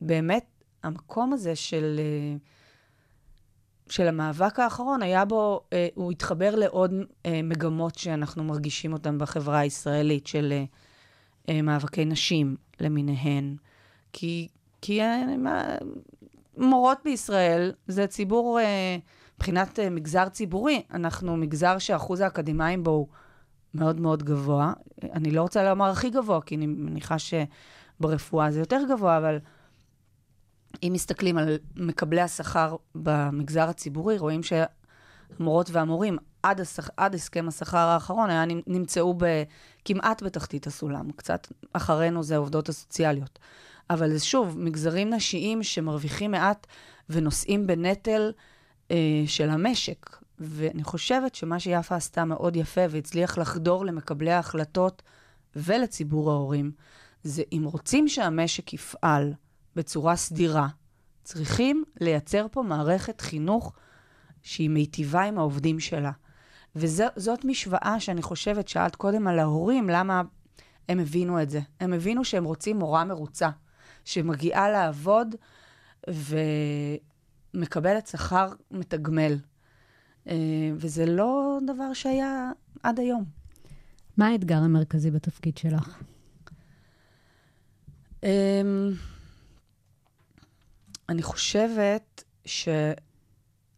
ובאמת, 0.00 0.44
המקום 0.82 1.32
הזה 1.32 1.56
של... 1.56 1.96
אה, 1.98 2.36
של 3.88 4.08
המאבק 4.08 4.58
האחרון, 4.58 5.02
היה 5.02 5.24
בו, 5.24 5.60
אה, 5.72 5.88
הוא 5.94 6.12
התחבר 6.12 6.54
לעוד 6.54 6.92
אה, 7.26 7.40
מגמות 7.42 7.94
שאנחנו 7.94 8.44
מרגישים 8.44 8.92
אותן 8.92 9.18
בחברה 9.18 9.58
הישראלית, 9.58 10.26
של 10.26 10.52
מאבקי 11.62 12.04
נשים 12.04 12.56
למיניהן. 12.80 13.56
כי, 14.12 14.48
כי 14.82 15.00
מורות 16.56 16.98
בישראל 17.04 17.72
זה 17.88 18.06
ציבור, 18.06 18.58
מבחינת 19.36 19.78
מגזר 19.90 20.28
ציבורי, 20.28 20.82
אנחנו 20.90 21.36
מגזר 21.36 21.78
שאחוז 21.78 22.20
האקדמאים 22.20 22.84
בו 22.84 22.90
הוא 22.90 23.08
מאוד 23.74 24.00
מאוד 24.00 24.22
גבוה. 24.22 24.72
אני 25.02 25.30
לא 25.30 25.42
רוצה 25.42 25.70
לומר 25.70 25.90
הכי 25.90 26.10
גבוה, 26.10 26.40
כי 26.40 26.56
אני 26.56 26.66
מניחה 26.66 27.16
שברפואה 27.98 28.50
זה 28.50 28.58
יותר 28.60 28.80
גבוה, 28.90 29.18
אבל... 29.18 29.38
אם 30.82 30.92
מסתכלים 30.92 31.38
על 31.38 31.58
מקבלי 31.76 32.20
השכר 32.20 32.76
במגזר 32.94 33.68
הציבורי, 33.68 34.18
רואים 34.18 34.40
שהמורות 34.42 35.70
והמורים, 35.70 36.18
עד, 36.42 36.60
השכ... 36.60 36.90
עד 36.96 37.14
הסכם 37.14 37.48
השכר 37.48 37.78
האחרון, 37.78 38.30
היה, 38.30 38.44
נמ- 38.44 38.62
נמצאו 38.66 39.14
ב... 39.18 39.24
כמעט 39.84 40.22
בתחתית 40.22 40.66
הסולם. 40.66 41.12
קצת 41.12 41.48
אחרינו 41.72 42.22
זה 42.22 42.34
העובדות 42.34 42.68
הסוציאליות. 42.68 43.38
אבל 43.90 44.18
שוב, 44.18 44.58
מגזרים 44.58 45.10
נשיים 45.10 45.62
שמרוויחים 45.62 46.30
מעט 46.30 46.66
ונושאים 47.10 47.66
בנטל 47.66 48.32
אה, 48.90 49.22
של 49.26 49.50
המשק. 49.50 50.16
ואני 50.38 50.84
חושבת 50.84 51.34
שמה 51.34 51.60
שיפה 51.60 51.96
עשתה 51.96 52.24
מאוד 52.24 52.56
יפה 52.56 52.80
והצליח 52.90 53.38
לחדור 53.38 53.84
למקבלי 53.84 54.32
ההחלטות 54.32 55.02
ולציבור 55.56 56.30
ההורים, 56.30 56.72
זה 57.24 57.42
אם 57.52 57.62
רוצים 57.64 58.08
שהמשק 58.08 58.72
יפעל 58.72 59.34
בצורה 59.76 60.16
סדירה, 60.16 60.68
צריכים 61.24 61.84
לייצר 62.00 62.46
פה 62.50 62.62
מערכת 62.62 63.20
חינוך 63.20 63.72
שהיא 64.42 64.70
מיטיבה 64.70 65.22
עם 65.22 65.38
העובדים 65.38 65.80
שלה. 65.80 66.12
וזאת 66.76 67.44
משוואה 67.44 68.00
שאני 68.00 68.22
חושבת, 68.22 68.68
שאלת 68.68 68.96
קודם 68.96 69.26
על 69.26 69.38
ההורים, 69.38 69.88
למה 69.88 70.22
הם 70.88 70.98
הבינו 70.98 71.42
את 71.42 71.50
זה. 71.50 71.60
הם 71.80 71.92
הבינו 71.92 72.24
שהם 72.24 72.44
רוצים 72.44 72.78
מורה 72.78 73.04
מרוצה, 73.04 73.50
שמגיעה 74.04 74.70
לעבוד 74.70 75.34
ומקבלת 77.54 78.06
שכר 78.06 78.52
מתגמל. 78.70 79.38
אה, 80.28 80.34
וזה 80.74 81.06
לא 81.06 81.58
דבר 81.66 81.92
שהיה 81.92 82.50
עד 82.82 83.00
היום. 83.00 83.24
מה 84.16 84.26
האתגר 84.26 84.56
המרכזי 84.56 85.10
בתפקיד 85.10 85.56
שלך? 85.56 85.98
אמ, 88.24 88.92
אני 91.08 91.22
חושבת 91.22 92.24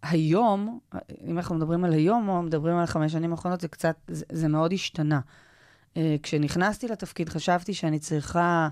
שהיום, 0.03 0.79
אם 1.25 1.39
אנחנו 1.39 1.55
מדברים 1.55 1.85
על 1.85 1.93
היום 1.93 2.29
או 2.29 2.43
מדברים 2.43 2.77
על 2.77 2.85
החמש 2.85 3.13
שנים 3.13 3.31
האחרונות, 3.31 3.61
זה 3.61 3.69
קצת, 3.69 3.97
זה, 4.09 4.25
זה 4.33 4.49
מאוד 4.49 4.73
השתנה. 4.73 5.21
אה, 5.97 6.17
כשנכנסתי 6.23 6.89
לתפקיד 6.89 7.29
חשבתי 7.29 7.75
שאני 7.75 7.99
צריכה 7.99 8.69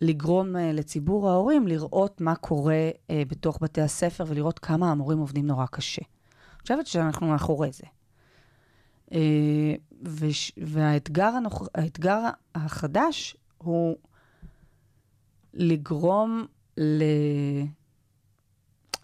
לגרום 0.00 0.56
אה, 0.56 0.72
לציבור 0.72 1.30
ההורים 1.30 1.66
לראות 1.66 2.20
מה 2.20 2.34
קורה 2.34 2.90
אה, 3.10 3.22
בתוך 3.28 3.58
בתי 3.62 3.80
הספר 3.80 4.24
ולראות 4.26 4.58
כמה 4.58 4.90
המורים 4.90 5.18
עובדים 5.18 5.46
נורא 5.46 5.66
קשה. 5.66 6.02
אני 6.02 6.62
חושבת 6.62 6.86
שאנחנו 6.86 7.26
מאחורי 7.26 7.70
זה. 7.72 7.86
וש, 10.02 10.52
והאתגר 10.56 11.26
הנוכ... 11.26 11.68
החדש 12.54 13.36
הוא 13.58 13.96
לגרום 15.54 16.46
ל... 16.78 17.02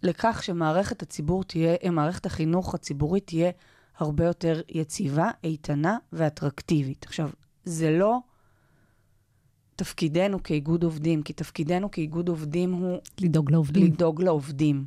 לכך 0.02 0.42
שמערכת 0.42 1.02
הציבור 1.02 1.44
תהיה, 1.44 1.90
מערכת 1.90 2.26
החינוך 2.26 2.74
הציבורית 2.74 3.26
תהיה 3.26 3.50
הרבה 3.98 4.24
יותר 4.24 4.60
יציבה, 4.68 5.30
איתנה 5.44 5.98
ואטרקטיבית. 6.12 7.04
עכשיו, 7.06 7.30
זה 7.64 7.90
לא 7.90 8.18
תפקידנו 9.76 10.42
כאיגוד 10.42 10.84
עובדים, 10.84 11.22
כי 11.22 11.32
תפקידנו 11.32 11.90
כאיגוד 11.90 12.28
עובדים 12.28 12.72
הוא 12.72 12.98
לדאוג 13.20 13.50
לעובדים. 13.50 13.86
לדאוג 13.86 14.22
לעובדים. 14.22 14.84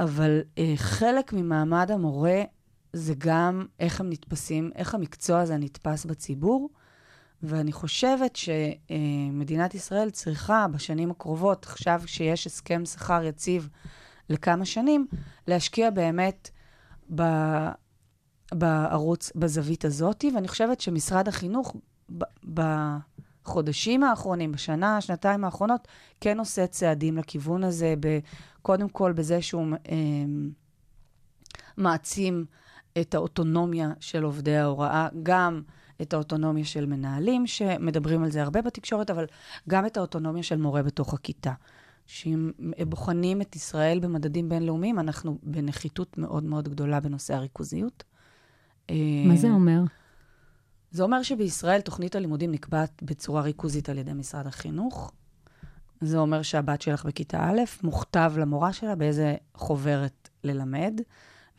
אבל 0.00 0.40
אה, 0.58 0.72
חלק 0.76 1.32
ממעמד 1.32 1.90
המורה 1.90 2.42
זה 2.92 3.14
גם 3.18 3.66
איך 3.80 4.00
הם 4.00 4.10
נתפסים, 4.10 4.70
איך 4.74 4.94
המקצוע 4.94 5.40
הזה 5.40 5.56
נתפס 5.56 6.04
בציבור. 6.04 6.70
ואני 7.42 7.72
חושבת 7.72 8.36
שמדינת 8.36 9.74
ישראל 9.74 10.10
צריכה 10.10 10.66
בשנים 10.72 11.10
הקרובות, 11.10 11.66
עכשיו 11.66 12.02
שיש 12.06 12.46
הסכם 12.46 12.84
שכר 12.84 13.22
יציב 13.22 13.68
לכמה 14.30 14.64
שנים, 14.64 15.06
להשקיע 15.46 15.90
באמת 15.90 16.50
ב... 17.14 17.22
בערוץ, 18.54 19.32
בזווית 19.36 19.84
הזאת, 19.84 20.24
ואני 20.34 20.48
חושבת 20.48 20.80
שמשרד 20.80 21.28
החינוך 21.28 21.76
ב... 22.18 22.24
בחודשים 23.44 24.02
האחרונים, 24.02 24.52
בשנה, 24.52 25.00
שנתיים 25.00 25.44
האחרונות, 25.44 25.88
כן 26.20 26.38
עושה 26.38 26.66
צעדים 26.66 27.18
לכיוון 27.18 27.64
הזה. 27.64 27.94
קודם 28.62 28.88
כל 28.88 29.12
בזה 29.12 29.42
שהוא 29.42 29.66
אה, 29.88 29.96
מעצים 31.76 32.44
את 33.00 33.14
האוטונומיה 33.14 33.90
של 34.00 34.24
עובדי 34.24 34.56
ההוראה, 34.56 35.08
גם 35.22 35.62
את 36.02 36.12
האוטונומיה 36.12 36.64
של 36.64 36.86
מנהלים, 36.86 37.46
שמדברים 37.46 38.22
על 38.22 38.30
זה 38.30 38.42
הרבה 38.42 38.62
בתקשורת, 38.62 39.10
אבל 39.10 39.24
גם 39.68 39.86
את 39.86 39.96
האוטונומיה 39.96 40.42
של 40.42 40.56
מורה 40.56 40.82
בתוך 40.82 41.14
הכיתה. 41.14 41.52
שאם 42.06 42.50
בוחנים 42.86 43.42
את 43.42 43.56
ישראל 43.56 43.98
במדדים 44.00 44.48
בינלאומיים, 44.48 44.98
אנחנו 44.98 45.38
בנחיתות 45.42 46.18
מאוד 46.18 46.44
מאוד 46.44 46.68
גדולה 46.68 47.00
בנושא 47.00 47.34
הריכוזיות. 47.34 48.04
מה 49.26 49.36
זה 49.36 49.48
אומר? 49.48 49.80
זה 50.90 51.02
אומר 51.02 51.22
שבישראל 51.22 51.80
תוכנית 51.80 52.16
הלימודים 52.16 52.52
נקבעת 52.52 53.02
בצורה 53.02 53.42
ריכוזית 53.42 53.88
על 53.88 53.98
ידי 53.98 54.12
משרד 54.12 54.46
החינוך. 54.46 55.12
זה 56.00 56.18
אומר 56.18 56.42
שהבת 56.42 56.82
שלך 56.82 57.04
בכיתה 57.04 57.44
א', 57.44 57.60
מוכתב 57.82 58.32
למורה 58.36 58.72
שלה 58.72 58.94
באיזה 58.94 59.34
חוברת 59.54 60.28
ללמד, 60.44 61.00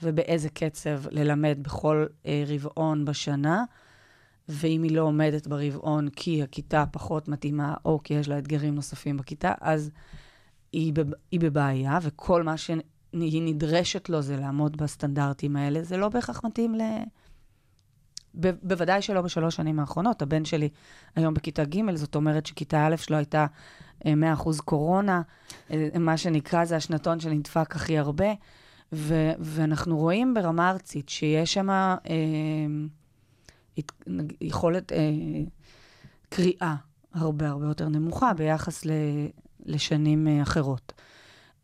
ובאיזה 0.04 0.50
קצב 0.50 1.02
ללמד 1.12 1.58
בכל 1.62 2.06
אה, 2.26 2.44
רבעון 2.48 3.06
בשנה. 3.06 3.64
ואם 4.50 4.84
היא 4.84 4.96
לא 4.96 5.02
עומדת 5.02 5.48
ברבעון 5.48 6.10
כי 6.10 6.44
הכיתה 6.44 6.84
פחות 6.92 7.28
מתאימה, 7.28 7.74
או 7.86 8.00
כי 8.04 8.14
יש 8.14 8.28
לה 8.28 8.38
אתגרים 8.38 8.76
נוספים 8.76 9.18
בכיתה, 9.18 9.54
אז 9.62 9.92
היא, 10.72 10.94
בב, 10.94 11.08
היא 11.32 11.40
בבעיה, 11.40 12.00
וכל 12.02 12.44
מה 12.44 12.58
שהיא 12.58 13.42
נדרשת 13.42 14.10
לו 14.10 14.22
זה 14.22 14.38
לעמוד 14.38 14.78
בסטנדרטים 14.78 15.56
האלה. 15.56 15.84
זה 15.84 15.98
לא 15.98 16.10
בהכרח 16.10 16.46
מתאים 16.46 16.76
ל... 16.76 16.82
ב, 18.40 18.52
בוודאי 18.64 19.02
שלא 19.02 19.22
בשלוש 19.22 19.56
שנים 19.56 19.80
האחרונות. 19.80 20.22
הבן 20.22 20.46
שלי 20.46 20.70
היום 21.16 21.34
בכיתה 21.34 21.64
ג', 21.66 21.96
זאת 21.96 22.16
אומרת 22.16 22.46
שכיתה 22.46 22.88
א' 22.88 22.96
שלו 22.96 23.18
הייתה 23.18 23.46
100% 24.06 24.08
קורונה, 24.66 25.22
אה, 25.72 25.90
מה 26.00 26.18
שנקרא 26.18 26.66
זה 26.66 26.76
השנתון 26.76 27.20
שנדפק 27.20 27.76
הכי 27.76 27.98
הרבה, 27.98 28.34
ו, 28.94 29.32
ואנחנו 29.40 29.98
רואים 29.98 30.34
ברמה 30.34 30.70
ארצית 30.70 31.10
שיש 31.10 31.54
שם... 31.54 31.70
אה, 31.70 31.96
יכולת 34.42 34.92
אה, 34.92 35.00
קריאה 36.30 36.76
הרבה 37.14 37.50
הרבה 37.50 37.66
יותר 37.66 37.90
נמוכה 37.90 38.34
ביחס 38.34 38.86
ל, 38.86 38.92
לשנים 39.66 40.28
אה, 40.28 40.42
אחרות. 40.42 40.94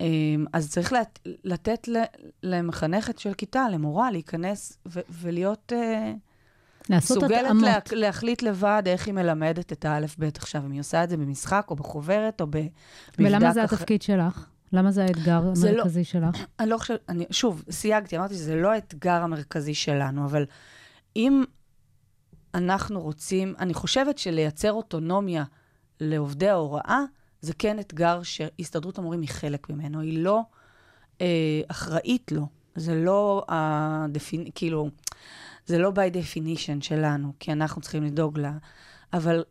אה, 0.01 0.07
אז 0.53 0.71
צריך 0.71 0.93
לת, 0.93 1.19
לתת 1.43 1.87
ל, 1.87 1.97
למחנכת 2.43 3.19
של 3.19 3.33
כיתה, 3.33 3.69
למורה, 3.71 4.11
להיכנס 4.11 4.77
ו, 4.85 4.99
ולהיות... 5.09 5.73
אה, 5.75 6.13
לעשות 6.89 7.17
מסוגלת 7.17 7.45
התאמות. 7.45 7.63
לה, 7.63 7.79
להחליט 7.91 8.41
לבד 8.41 8.83
איך 8.85 9.05
היא 9.05 9.13
מלמדת 9.13 9.71
את 9.71 9.85
האלף-בית 9.85 10.37
עכשיו, 10.37 10.65
אם 10.65 10.71
היא 10.71 10.79
עושה 10.79 11.03
את 11.03 11.09
זה 11.09 11.17
במשחק 11.17 11.65
או 11.69 11.75
בחוברת 11.75 12.41
או 12.41 12.47
במבדק 12.47 12.69
ולמה 13.19 13.53
זה 13.53 13.65
אחר. 13.65 13.75
התפקיד 13.75 14.01
שלך? 14.01 14.47
למה 14.73 14.91
זה 14.91 15.03
האתגר 15.03 15.41
זה 15.53 15.71
לא- 15.71 15.73
המרכזי 15.73 16.03
שלך? 16.03 16.35
אני 16.59 16.69
לא 16.69 16.77
חושבת, 16.77 17.11
שוב, 17.31 17.63
סייגתי, 17.69 18.17
אמרתי 18.17 18.33
שזה 18.33 18.55
לא 18.55 18.71
האתגר 18.71 19.21
המרכזי 19.21 19.73
שלנו, 19.73 20.25
אבל 20.25 20.45
אם 21.15 21.43
אנחנו 22.55 23.01
רוצים, 23.01 23.53
אני 23.59 23.73
חושבת 23.73 24.17
שלייצר 24.17 24.71
אוטונומיה 24.71 25.43
לעובדי 25.99 26.49
ההוראה, 26.49 26.99
זה 27.41 27.53
כן 27.53 27.79
אתגר 27.79 28.23
שהסתדרות 28.23 28.97
המורים 28.97 29.21
היא 29.21 29.29
חלק 29.29 29.69
ממנו, 29.69 29.99
היא 30.01 30.23
לא 30.23 30.41
אה, 31.21 31.61
אחראית 31.67 32.31
לו, 32.31 32.47
זה 32.75 32.95
לא 32.95 33.45
הדפיני, 33.47 34.51
כאילו, 34.55 34.89
זה 35.65 35.77
לא 35.77 35.91
by 35.95 36.13
definition 36.13 36.81
שלנו, 36.81 37.33
כי 37.39 37.51
אנחנו 37.51 37.81
צריכים 37.81 38.03
לדאוג 38.03 38.39
לה, 38.39 38.51
אבל 39.13 39.43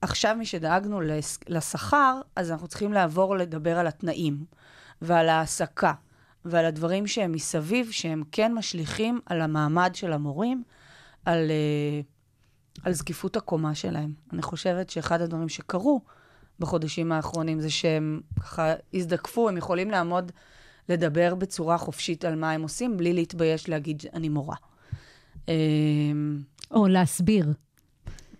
עכשיו 0.00 0.36
משדאגנו 0.40 1.00
לשכר, 1.48 2.20
אז 2.36 2.50
אנחנו 2.50 2.68
צריכים 2.68 2.92
לעבור 2.92 3.36
לדבר 3.36 3.78
על 3.78 3.86
התנאים 3.86 4.44
ועל 5.02 5.28
ההעסקה 5.28 5.92
ועל 6.44 6.64
הדברים 6.64 7.06
שהם 7.06 7.32
מסביב, 7.32 7.90
שהם 7.90 8.22
כן 8.32 8.54
משליכים 8.54 9.20
על 9.26 9.40
המעמד 9.40 9.90
של 9.94 10.12
המורים, 10.12 10.62
על, 11.24 11.50
אה, 11.50 12.00
על 12.82 12.92
זקיפות 12.92 13.36
הקומה 13.36 13.74
שלהם. 13.74 14.12
אני 14.32 14.42
חושבת 14.42 14.90
שאחד 14.90 15.20
הדברים 15.20 15.48
שקרו 15.48 16.00
בחודשים 16.60 17.12
האחרונים 17.12 17.60
זה 17.60 17.70
שהם 17.70 18.20
ככה 18.40 18.74
הזדקפו, 18.94 19.48
הם 19.48 19.56
יכולים 19.56 19.90
לעמוד 19.90 20.32
לדבר 20.88 21.34
בצורה 21.34 21.78
חופשית 21.78 22.24
על 22.24 22.34
מה 22.34 22.50
הם 22.50 22.62
עושים, 22.62 22.96
בלי 22.96 23.12
להתבייש 23.12 23.68
להגיד, 23.68 24.02
אני 24.12 24.28
מורה. 24.28 24.56
אה, 25.48 25.54
או 26.70 26.88
להסביר. 26.88 27.52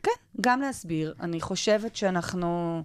כן, 0.02 0.10
גם 0.40 0.60
להסביר. 0.60 1.14
אני 1.20 1.40
חושבת 1.40 1.96
שאנחנו 1.96 2.82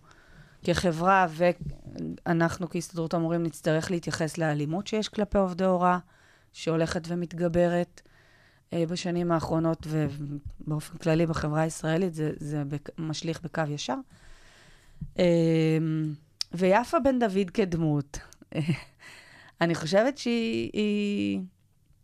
כחברה 0.64 1.28
ואנחנו 1.30 2.70
כהסתדרות 2.70 3.14
המורים 3.14 3.44
נצטרך 3.44 3.92
להתייחס 3.92 4.38
לאלימות 4.38 4.88
שיש 4.88 5.10
כלפי 5.10 5.38
עובדי 5.38 5.66
הוראה, 5.66 5.98
שהולכת 6.54 7.02
ומתגברת 7.08 8.02
בשנים 8.74 9.32
האחרונות, 9.32 9.88
ובאופן 9.90 10.98
כללי 10.98 11.26
בחברה 11.26 11.62
הישראלית 11.62 12.14
זה, 12.14 12.32
זה 12.38 12.64
משליך 12.98 13.42
בקו 13.42 13.62
ישר. 13.70 13.96
אה, 15.20 15.78
ויפה 16.52 17.00
בן 17.00 17.20
דוד 17.20 17.50
כדמות, 17.54 18.20
אה, 18.56 18.62
אני 19.62 19.76
חושבת 19.76 20.18
שהיא 20.18 20.70
היא, 20.74 21.42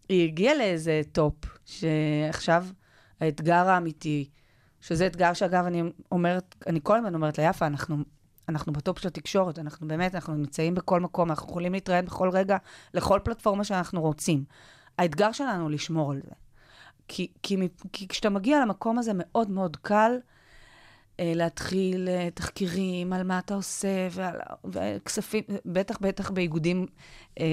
היא 0.09 0.27
הגיעה 0.27 0.55
לאיזה 0.55 1.01
טופ, 1.11 1.35
שעכשיו 1.65 2.65
האתגר 3.19 3.69
האמיתי, 3.69 4.29
שזה 4.81 5.07
אתגר 5.07 5.33
שאגב, 5.33 5.65
אני 5.65 5.83
אומרת, 6.11 6.55
אני 6.67 6.79
כל 6.83 6.97
הזמן 6.97 7.15
אומרת 7.15 7.37
ליפה, 7.37 7.67
אנחנו, 7.67 7.97
אנחנו 8.49 8.73
בטופ 8.73 8.99
של 8.99 9.07
התקשורת, 9.07 9.59
אנחנו 9.59 9.87
באמת, 9.87 10.15
אנחנו 10.15 10.33
נמצאים 10.33 10.75
בכל 10.75 10.99
מקום, 10.99 11.29
אנחנו 11.29 11.49
יכולים 11.49 11.73
להתראיין 11.73 12.05
בכל 12.05 12.29
רגע, 12.29 12.57
לכל 12.93 13.19
פלטפורמה 13.23 13.63
שאנחנו 13.63 14.01
רוצים. 14.01 14.43
האתגר 14.97 15.31
שלנו 15.31 15.63
הוא 15.63 15.71
לשמור 15.71 16.11
על 16.11 16.21
זה. 16.25 16.44
כי, 17.07 17.27
כי, 17.43 17.57
כי 17.93 18.07
כשאתה 18.07 18.29
מגיע 18.29 18.61
למקום 18.61 18.99
הזה, 18.99 19.11
מאוד 19.13 19.49
מאוד 19.49 19.77
קל 19.81 20.17
אה, 21.19 21.31
להתחיל 21.35 22.09
אה, 22.09 22.29
תחקירים 22.33 23.13
על 23.13 23.23
מה 23.23 23.39
אתה 23.39 23.53
עושה, 23.53 24.07
ועל 24.11 24.39
וכספים, 24.65 25.43
בטח 25.65 25.97
בטח 26.01 26.31
באיגודים 26.31 26.85
אה, 27.39 27.45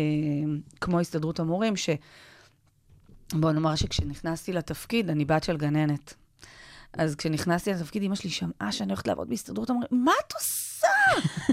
כמו 0.80 1.00
הסתדרות 1.00 1.40
המורים, 1.40 1.76
ש... 1.76 1.90
בוא 3.32 3.52
נאמר 3.52 3.74
שכשנכנסתי 3.76 4.52
לתפקיד, 4.52 5.10
אני 5.10 5.24
בת 5.24 5.44
של 5.44 5.56
גננת. 5.56 6.14
אז 6.92 7.14
כשנכנסתי 7.14 7.72
לתפקיד, 7.72 8.02
אמא 8.02 8.14
שלי 8.14 8.30
שמעה 8.30 8.72
שאני 8.72 8.92
הולכת 8.92 9.06
לעבוד 9.06 9.28
בהסתדרות, 9.28 9.70
אמרה, 9.70 9.86
מה 9.90 10.12
את 10.26 10.32
עושה? 10.32 10.88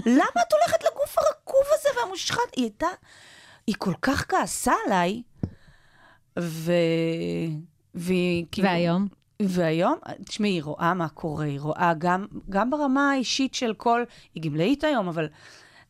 למה 0.06 0.42
את 0.48 0.52
הולכת 0.52 0.84
לגוף 0.84 1.18
הרקוב 1.18 1.62
הזה 1.74 1.88
והמושחת? 2.00 2.40
היא 2.56 2.64
הייתה, 2.64 2.86
היא 3.66 3.74
כל 3.78 3.94
כך 4.02 4.24
כעסה 4.28 4.72
עליי, 4.86 5.22
ו... 6.38 6.72
והיא. 7.94 8.46
והיום? 8.64 9.06
והיום, 9.42 9.94
תשמעי, 10.24 10.50
היא 10.50 10.62
רואה 10.62 10.94
מה 10.94 11.08
קורה, 11.08 11.44
היא 11.44 11.60
רואה 11.60 11.92
גם, 11.98 12.26
גם 12.50 12.70
ברמה 12.70 13.10
האישית 13.10 13.54
של 13.54 13.74
כל, 13.74 14.02
היא 14.34 14.42
גמלאית 14.42 14.84
היום, 14.84 15.08
אבל 15.08 15.28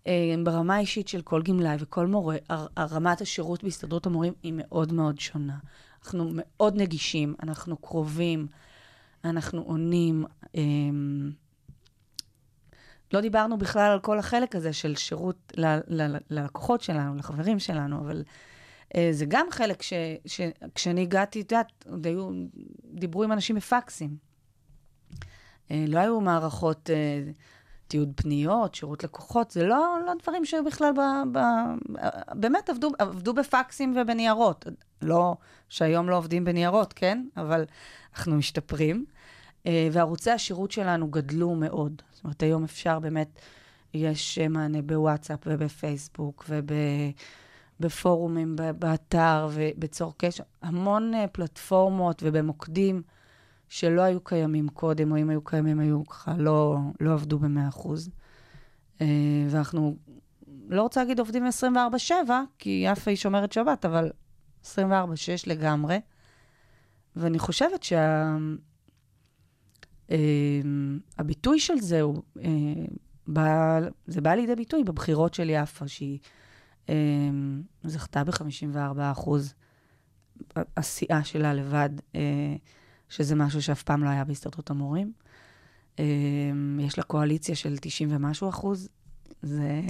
אה, 0.07 0.35
ברמה 0.45 0.77
האישית 0.77 1.09
של 1.09 1.23
כל 1.23 1.43
גמלאי 1.43 1.77
וכל 1.81 2.07
מורה, 2.07 2.37
הר- 2.49 2.67
רמת 2.79 3.21
השירות 3.21 3.65
בהסתדרות 3.65 4.07
המורים 4.07 4.33
היא 4.43 4.53
מאוד 4.57 4.93
מאוד 4.93 5.21
שונה. 5.21 5.57
אנחנו 6.05 6.31
מאוד 6.35 6.77
נגישים, 6.77 7.35
אנחנו 7.43 7.77
קרובים, 7.77 8.47
אנחנו 9.25 9.63
עונים. 9.63 10.25
אה, 10.57 10.61
לא 13.13 13.21
דיברנו 13.21 13.59
בכלל 13.59 13.91
על 13.93 14.01
כל 14.01 14.19
החלק 14.19 14.57
הזה 14.57 14.73
של 14.73 14.97
שירות 14.97 15.53
ל- 15.57 15.79
ל- 15.89 16.17
ללקוחות 16.31 16.81
שלנו, 16.83 17.15
לחברים 17.17 17.59
שלנו, 17.59 18.01
אבל 18.01 18.17
אה, 18.17 18.23
זה 19.11 19.25
גם 19.29 19.47
חלק 19.51 19.83
ש- 19.83 19.93
שכשאני 20.27 21.03
הגעתי, 21.03 21.41
את 21.41 21.53
יודעת, 21.53 21.85
עוד 21.91 22.07
היו, 22.07 22.31
דיברו 22.85 23.23
עם 23.23 23.33
אנשים 23.33 23.57
בפקסים. 23.57 24.17
אה, 25.71 25.85
לא 25.89 25.99
היו 25.99 26.21
מערכות 26.21 26.91
אה, 26.91 27.23
תיעוד 27.89 28.13
פניות, 28.17 28.75
שירות 28.75 29.05
לקוחות, 29.05 29.51
זה 29.51 29.65
לא, 29.65 29.99
לא 30.07 30.13
דברים 30.23 30.45
שהיו 30.45 30.65
בכלל, 30.65 30.93
ב, 30.93 31.01
ב, 31.33 31.39
באמת 32.33 32.71
עבדו, 32.71 32.91
עבדו 32.99 33.35
בפקסים 33.35 33.97
ובניירות. 33.97 34.67
לא 35.03 35.35
שהיום 35.69 36.09
לא 36.09 36.17
עובדים 36.17 36.45
בניירות, 36.45 36.93
כן? 36.93 37.25
אבל 37.37 37.65
אנחנו 38.15 38.37
משתפרים. 38.37 39.05
אה, 39.67 39.89
וערוצי 39.93 40.31
השירות 40.31 40.71
שלנו 40.71 41.09
גדלו 41.09 41.55
מאוד. 41.55 42.03
זאת 42.13 42.25
אומרת, 42.25 42.43
היום 42.43 42.65
אפשר 42.65 42.99
באמת, 42.99 43.41
יש 43.95 44.39
אה, 44.39 44.49
מענה 44.49 44.83
בוואטסאפ 44.83 45.39
ובפייסבוק 45.47 46.45
וב... 46.49 46.73
בפורומים, 47.81 48.57
באתר 48.79 49.49
ובצור 49.53 50.15
קשר, 50.17 50.43
המון 50.63 51.15
אה, 51.15 51.27
פלטפורמות 51.29 52.23
ובמוקדים 52.27 53.03
שלא 53.69 54.01
היו 54.01 54.21
קיימים 54.21 54.69
קודם, 54.69 55.13
או 55.13 55.17
אם 55.17 55.31
היו 55.31 55.45
קיימים, 55.45 55.81
היו 55.81 56.07
ככה, 56.07 56.35
לא, 56.39 56.79
לא 57.01 57.13
עבדו 57.13 57.39
ב-100%. 57.39 57.89
אה, 59.01 59.07
ואנחנו, 59.51 59.97
לא 60.69 60.83
רוצה 60.83 61.01
להגיד 61.01 61.19
עובדים 61.19 61.47
24-7, 62.29 62.31
כי 62.59 62.83
יפה 62.87 63.11
היא 63.11 63.19
שומרת 63.19 63.53
שבת, 63.53 63.85
אבל 63.85 64.11
24-6 64.65 64.69
לגמרי. 65.47 66.01
ואני 67.17 67.39
חושבת 67.39 67.83
שה... 67.83 68.37
אה, 70.11 70.61
של 71.57 71.79
זה 71.79 72.01
הוא, 72.01 72.23
בא, 73.27 73.81
זה 74.07 74.21
בא 74.21 74.35
לידי 74.35 74.55
ביטוי 74.55 74.85
בבחירות 74.85 75.35
של 75.35 75.51
יפה, 75.51 75.89
שהיא 75.89 76.19
זכתה 77.83 78.25
ב-54 78.25 79.01
אחוז, 79.13 79.55
הסיעה 80.77 81.25
שלה 81.25 81.55
לבד, 81.55 81.91
אה, 82.15 82.57
שזה 83.09 83.35
משהו 83.35 83.63
שאף 83.63 83.83
פעם 83.83 84.05
לא 84.05 84.09
היה 84.09 84.25
בהסתדרות 84.25 84.71
המורים. 84.71 85.13
אה, 85.99 86.05
יש 86.81 86.99
לה 86.99 87.05
קואליציה 87.05 87.55
של 87.55 87.77
90 87.81 88.09
ומשהו 88.13 88.49
אחוז, 88.49 88.89
זה, 89.43 89.81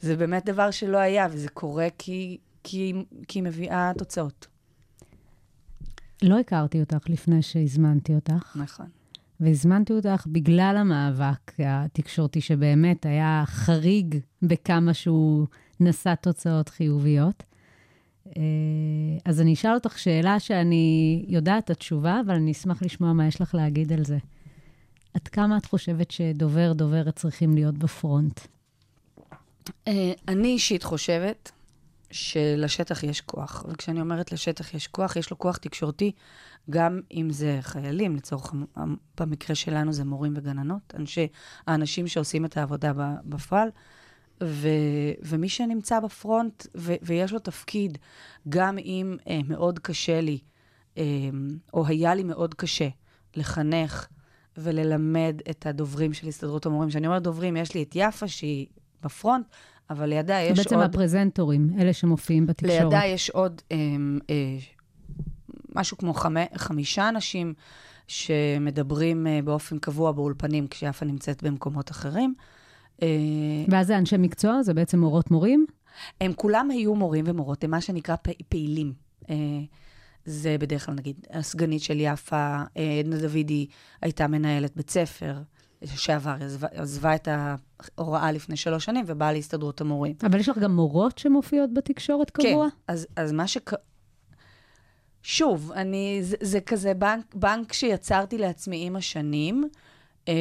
זה 0.00 0.16
באמת 0.16 0.44
דבר 0.44 0.70
שלא 0.70 0.98
היה, 0.98 1.26
וזה 1.30 1.48
קורה 1.48 1.88
כי, 1.98 2.38
כי, 2.62 2.92
כי 3.28 3.38
היא 3.38 3.44
מביאה 3.44 3.92
תוצאות. 3.98 4.46
לא 6.22 6.40
הכרתי 6.40 6.80
אותך 6.80 7.08
לפני 7.08 7.42
שהזמנתי 7.42 8.14
אותך, 8.14 8.56
נכון. 8.56 8.86
והזמנתי 9.40 9.92
אותך 9.92 10.26
בגלל 10.26 10.76
המאבק 10.78 11.52
התקשורתי, 11.58 12.40
שבאמת 12.40 13.06
היה 13.06 13.42
חריג 13.46 14.18
בכמה 14.42 14.94
שהוא 14.94 15.46
נשא 15.80 16.14
תוצאות 16.20 16.68
חיוביות. 16.68 17.42
אה, 18.26 18.42
אז 19.24 19.40
אני 19.40 19.54
אשאל 19.54 19.74
אותך 19.74 19.98
שאלה 19.98 20.40
שאני 20.40 21.24
יודעת 21.28 21.64
את 21.64 21.70
התשובה, 21.70 22.20
אבל 22.26 22.34
אני 22.34 22.52
אשמח 22.52 22.82
לשמוע 22.82 23.12
מה 23.12 23.26
יש 23.26 23.40
לך 23.40 23.54
להגיד 23.54 23.92
על 23.92 24.04
זה. 24.04 24.18
עד 25.14 25.28
כמה 25.28 25.56
את 25.56 25.66
חושבת 25.66 26.10
שדובר, 26.10 26.72
דוברת 26.72 27.16
צריכים 27.16 27.54
להיות 27.54 27.78
בפרונט? 27.78 28.40
אה, 29.88 30.12
אני 30.28 30.48
אישית 30.48 30.82
חושבת 30.82 31.52
שלשטח 32.10 33.02
יש 33.02 33.20
כוח, 33.20 33.64
וכשאני 33.68 34.00
אומרת 34.00 34.32
לשטח 34.32 34.74
יש 34.74 34.86
כוח, 34.86 35.16
יש 35.16 35.30
לו 35.30 35.38
כוח 35.38 35.56
תקשורתי, 35.56 36.12
גם 36.70 37.00
אם 37.12 37.30
זה 37.30 37.58
חיילים, 37.60 38.16
לצורך, 38.16 38.54
במקרה 39.20 39.56
שלנו 39.56 39.92
זה 39.92 40.04
מורים 40.04 40.34
וגננות, 40.36 40.94
אנשי, 40.96 41.28
האנשים 41.66 42.08
שעושים 42.08 42.44
את 42.44 42.56
העבודה 42.56 42.92
בפועל, 43.24 43.68
ו, 44.46 44.68
ומי 45.22 45.48
שנמצא 45.48 46.00
בפרונט 46.00 46.66
ו, 46.76 46.94
ויש 47.02 47.32
לו 47.32 47.38
תפקיד, 47.38 47.98
גם 48.48 48.78
אם 48.78 49.16
אה, 49.28 49.40
מאוד 49.48 49.78
קשה 49.78 50.20
לי, 50.20 50.38
אה, 50.98 51.04
או 51.74 51.86
היה 51.86 52.14
לי 52.14 52.22
מאוד 52.22 52.54
קשה 52.54 52.88
לחנך 53.36 54.06
וללמד 54.56 55.40
את 55.50 55.66
הדוברים 55.66 56.12
של 56.12 56.28
הסתדרות 56.28 56.66
המורים. 56.66 56.88
כשאני 56.88 57.06
אומרת 57.06 57.22
דוברים, 57.22 57.56
יש 57.56 57.74
לי 57.74 57.82
את 57.82 57.92
יפה 57.94 58.28
שהיא 58.28 58.66
בפרונט, 59.02 59.46
אבל 59.90 60.08
לידה 60.08 60.40
יש 60.40 60.58
בעצם 60.58 60.74
עוד... 60.74 60.84
הפרזנטורים, 60.84 61.70
אלה 61.78 61.92
שמופיעים 61.92 62.46
בתקשורת. 62.46 62.82
לידה 62.82 63.04
יש 63.04 63.30
עוד 63.30 63.62
אה, 63.72 63.76
אה, 64.30 64.56
משהו 65.74 65.98
כמו 65.98 66.14
חמי, 66.14 66.44
חמישה 66.56 67.08
אנשים 67.08 67.54
שמדברים 68.08 69.26
אה, 69.26 69.40
באופן 69.44 69.78
קבוע 69.78 70.12
באולפנים, 70.12 70.68
כשיפה 70.68 71.04
נמצאת 71.04 71.42
במקומות 71.42 71.90
אחרים. 71.90 72.34
אה, 73.02 73.08
ואז 73.68 73.86
זה 73.86 73.98
אנשי 73.98 74.16
מקצוע? 74.16 74.62
זה 74.62 74.74
בעצם 74.74 74.98
מורות 74.98 75.30
מורים? 75.30 75.66
הם 76.20 76.32
כולם 76.32 76.70
היו 76.70 76.94
מורים 76.94 77.24
ומורות, 77.28 77.64
הם 77.64 77.70
מה 77.70 77.80
שנקרא 77.80 78.14
פעילים. 78.48 78.92
אה, 79.30 79.36
זה 80.24 80.56
בדרך 80.60 80.86
כלל, 80.86 80.94
נגיד, 80.94 81.26
הסגנית 81.30 81.82
של 81.82 82.00
יפה, 82.00 82.62
אה, 82.76 82.98
עדנה 82.98 83.16
דוידי, 83.16 83.66
הייתה 84.02 84.26
מנהלת 84.26 84.76
בית 84.76 84.90
ספר 84.90 85.34
שעבר, 85.84 86.36
עזבה, 86.40 86.68
עזבה 86.72 87.14
את 87.14 87.28
ההוראה 87.28 88.32
לפני 88.32 88.56
שלוש 88.56 88.84
שנים 88.84 89.04
ובאה 89.08 89.32
להסתדרות 89.32 89.80
המורים. 89.80 90.14
אבל 90.22 90.40
יש 90.40 90.48
לך 90.48 90.58
גם 90.58 90.76
מורות 90.76 91.18
שמופיעות 91.18 91.74
בתקשורת 91.74 92.30
קבוע? 92.30 92.68
כן, 92.70 92.76
אז, 92.88 93.06
אז 93.16 93.32
מה 93.32 93.46
ש... 93.46 93.58
שוב, 95.22 95.72
אני, 95.72 96.18
זה, 96.22 96.36
זה 96.40 96.60
כזה 96.60 96.94
בנק, 96.94 97.34
בנק 97.34 97.72
שיצרתי 97.72 98.38
לעצמי 98.38 98.86
עם 98.86 98.96
השנים, 98.96 99.68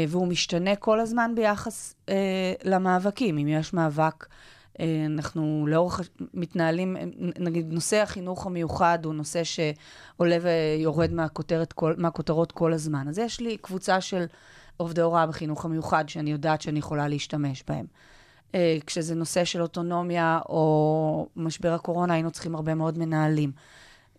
והוא 0.08 0.28
משתנה 0.28 0.76
כל 0.76 1.00
הזמן 1.00 1.32
ביחס 1.36 1.96
אה, 2.10 2.54
למאבקים. 2.64 3.38
אם 3.38 3.48
יש 3.48 3.74
מאבק, 3.74 4.26
אה, 4.80 5.06
אנחנו 5.06 5.66
לאורך, 5.70 6.02
מתנהלים, 6.34 6.98
אה, 6.98 7.04
נגיד, 7.40 7.74
נושא 7.74 8.02
החינוך 8.02 8.46
המיוחד 8.46 9.00
הוא 9.06 9.14
נושא 9.14 9.42
שעולה 9.44 10.38
ויורד 10.42 11.14
מהכותרת, 11.14 11.74
כל, 11.74 11.94
מהכותרות 11.98 12.52
כל 12.52 12.74
הזמן. 12.74 13.08
אז 13.08 13.18
יש 13.18 13.40
לי 13.40 13.58
קבוצה 13.58 14.02
של 14.02 14.26
עובדי 14.78 15.02
הוראה 15.02 15.28
בחינוך 15.28 15.66
המיוחד, 15.66 16.10
שאני 16.10 16.32
יודעת 16.32 16.62
שאני 16.62 16.80
יכולה 16.80 17.08
להשתמש 17.08 17.64
בהם. 17.68 17.86
אה, 18.56 18.78
כשזה 18.86 19.16
נושא 19.16 19.46
של 19.46 19.62
אוטונומיה 19.62 20.40
או 20.50 21.28
משבר 21.36 21.74
הקורונה, 21.74 22.14
היינו 22.14 22.32
צריכים 22.32 22.56
הרבה 22.56 22.76
מאוד 22.76 22.98
מנהלים. 22.98 23.52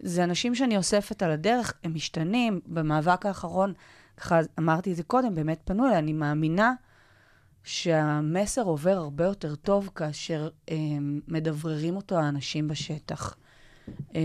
זה 0.00 0.24
אנשים 0.24 0.54
שאני 0.54 0.76
אוספת 0.76 1.22
על 1.22 1.30
הדרך, 1.30 1.72
הם 1.84 1.94
משתנים. 1.94 2.60
במאבק 2.66 3.26
האחרון, 3.26 3.72
ככה 4.16 4.40
אמרתי 4.58 4.90
את 4.90 4.96
זה 4.96 5.02
קודם, 5.02 5.34
באמת 5.34 5.60
פנו 5.64 5.86
אליי, 5.86 5.98
אני 5.98 6.12
מאמינה 6.12 6.72
שהמסר 7.64 8.62
עובר 8.62 8.96
הרבה 8.96 9.24
יותר 9.24 9.54
טוב 9.54 9.90
כאשר 9.94 10.48
אה, 10.70 10.76
מדבררים 11.28 11.96
אותו 11.96 12.18
האנשים 12.18 12.68
בשטח. 12.68 13.36
אה, 14.14 14.20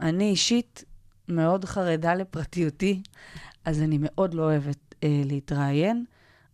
אני 0.00 0.30
אישית 0.30 0.84
מאוד 1.28 1.64
חרדה 1.64 2.14
לפרטיותי, 2.14 3.02
אז 3.64 3.82
אני 3.82 3.98
מאוד 4.00 4.34
לא 4.34 4.42
אוהבת 4.42 4.94
אה, 5.04 5.22
להתראיין. 5.24 6.04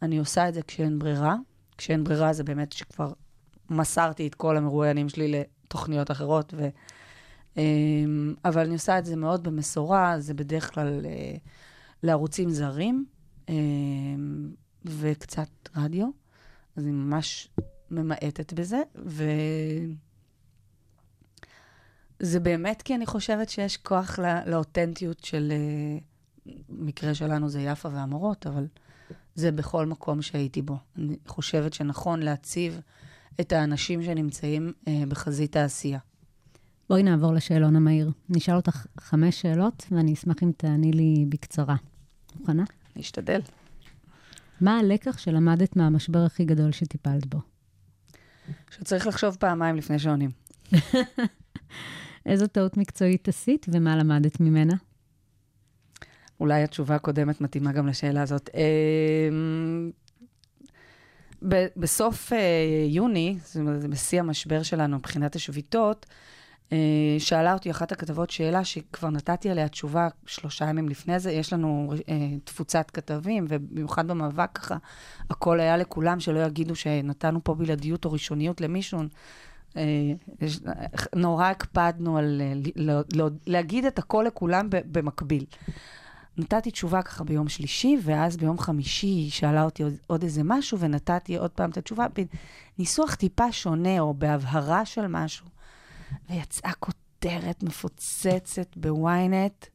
אני 0.03 0.19
עושה 0.19 0.49
את 0.49 0.55
זה 0.55 0.63
כשאין 0.63 0.99
ברירה. 0.99 1.37
כשאין 1.79 2.05
ברירה 2.05 2.33
זה 2.33 2.45
באמת 2.45 2.73
שכבר 2.73 3.13
מסרתי 3.71 4.27
את 4.27 4.35
כל 4.35 4.57
המרואיינים 4.57 5.09
שלי 5.09 5.33
לתוכניות 5.33 6.11
אחרות, 6.11 6.55
ו... 6.57 6.69
אמ, 7.57 8.35
אבל 8.45 8.61
אני 8.61 8.75
עושה 8.75 8.99
את 8.99 9.05
זה 9.05 9.17
מאוד 9.17 9.45
במשורה, 9.45 10.15
זה 10.19 10.35
בדרך 10.35 10.75
כלל 10.75 11.07
אה, 11.07 11.37
לערוצים 12.05 12.51
זרים 12.51 13.05
אמ, 13.49 14.51
וקצת 14.85 15.49
רדיו, 15.77 16.09
אז 16.77 16.85
אני 16.85 16.93
ממש 16.93 17.49
ממעטת 17.91 18.53
בזה, 18.53 18.83
וזה 22.21 22.41
באמת 22.41 22.83
כי 22.83 22.95
אני 22.95 23.07
חושבת 23.07 23.49
שיש 23.49 23.77
כוח 23.77 24.19
לא, 24.19 24.45
לאותנטיות 24.47 25.25
של, 25.25 25.53
אה, 25.53 25.99
מקרה 26.69 27.15
שלנו 27.15 27.49
זה 27.49 27.61
יפה 27.61 27.89
והמורות, 27.89 28.47
אבל 28.47 28.67
זה 29.35 29.53
בכל 29.53 29.87
מקום 29.87 30.23
שהייתי 30.23 30.63
בו. 30.63 30.77
אני 30.99 31.17
חושבת 31.27 31.73
שנכון 31.73 32.23
להציב 32.23 32.81
את 33.41 33.53
האנשים 33.53 34.03
שנמצאים 34.03 34.73
אה, 34.89 35.03
בחזית 35.09 35.57
העשייה. 35.57 35.99
בואי 36.89 37.03
נעבור 37.03 37.33
לשאלון 37.33 37.77
המהיר. 37.77 38.11
נשאל 38.29 38.57
אותך 38.57 38.87
חמש 39.01 39.41
שאלות, 39.41 39.87
ואני 39.91 40.13
אשמח 40.13 40.43
אם 40.43 40.53
תעני 40.57 40.93
לי 40.93 41.27
בקצרה. 41.29 41.77
מוכנה? 42.41 42.65
נשתדל. 42.97 43.41
מה 44.61 44.79
הלקח 44.79 45.19
שלמדת 45.19 45.77
מהמשבר 45.77 46.19
הכי 46.19 46.45
גדול 46.45 46.73
שטיפלת 46.73 47.27
בו? 47.27 47.39
שצריך 48.71 49.07
לחשוב 49.07 49.37
פעמיים 49.41 49.77
לפני 49.77 49.99
שעונים. 49.99 50.31
איזו 52.27 52.47
טעות 52.47 52.77
מקצועית 52.77 53.29
עשית 53.29 53.67
ומה 53.73 53.97
למדת 53.97 54.41
ממנה? 54.41 54.75
אולי 56.41 56.63
התשובה 56.63 56.95
הקודמת 56.95 57.41
מתאימה 57.41 57.73
גם 57.73 57.87
לשאלה 57.87 58.23
הזאת. 58.23 58.51
ב- 61.49 61.67
בסוף 61.77 62.33
אה, 62.33 62.39
יוני, 62.89 63.39
זאת 63.45 63.57
אומרת, 63.57 63.81
זה 63.81 63.89
בשיא 63.89 64.21
המשבר 64.21 64.63
שלנו 64.63 64.97
מבחינת 64.97 65.37
השביתות, 65.37 66.07
אה, 66.09 66.15
שאלה 67.19 67.53
אותי 67.53 67.71
אחת 67.71 67.93
הכתבות 67.93 68.31
שאלה 68.31 68.65
שכבר 68.65 69.11
נתתי 69.11 69.51
עליה 69.51 69.69
תשובה 69.69 70.09
שלושה 70.27 70.65
ימים 70.65 70.89
לפני 70.89 71.19
זה. 71.19 71.33
יש 71.33 71.53
לנו 71.53 71.93
אה, 72.09 72.29
תפוצת 72.45 72.91
כתבים, 72.91 73.45
ובמיוחד 73.49 74.09
במאבק 74.09 74.51
ככה, 74.55 74.77
הכל 75.31 75.61
היה 75.61 75.77
לכולם, 75.77 76.21
שלא 76.21 76.39
יגידו 76.39 76.77
שנתנו 76.77 77.45
פה 77.45 77.55
בלעדיות 77.55 78.05
או 78.05 78.13
ראשוניות 78.13 78.61
למישהו. 78.61 79.01
אה, 79.77 79.83
נורא 81.17 81.47
הקפדנו 81.47 82.19
על 82.19 82.43
אה, 82.45 82.53
לא- 82.77 83.01
לא- 83.15 83.29
להגיד 83.47 83.85
את 83.85 83.99
הכל 83.99 84.25
לכולם 84.27 84.69
במקביל. 84.71 85.45
נתתי 86.37 86.71
תשובה 86.71 87.03
ככה 87.03 87.25
ביום 87.25 87.49
שלישי, 87.49 87.99
ואז 88.03 88.37
ביום 88.37 88.59
חמישי 88.59 89.07
היא 89.07 89.31
שאלה 89.31 89.65
אותי 89.65 89.83
עוד, 89.83 89.95
עוד 90.07 90.23
איזה 90.23 90.43
משהו, 90.45 90.79
ונתתי 90.79 91.37
עוד 91.37 91.51
פעם 91.51 91.71
את 91.71 91.77
התשובה 91.77 92.07
בניסוח 92.79 93.15
טיפה 93.15 93.53
שונה, 93.53 94.01
או 94.01 94.15
בהבהרה 94.15 94.85
של 94.85 95.07
משהו. 95.07 95.54
ויצאה 96.31 96.73
כותרת 96.73 97.63
מפוצצת 97.63 98.77
בוויינט, 98.77 99.67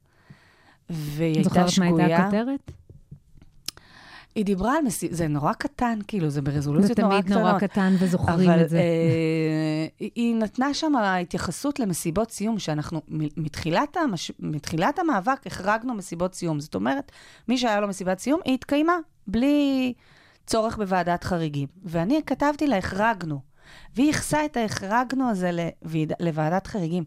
והיא 0.89 1.35
הייתה 1.35 1.43
זוכרת 1.49 1.63
מה 1.63 1.71
שגויה. 1.71 2.05
הייתה 2.05 2.23
הכותרת? 2.23 2.71
היא 4.35 4.45
דיברה 4.45 4.77
על 4.77 4.83
מסיבות, 4.85 5.17
זה 5.17 5.27
נורא 5.27 5.53
קטן, 5.53 5.99
כאילו, 6.07 6.25
זה 6.29 6.33
זה 6.33 6.41
ברזולוציות 6.41 6.99
נורא 6.99 7.11
תמיד 7.11 7.25
קטנות. 7.25 7.39
נורא 7.39 7.59
קטן 7.59 7.95
וזוכרים 7.99 8.49
אבל 8.49 8.63
את 8.63 8.69
זה. 8.69 8.77
אה, 8.77 9.87
היא- 10.15 10.35
נתנה 10.35 10.73
שם 10.73 10.93
התייחסות 10.95 11.79
למסיבות 11.79 12.31
סיום, 12.31 12.59
שאנחנו 12.59 13.01
מתחילת, 13.37 13.97
המש... 13.97 14.31
מתחילת 14.39 14.99
המאבק 14.99 15.47
החרגנו 15.47 15.93
מסיבות 15.93 16.35
סיום. 16.35 16.59
זאת 16.59 16.75
אומרת, 16.75 17.11
מי 17.47 17.57
שהיה 17.57 17.79
לו 17.79 17.87
מסיבת 17.87 18.19
סיום, 18.19 18.39
היא 18.45 18.53
התקיימה 18.53 18.93
בלי 19.27 19.93
צורך 20.45 20.77
בוועדת 20.77 21.23
חריגים. 21.23 21.67
ואני 21.85 22.21
כתבתי 22.25 22.67
לה, 22.67 22.77
החרגנו. 22.77 23.48
והיא 23.95 24.07
ייחסה 24.07 24.45
את 24.45 24.57
ההחרגנו 24.57 25.29
הזה 25.29 25.51
לוועד... 25.51 26.13
לוועדת 26.19 26.67
חריגים. 26.67 27.03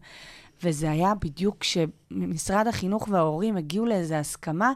וזה 0.63 0.91
היה 0.91 1.13
בדיוק 1.15 1.57
כשמשרד 1.59 2.67
החינוך 2.67 3.07
וההורים 3.11 3.57
הגיעו 3.57 3.85
לאיזו 3.85 4.15
הסכמה, 4.15 4.73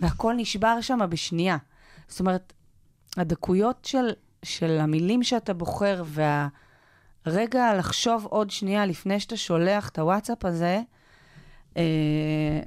והכל 0.00 0.34
נשבר 0.36 0.80
שם 0.80 0.98
בשנייה. 1.08 1.56
זאת 2.08 2.20
אומרת, 2.20 2.52
הדקויות 3.16 3.84
של, 3.84 4.10
של 4.42 4.78
המילים 4.80 5.22
שאתה 5.22 5.54
בוחר 5.54 6.04
והרגע 7.26 7.74
לחשוב 7.74 8.26
עוד 8.30 8.50
שנייה 8.50 8.86
לפני 8.86 9.20
שאתה 9.20 9.36
שולח 9.36 9.88
את 9.88 9.98
הוואטסאפ 9.98 10.44
הזה, 10.44 10.80
אה, 11.76 11.82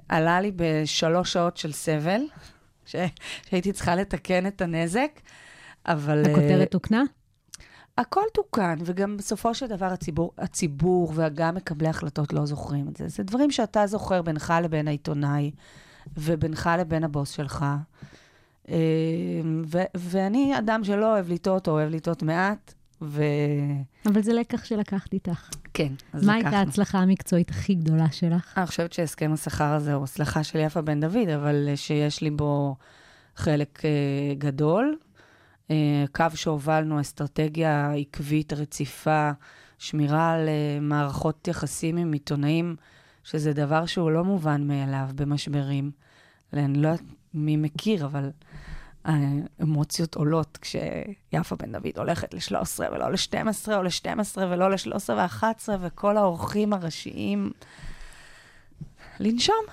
עלה 0.09 0.41
לי 0.41 0.51
בשלוש 0.55 1.33
שעות 1.33 1.57
של 1.57 1.71
סבל, 1.71 2.21
ש, 2.85 2.95
שהייתי 3.49 3.73
צריכה 3.73 3.95
לתקן 3.95 4.47
את 4.47 4.61
הנזק, 4.61 5.19
אבל... 5.85 6.23
אה, 6.25 6.31
הכותרת 6.31 6.71
תוקנה? 6.71 7.03
הכל 7.99 8.21
תוקן, 8.33 8.77
וגם 8.85 9.17
בסופו 9.17 9.53
של 9.55 9.67
דבר 9.67 9.85
הציבור, 9.85 10.31
הציבור 10.37 11.13
וגם 11.15 11.55
מקבלי 11.55 11.87
החלטות 11.87 12.33
לא 12.33 12.45
זוכרים 12.45 12.87
את 12.87 12.97
זה. 12.97 13.07
זה 13.07 13.23
דברים 13.23 13.51
שאתה 13.51 13.87
זוכר 13.87 14.21
בינך 14.21 14.53
לבין 14.63 14.87
העיתונאי, 14.87 15.51
ובינך 16.17 16.69
לבין 16.79 17.03
הבוס 17.03 17.31
שלך. 17.31 17.65
אה, 18.69 18.75
ו- 19.65 19.89
ואני 19.95 20.57
אדם 20.57 20.83
שלא 20.83 21.13
אוהב 21.13 21.31
לטעות, 21.31 21.67
או 21.67 21.73
אוהב 21.73 21.89
לטעות 21.89 22.23
מעט, 22.23 22.73
וכן, 23.01 23.23
אבל 24.05 24.21
זה 24.23 24.33
לקח 24.33 24.65
שלקחת 24.65 25.13
איתך. 25.13 25.49
אז 26.13 26.25
מה 26.25 26.33
הייתה 26.33 26.49
לקחנו. 26.49 26.65
ההצלחה 26.65 26.99
המקצועית 26.99 27.49
הכי 27.49 27.73
גדולה 27.75 28.11
שלך? 28.11 28.53
אני 28.57 28.65
חושבת 28.65 28.93
שהסכם 28.93 29.33
השכר 29.33 29.73
הזה 29.73 29.93
הוא 29.93 30.03
הצלחה 30.03 30.43
של 30.43 30.59
יפה 30.59 30.81
בן 30.81 30.99
דוד, 30.99 31.29
אבל 31.35 31.65
אה, 31.69 31.77
שיש 31.77 32.21
לי 32.21 32.31
בו 32.31 32.75
חלק 33.35 33.85
אה, 33.85 33.89
גדול. 34.37 34.97
אה, 35.71 36.05
קו 36.11 36.25
שהובלנו, 36.35 37.01
אסטרטגיה 37.01 37.93
עקבית, 37.93 38.53
רציפה, 38.53 39.31
שמירה 39.77 40.31
על 40.31 40.49
אה, 40.49 40.79
מערכות 40.81 41.47
יחסים 41.47 41.97
עם 41.97 42.13
עיתונאים, 42.13 42.75
שזה 43.23 43.53
דבר 43.53 43.85
שהוא 43.85 44.11
לא 44.11 44.23
מובן 44.23 44.67
מאליו 44.67 45.09
במשברים. 45.15 45.91
אני 46.53 46.81
לא 46.81 46.87
יודעת 46.87 47.05
מי 47.33 47.57
מכיר, 47.57 48.05
אבל 48.05 48.29
האמוציות 49.05 50.15
עולות 50.15 50.57
כשיפה 50.61 51.55
בן 51.55 51.71
דוד 51.71 51.97
הולכת 51.97 52.33
ל-13 52.33 52.79
ולא 52.91 53.11
ל-12, 53.11 53.73
או 53.73 53.83
ל-12 53.83 54.37
ולא 54.37 54.69
ל-13 54.69 55.09
ו-11, 55.09 55.69
וכל 55.81 56.17
האורחים 56.17 56.73
הראשיים 56.73 57.51
לנשום. 59.19 59.65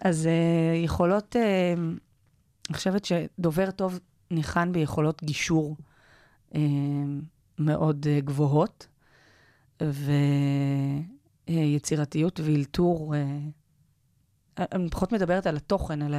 אז 0.00 0.28
uh, 0.28 0.84
יכולות, 0.84 1.36
אני 1.36 2.76
חושבת 2.76 3.04
שדובר 3.04 3.70
טוב 3.70 3.98
ניחן 4.34 4.72
ביכולות 4.72 5.24
גישור 5.24 5.76
uh, 6.52 6.56
מאוד 7.58 8.06
uh, 8.06 8.24
גבוהות, 8.24 8.86
ויצירתיות 11.48 12.40
ואילתור. 12.40 13.14
Uh, 13.14 13.18
אני 14.72 14.90
פחות 14.90 15.12
מדברת 15.12 15.46
על 15.46 15.56
התוכן, 15.56 16.02
אלא 16.02 16.18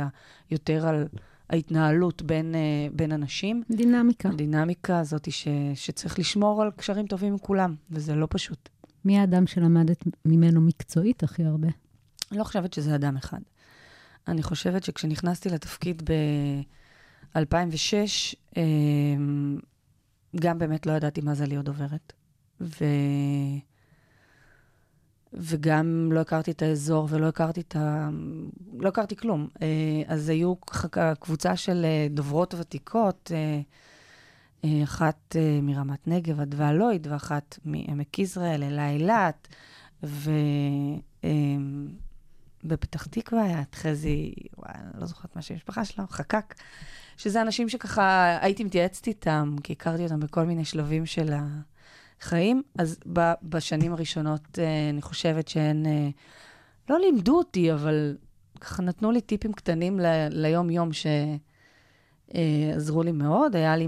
יותר 0.51 0.88
על 0.88 1.07
ההתנהלות 1.49 2.22
בין, 2.22 2.55
uh, 2.55 2.57
בין 2.95 3.11
אנשים. 3.11 3.63
דינמיקה. 3.72 4.30
הדינמיקה 4.30 4.99
הזאת 4.99 5.32
ש, 5.32 5.47
שצריך 5.76 6.20
לשמור 6.20 6.61
על 6.61 6.72
קשרים 6.72 7.07
טובים 7.07 7.32
עם 7.32 7.38
כולם, 7.38 7.76
וזה 7.91 8.16
לא 8.16 8.28
פשוט. 8.30 8.70
מי 9.05 9.20
האדם 9.20 9.47
שלמדת 9.47 10.03
ממנו 10.26 10.61
מקצועית 10.61 11.24
הכי 11.24 11.43
הרבה? 11.43 11.68
אני 12.32 12.39
לא 12.39 12.43
חושבת 12.43 12.74
שזה 12.74 12.95
אדם 12.95 13.18
אחד. 13.18 13.39
אני 14.28 14.43
חושבת 14.43 14.84
שכשנכנסתי 14.84 15.49
לתפקיד 15.49 16.03
ב-2006, 17.36 18.60
גם 20.36 20.60
באמת 20.60 20.86
לא 20.86 20.92
ידעתי 20.92 21.22
מה 21.22 21.34
זה 21.34 21.46
להיות 21.46 21.66
דוברת. 21.66 22.14
ו... 22.62 22.86
וגם 25.34 26.10
לא 26.12 26.20
הכרתי 26.20 26.52
את 26.52 26.62
האזור 26.62 27.08
ולא 27.10 27.28
הכרתי 27.28 27.62
את 27.62 27.76
ה... 27.76 28.10
לא 28.80 28.88
הכרתי 28.88 29.16
כלום. 29.16 29.48
אה, 29.62 29.68
אז 30.08 30.30
היו 30.30 30.56
קבוצה 31.20 31.56
של 31.56 31.86
אה, 31.86 32.08
דוברות 32.10 32.54
ותיקות, 32.54 33.32
אה, 33.36 33.62
אחת 34.84 35.36
מרמת 35.62 36.08
נגב, 36.08 36.40
אדווה 36.40 36.74
לויד, 36.74 37.08
ואחת 37.08 37.60
מעמק 37.66 38.20
יזרעאל, 38.20 38.64
אלה 38.64 38.90
אילת, 38.90 39.48
ו... 40.04 40.32
אה, 41.24 41.30
בפתח 42.64 43.06
תקווה 43.06 43.44
היה 43.44 43.62
את 43.62 43.76
חזי, 43.76 44.34
וואי, 44.58 44.72
אני 44.76 45.02
לא 45.02 45.06
זוכרת 45.06 45.36
מה 45.36 45.42
שם 45.42 45.54
המשפחה 45.54 45.86
שלו, 45.86 46.06
חקק, 46.10 46.56
שזה 47.18 47.41
אנשים 47.41 47.70
שככה 47.70 48.38
הייתי 48.41 48.63
מתייעצת 48.63 49.07
איתם, 49.07 49.55
כי 49.63 49.74
הכרתי 49.74 50.03
אותם 50.03 50.20
בכל 50.20 50.43
מיני 50.43 50.66
שלבים 50.66 51.05
של 51.05 51.34
החיים. 52.22 52.63
אז 52.80 52.99
ב, 53.13 53.34
בשנים 53.43 53.93
הראשונות 53.93 54.59
אה, 54.59 54.89
אני 54.89 55.01
חושבת 55.01 55.47
שהן 55.47 55.86
אה, 55.86 56.09
לא 56.89 56.99
לימדו 56.99 57.38
אותי, 57.38 57.74
אבל 57.74 58.18
ככה 58.59 58.84
נתנו 58.84 59.11
לי 59.11 59.22
טיפים 59.22 59.53
קטנים 59.53 59.99
ל, 59.99 60.05
ליום-יום 60.30 60.89
שעזרו 62.34 63.03
לי 63.03 63.11
מאוד. 63.11 63.55
היה 63.55 63.78
לי 63.78 63.88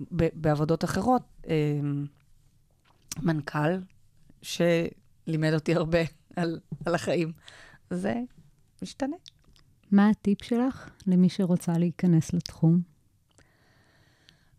ב, 0.00 0.28
בעבודות 0.32 0.84
אחרות 0.84 1.22
אה, 1.48 1.80
מנכ"ל 3.22 3.78
שלימד 4.42 5.54
אותי 5.54 5.74
הרבה 5.74 5.98
על, 6.36 6.60
על 6.86 6.94
החיים. 6.94 7.32
זה 7.90 8.14
משתנה. 8.82 9.16
מה 9.92 10.08
הטיפ 10.08 10.42
שלך 10.42 10.90
למי 11.06 11.28
שרוצה 11.28 11.72
להיכנס 11.78 12.32
לתחום? 12.32 12.80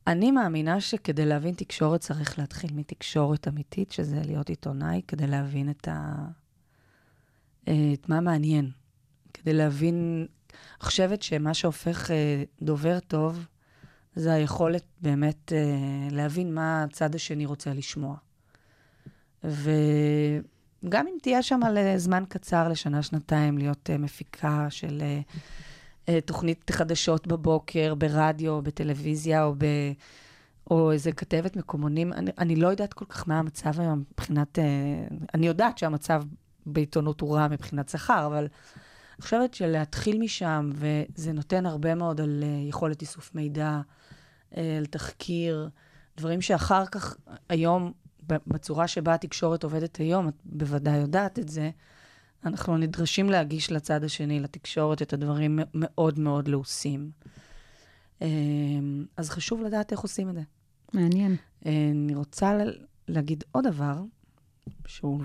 אני 0.07 0.31
מאמינה 0.31 0.81
שכדי 0.81 1.25
להבין 1.25 1.55
תקשורת 1.55 1.99
צריך 1.99 2.39
להתחיל 2.39 2.73
מתקשורת 2.73 3.47
אמיתית, 3.47 3.91
שזה 3.91 4.21
להיות 4.25 4.49
עיתונאי, 4.49 5.01
כדי 5.07 5.27
להבין 5.27 5.69
את, 5.69 5.87
ה... 5.87 6.25
אה, 7.67 7.93
את 7.93 8.09
מה 8.09 8.21
מעניין. 8.21 8.71
כדי 9.33 9.53
להבין, 9.53 10.27
אני 10.49 10.85
חושבת 10.85 11.21
שמה 11.21 11.53
שהופך 11.53 12.11
אה, 12.11 12.43
דובר 12.61 12.99
טוב, 12.99 13.45
זה 14.15 14.33
היכולת 14.33 14.83
באמת 15.01 15.53
אה, 15.53 16.07
להבין 16.11 16.53
מה 16.53 16.83
הצד 16.83 17.15
השני 17.15 17.45
רוצה 17.45 17.73
לשמוע. 17.73 18.15
וגם 20.83 21.07
אם 21.07 21.13
תהיה 21.21 21.43
שם 21.43 21.59
לזמן 21.73 22.23
קצר, 22.29 22.67
לשנה, 22.69 23.03
שנתיים, 23.03 23.57
להיות 23.57 23.89
אה, 23.89 23.97
מפיקה 23.97 24.67
של 24.69 25.01
אה, 25.01 25.21
אה, 26.09 26.21
תוכנית 26.21 26.71
חדשות 26.71 27.27
בבוקר, 27.27 27.95
ברדיו, 27.95 28.61
בטלוויזיה, 28.61 29.43
או, 29.43 29.55
ב, 29.57 29.65
או 30.71 30.91
איזה 30.91 31.11
כתבת 31.11 31.55
מקומונים, 31.55 32.13
אני, 32.13 32.31
אני 32.37 32.55
לא 32.55 32.67
יודעת 32.67 32.93
כל 32.93 33.05
כך 33.05 33.27
מה 33.27 33.39
המצב 33.39 33.79
היום 33.79 34.03
מבחינת... 34.11 34.59
אה, 34.59 34.63
אני 35.33 35.47
יודעת 35.47 35.77
שהמצב 35.77 36.23
בעיתונות 36.65 37.21
הוא 37.21 37.35
רע 37.35 37.47
מבחינת 37.47 37.89
שכר, 37.89 38.25
אבל 38.25 38.47
אני 39.19 39.23
חושבת 39.23 39.53
שלהתחיל 39.53 40.19
משם, 40.19 40.69
וזה 40.73 41.33
נותן 41.33 41.65
הרבה 41.65 41.95
מאוד 41.95 42.21
על 42.21 42.43
אה, 42.43 42.69
יכולת 42.69 43.01
איסוף 43.01 43.35
מידע, 43.35 43.81
אה, 44.57 44.77
על 44.77 44.85
תחקיר, 44.85 45.69
דברים 46.17 46.41
שאחר 46.41 46.85
כך, 46.85 47.17
היום, 47.49 47.91
בצורה 48.47 48.87
שבה 48.87 49.13
התקשורת 49.13 49.63
עובדת 49.63 49.97
היום, 49.97 50.27
את 50.27 50.33
בוודאי 50.45 50.97
יודעת 50.97 51.39
את 51.39 51.49
זה, 51.49 51.69
אנחנו 52.45 52.77
נדרשים 52.77 53.29
להגיש 53.29 53.71
לצד 53.71 54.03
השני, 54.03 54.39
לתקשורת, 54.39 55.01
את 55.01 55.13
הדברים 55.13 55.59
מאוד 55.73 56.19
מאוד 56.19 56.47
לעוסים. 56.47 57.11
אה, 58.21 58.27
אז 59.17 59.29
חשוב 59.29 59.61
לדעת 59.61 59.91
איך 59.91 59.99
עושים 59.99 60.29
את 60.29 60.35
זה. 60.35 60.41
מעניין. 60.93 61.35
אה, 61.65 61.89
אני 61.91 62.15
רוצה 62.15 62.57
להגיד 63.07 63.43
עוד 63.51 63.67
דבר, 63.67 64.01
שהוא, 64.85 65.21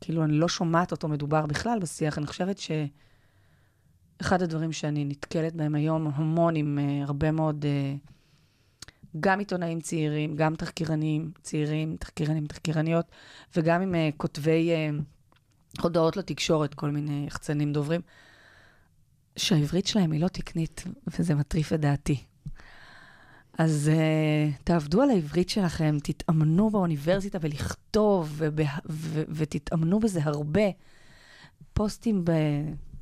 כאילו, 0.00 0.24
אני 0.24 0.32
לא 0.32 0.48
שומעת 0.48 0.92
אותו 0.92 1.08
מדובר 1.08 1.46
בכלל 1.46 1.78
בשיח. 1.78 2.18
אני 2.18 2.26
חושבת 2.26 2.58
שאחד 4.18 4.42
הדברים 4.42 4.72
שאני 4.72 5.04
נתקלת 5.04 5.54
בהם 5.54 5.74
היום 5.74 6.06
המון 6.14 6.56
עם 6.56 6.78
uh, 6.78 7.08
הרבה 7.08 7.30
מאוד, 7.30 7.64
uh, 7.64 7.68
גם 9.20 9.38
עיתונאים 9.38 9.80
צעירים, 9.80 10.36
גם 10.36 10.54
תחקירנים 10.54 11.30
צעירים, 11.42 11.96
תחקירנים, 11.96 12.46
תחקירניות, 12.46 13.06
וגם 13.56 13.82
עם 13.82 13.94
uh, 13.94 14.16
כותבי 14.16 14.70
uh, 14.70 15.82
הודעות 15.82 16.16
לתקשורת, 16.16 16.74
כל 16.74 16.90
מיני 16.90 17.24
יחצנים 17.26 17.72
דוברים, 17.72 18.00
שהעברית 19.36 19.86
שלהם 19.86 20.12
היא 20.12 20.20
לא 20.20 20.28
תקנית, 20.28 20.84
וזה 21.06 21.34
מטריף 21.34 21.72
את 21.72 21.80
דעתי. 21.80 22.24
אז 23.58 23.90
uh, 23.92 24.62
תעבדו 24.64 25.02
על 25.02 25.10
העברית 25.10 25.48
שלכם, 25.48 25.96
תתאמנו 26.02 26.70
באוניברסיטה 26.70 27.38
ולכתוב, 27.40 28.42
ותתאמנו 29.28 30.00
בזה 30.00 30.20
הרבה. 30.22 30.70
פוסטים 31.72 32.24
ב, 32.24 32.32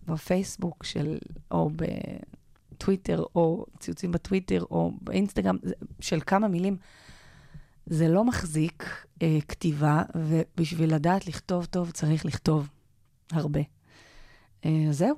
בפייסבוק 0.07 0.85
של, 0.85 1.19
או 1.51 1.71
בטוויטר, 2.75 3.25
או 3.35 3.66
ציוצים 3.79 4.12
בטוויטר, 4.12 4.62
או 4.70 4.93
באינסטגרם, 5.01 5.57
של 6.01 6.20
כמה 6.27 6.49
מילים. 6.49 6.77
זה 7.87 8.09
לא 8.09 8.25
מחזיק 8.25 8.85
אה, 9.22 9.39
כתיבה, 9.49 10.03
ובשביל 10.14 10.95
לדעת 10.95 11.27
לכתוב 11.27 11.64
טוב 11.64 11.91
צריך 11.91 12.25
לכתוב 12.27 12.68
הרבה. 13.33 13.61
אה, 14.64 14.87
זהו. 14.91 15.16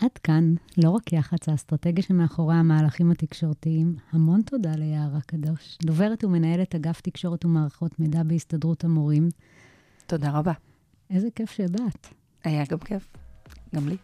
עד 0.00 0.18
כאן, 0.22 0.54
לא 0.84 0.90
רק 0.90 1.12
יח"צ, 1.12 1.48
האסטרטגיה 1.48 2.04
שמאחורי 2.04 2.54
המהלכים 2.54 3.10
התקשורתיים. 3.10 3.96
המון 4.12 4.42
תודה 4.42 4.76
ליערה 4.76 5.20
קדוש, 5.20 5.78
דוברת 5.82 6.24
ומנהלת 6.24 6.74
אגף 6.74 7.00
תקשורת 7.00 7.44
ומערכות 7.44 8.00
מידע 8.00 8.22
בהסתדרות 8.22 8.84
המורים. 8.84 9.28
תודה 10.06 10.30
רבה. 10.30 10.52
איזה 11.10 11.28
כיף 11.34 11.50
שבאת. 11.50 12.06
היה 12.44 12.64
גם 12.68 12.78
כיף. 12.78 13.08
גם 13.74 13.88
לי. 13.88 13.96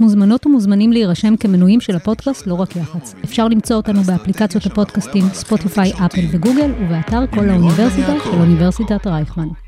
מוזמנות 0.00 0.46
ומוזמנים 0.46 0.92
להירשם 0.92 1.36
כמנויים 1.36 1.80
של 1.80 1.96
הפודקאסט 1.96 2.46
לא 2.46 2.54
רק 2.54 2.76
יח"צ. 2.76 3.14
אפשר 3.24 3.48
למצוא 3.48 3.76
אותנו 3.76 4.02
באפליקציות 4.02 4.66
הפודקאסטים 4.66 5.24
ספוטיפיי, 5.32 5.92
אפל 5.92 6.20
וגוגל, 6.30 6.70
ובאתר 6.80 7.26
כל 7.26 7.48
האוניברסיטה 7.48 8.12
של 8.24 8.38
אוניברסיטת 8.40 9.06
רייכמן. 9.06 9.67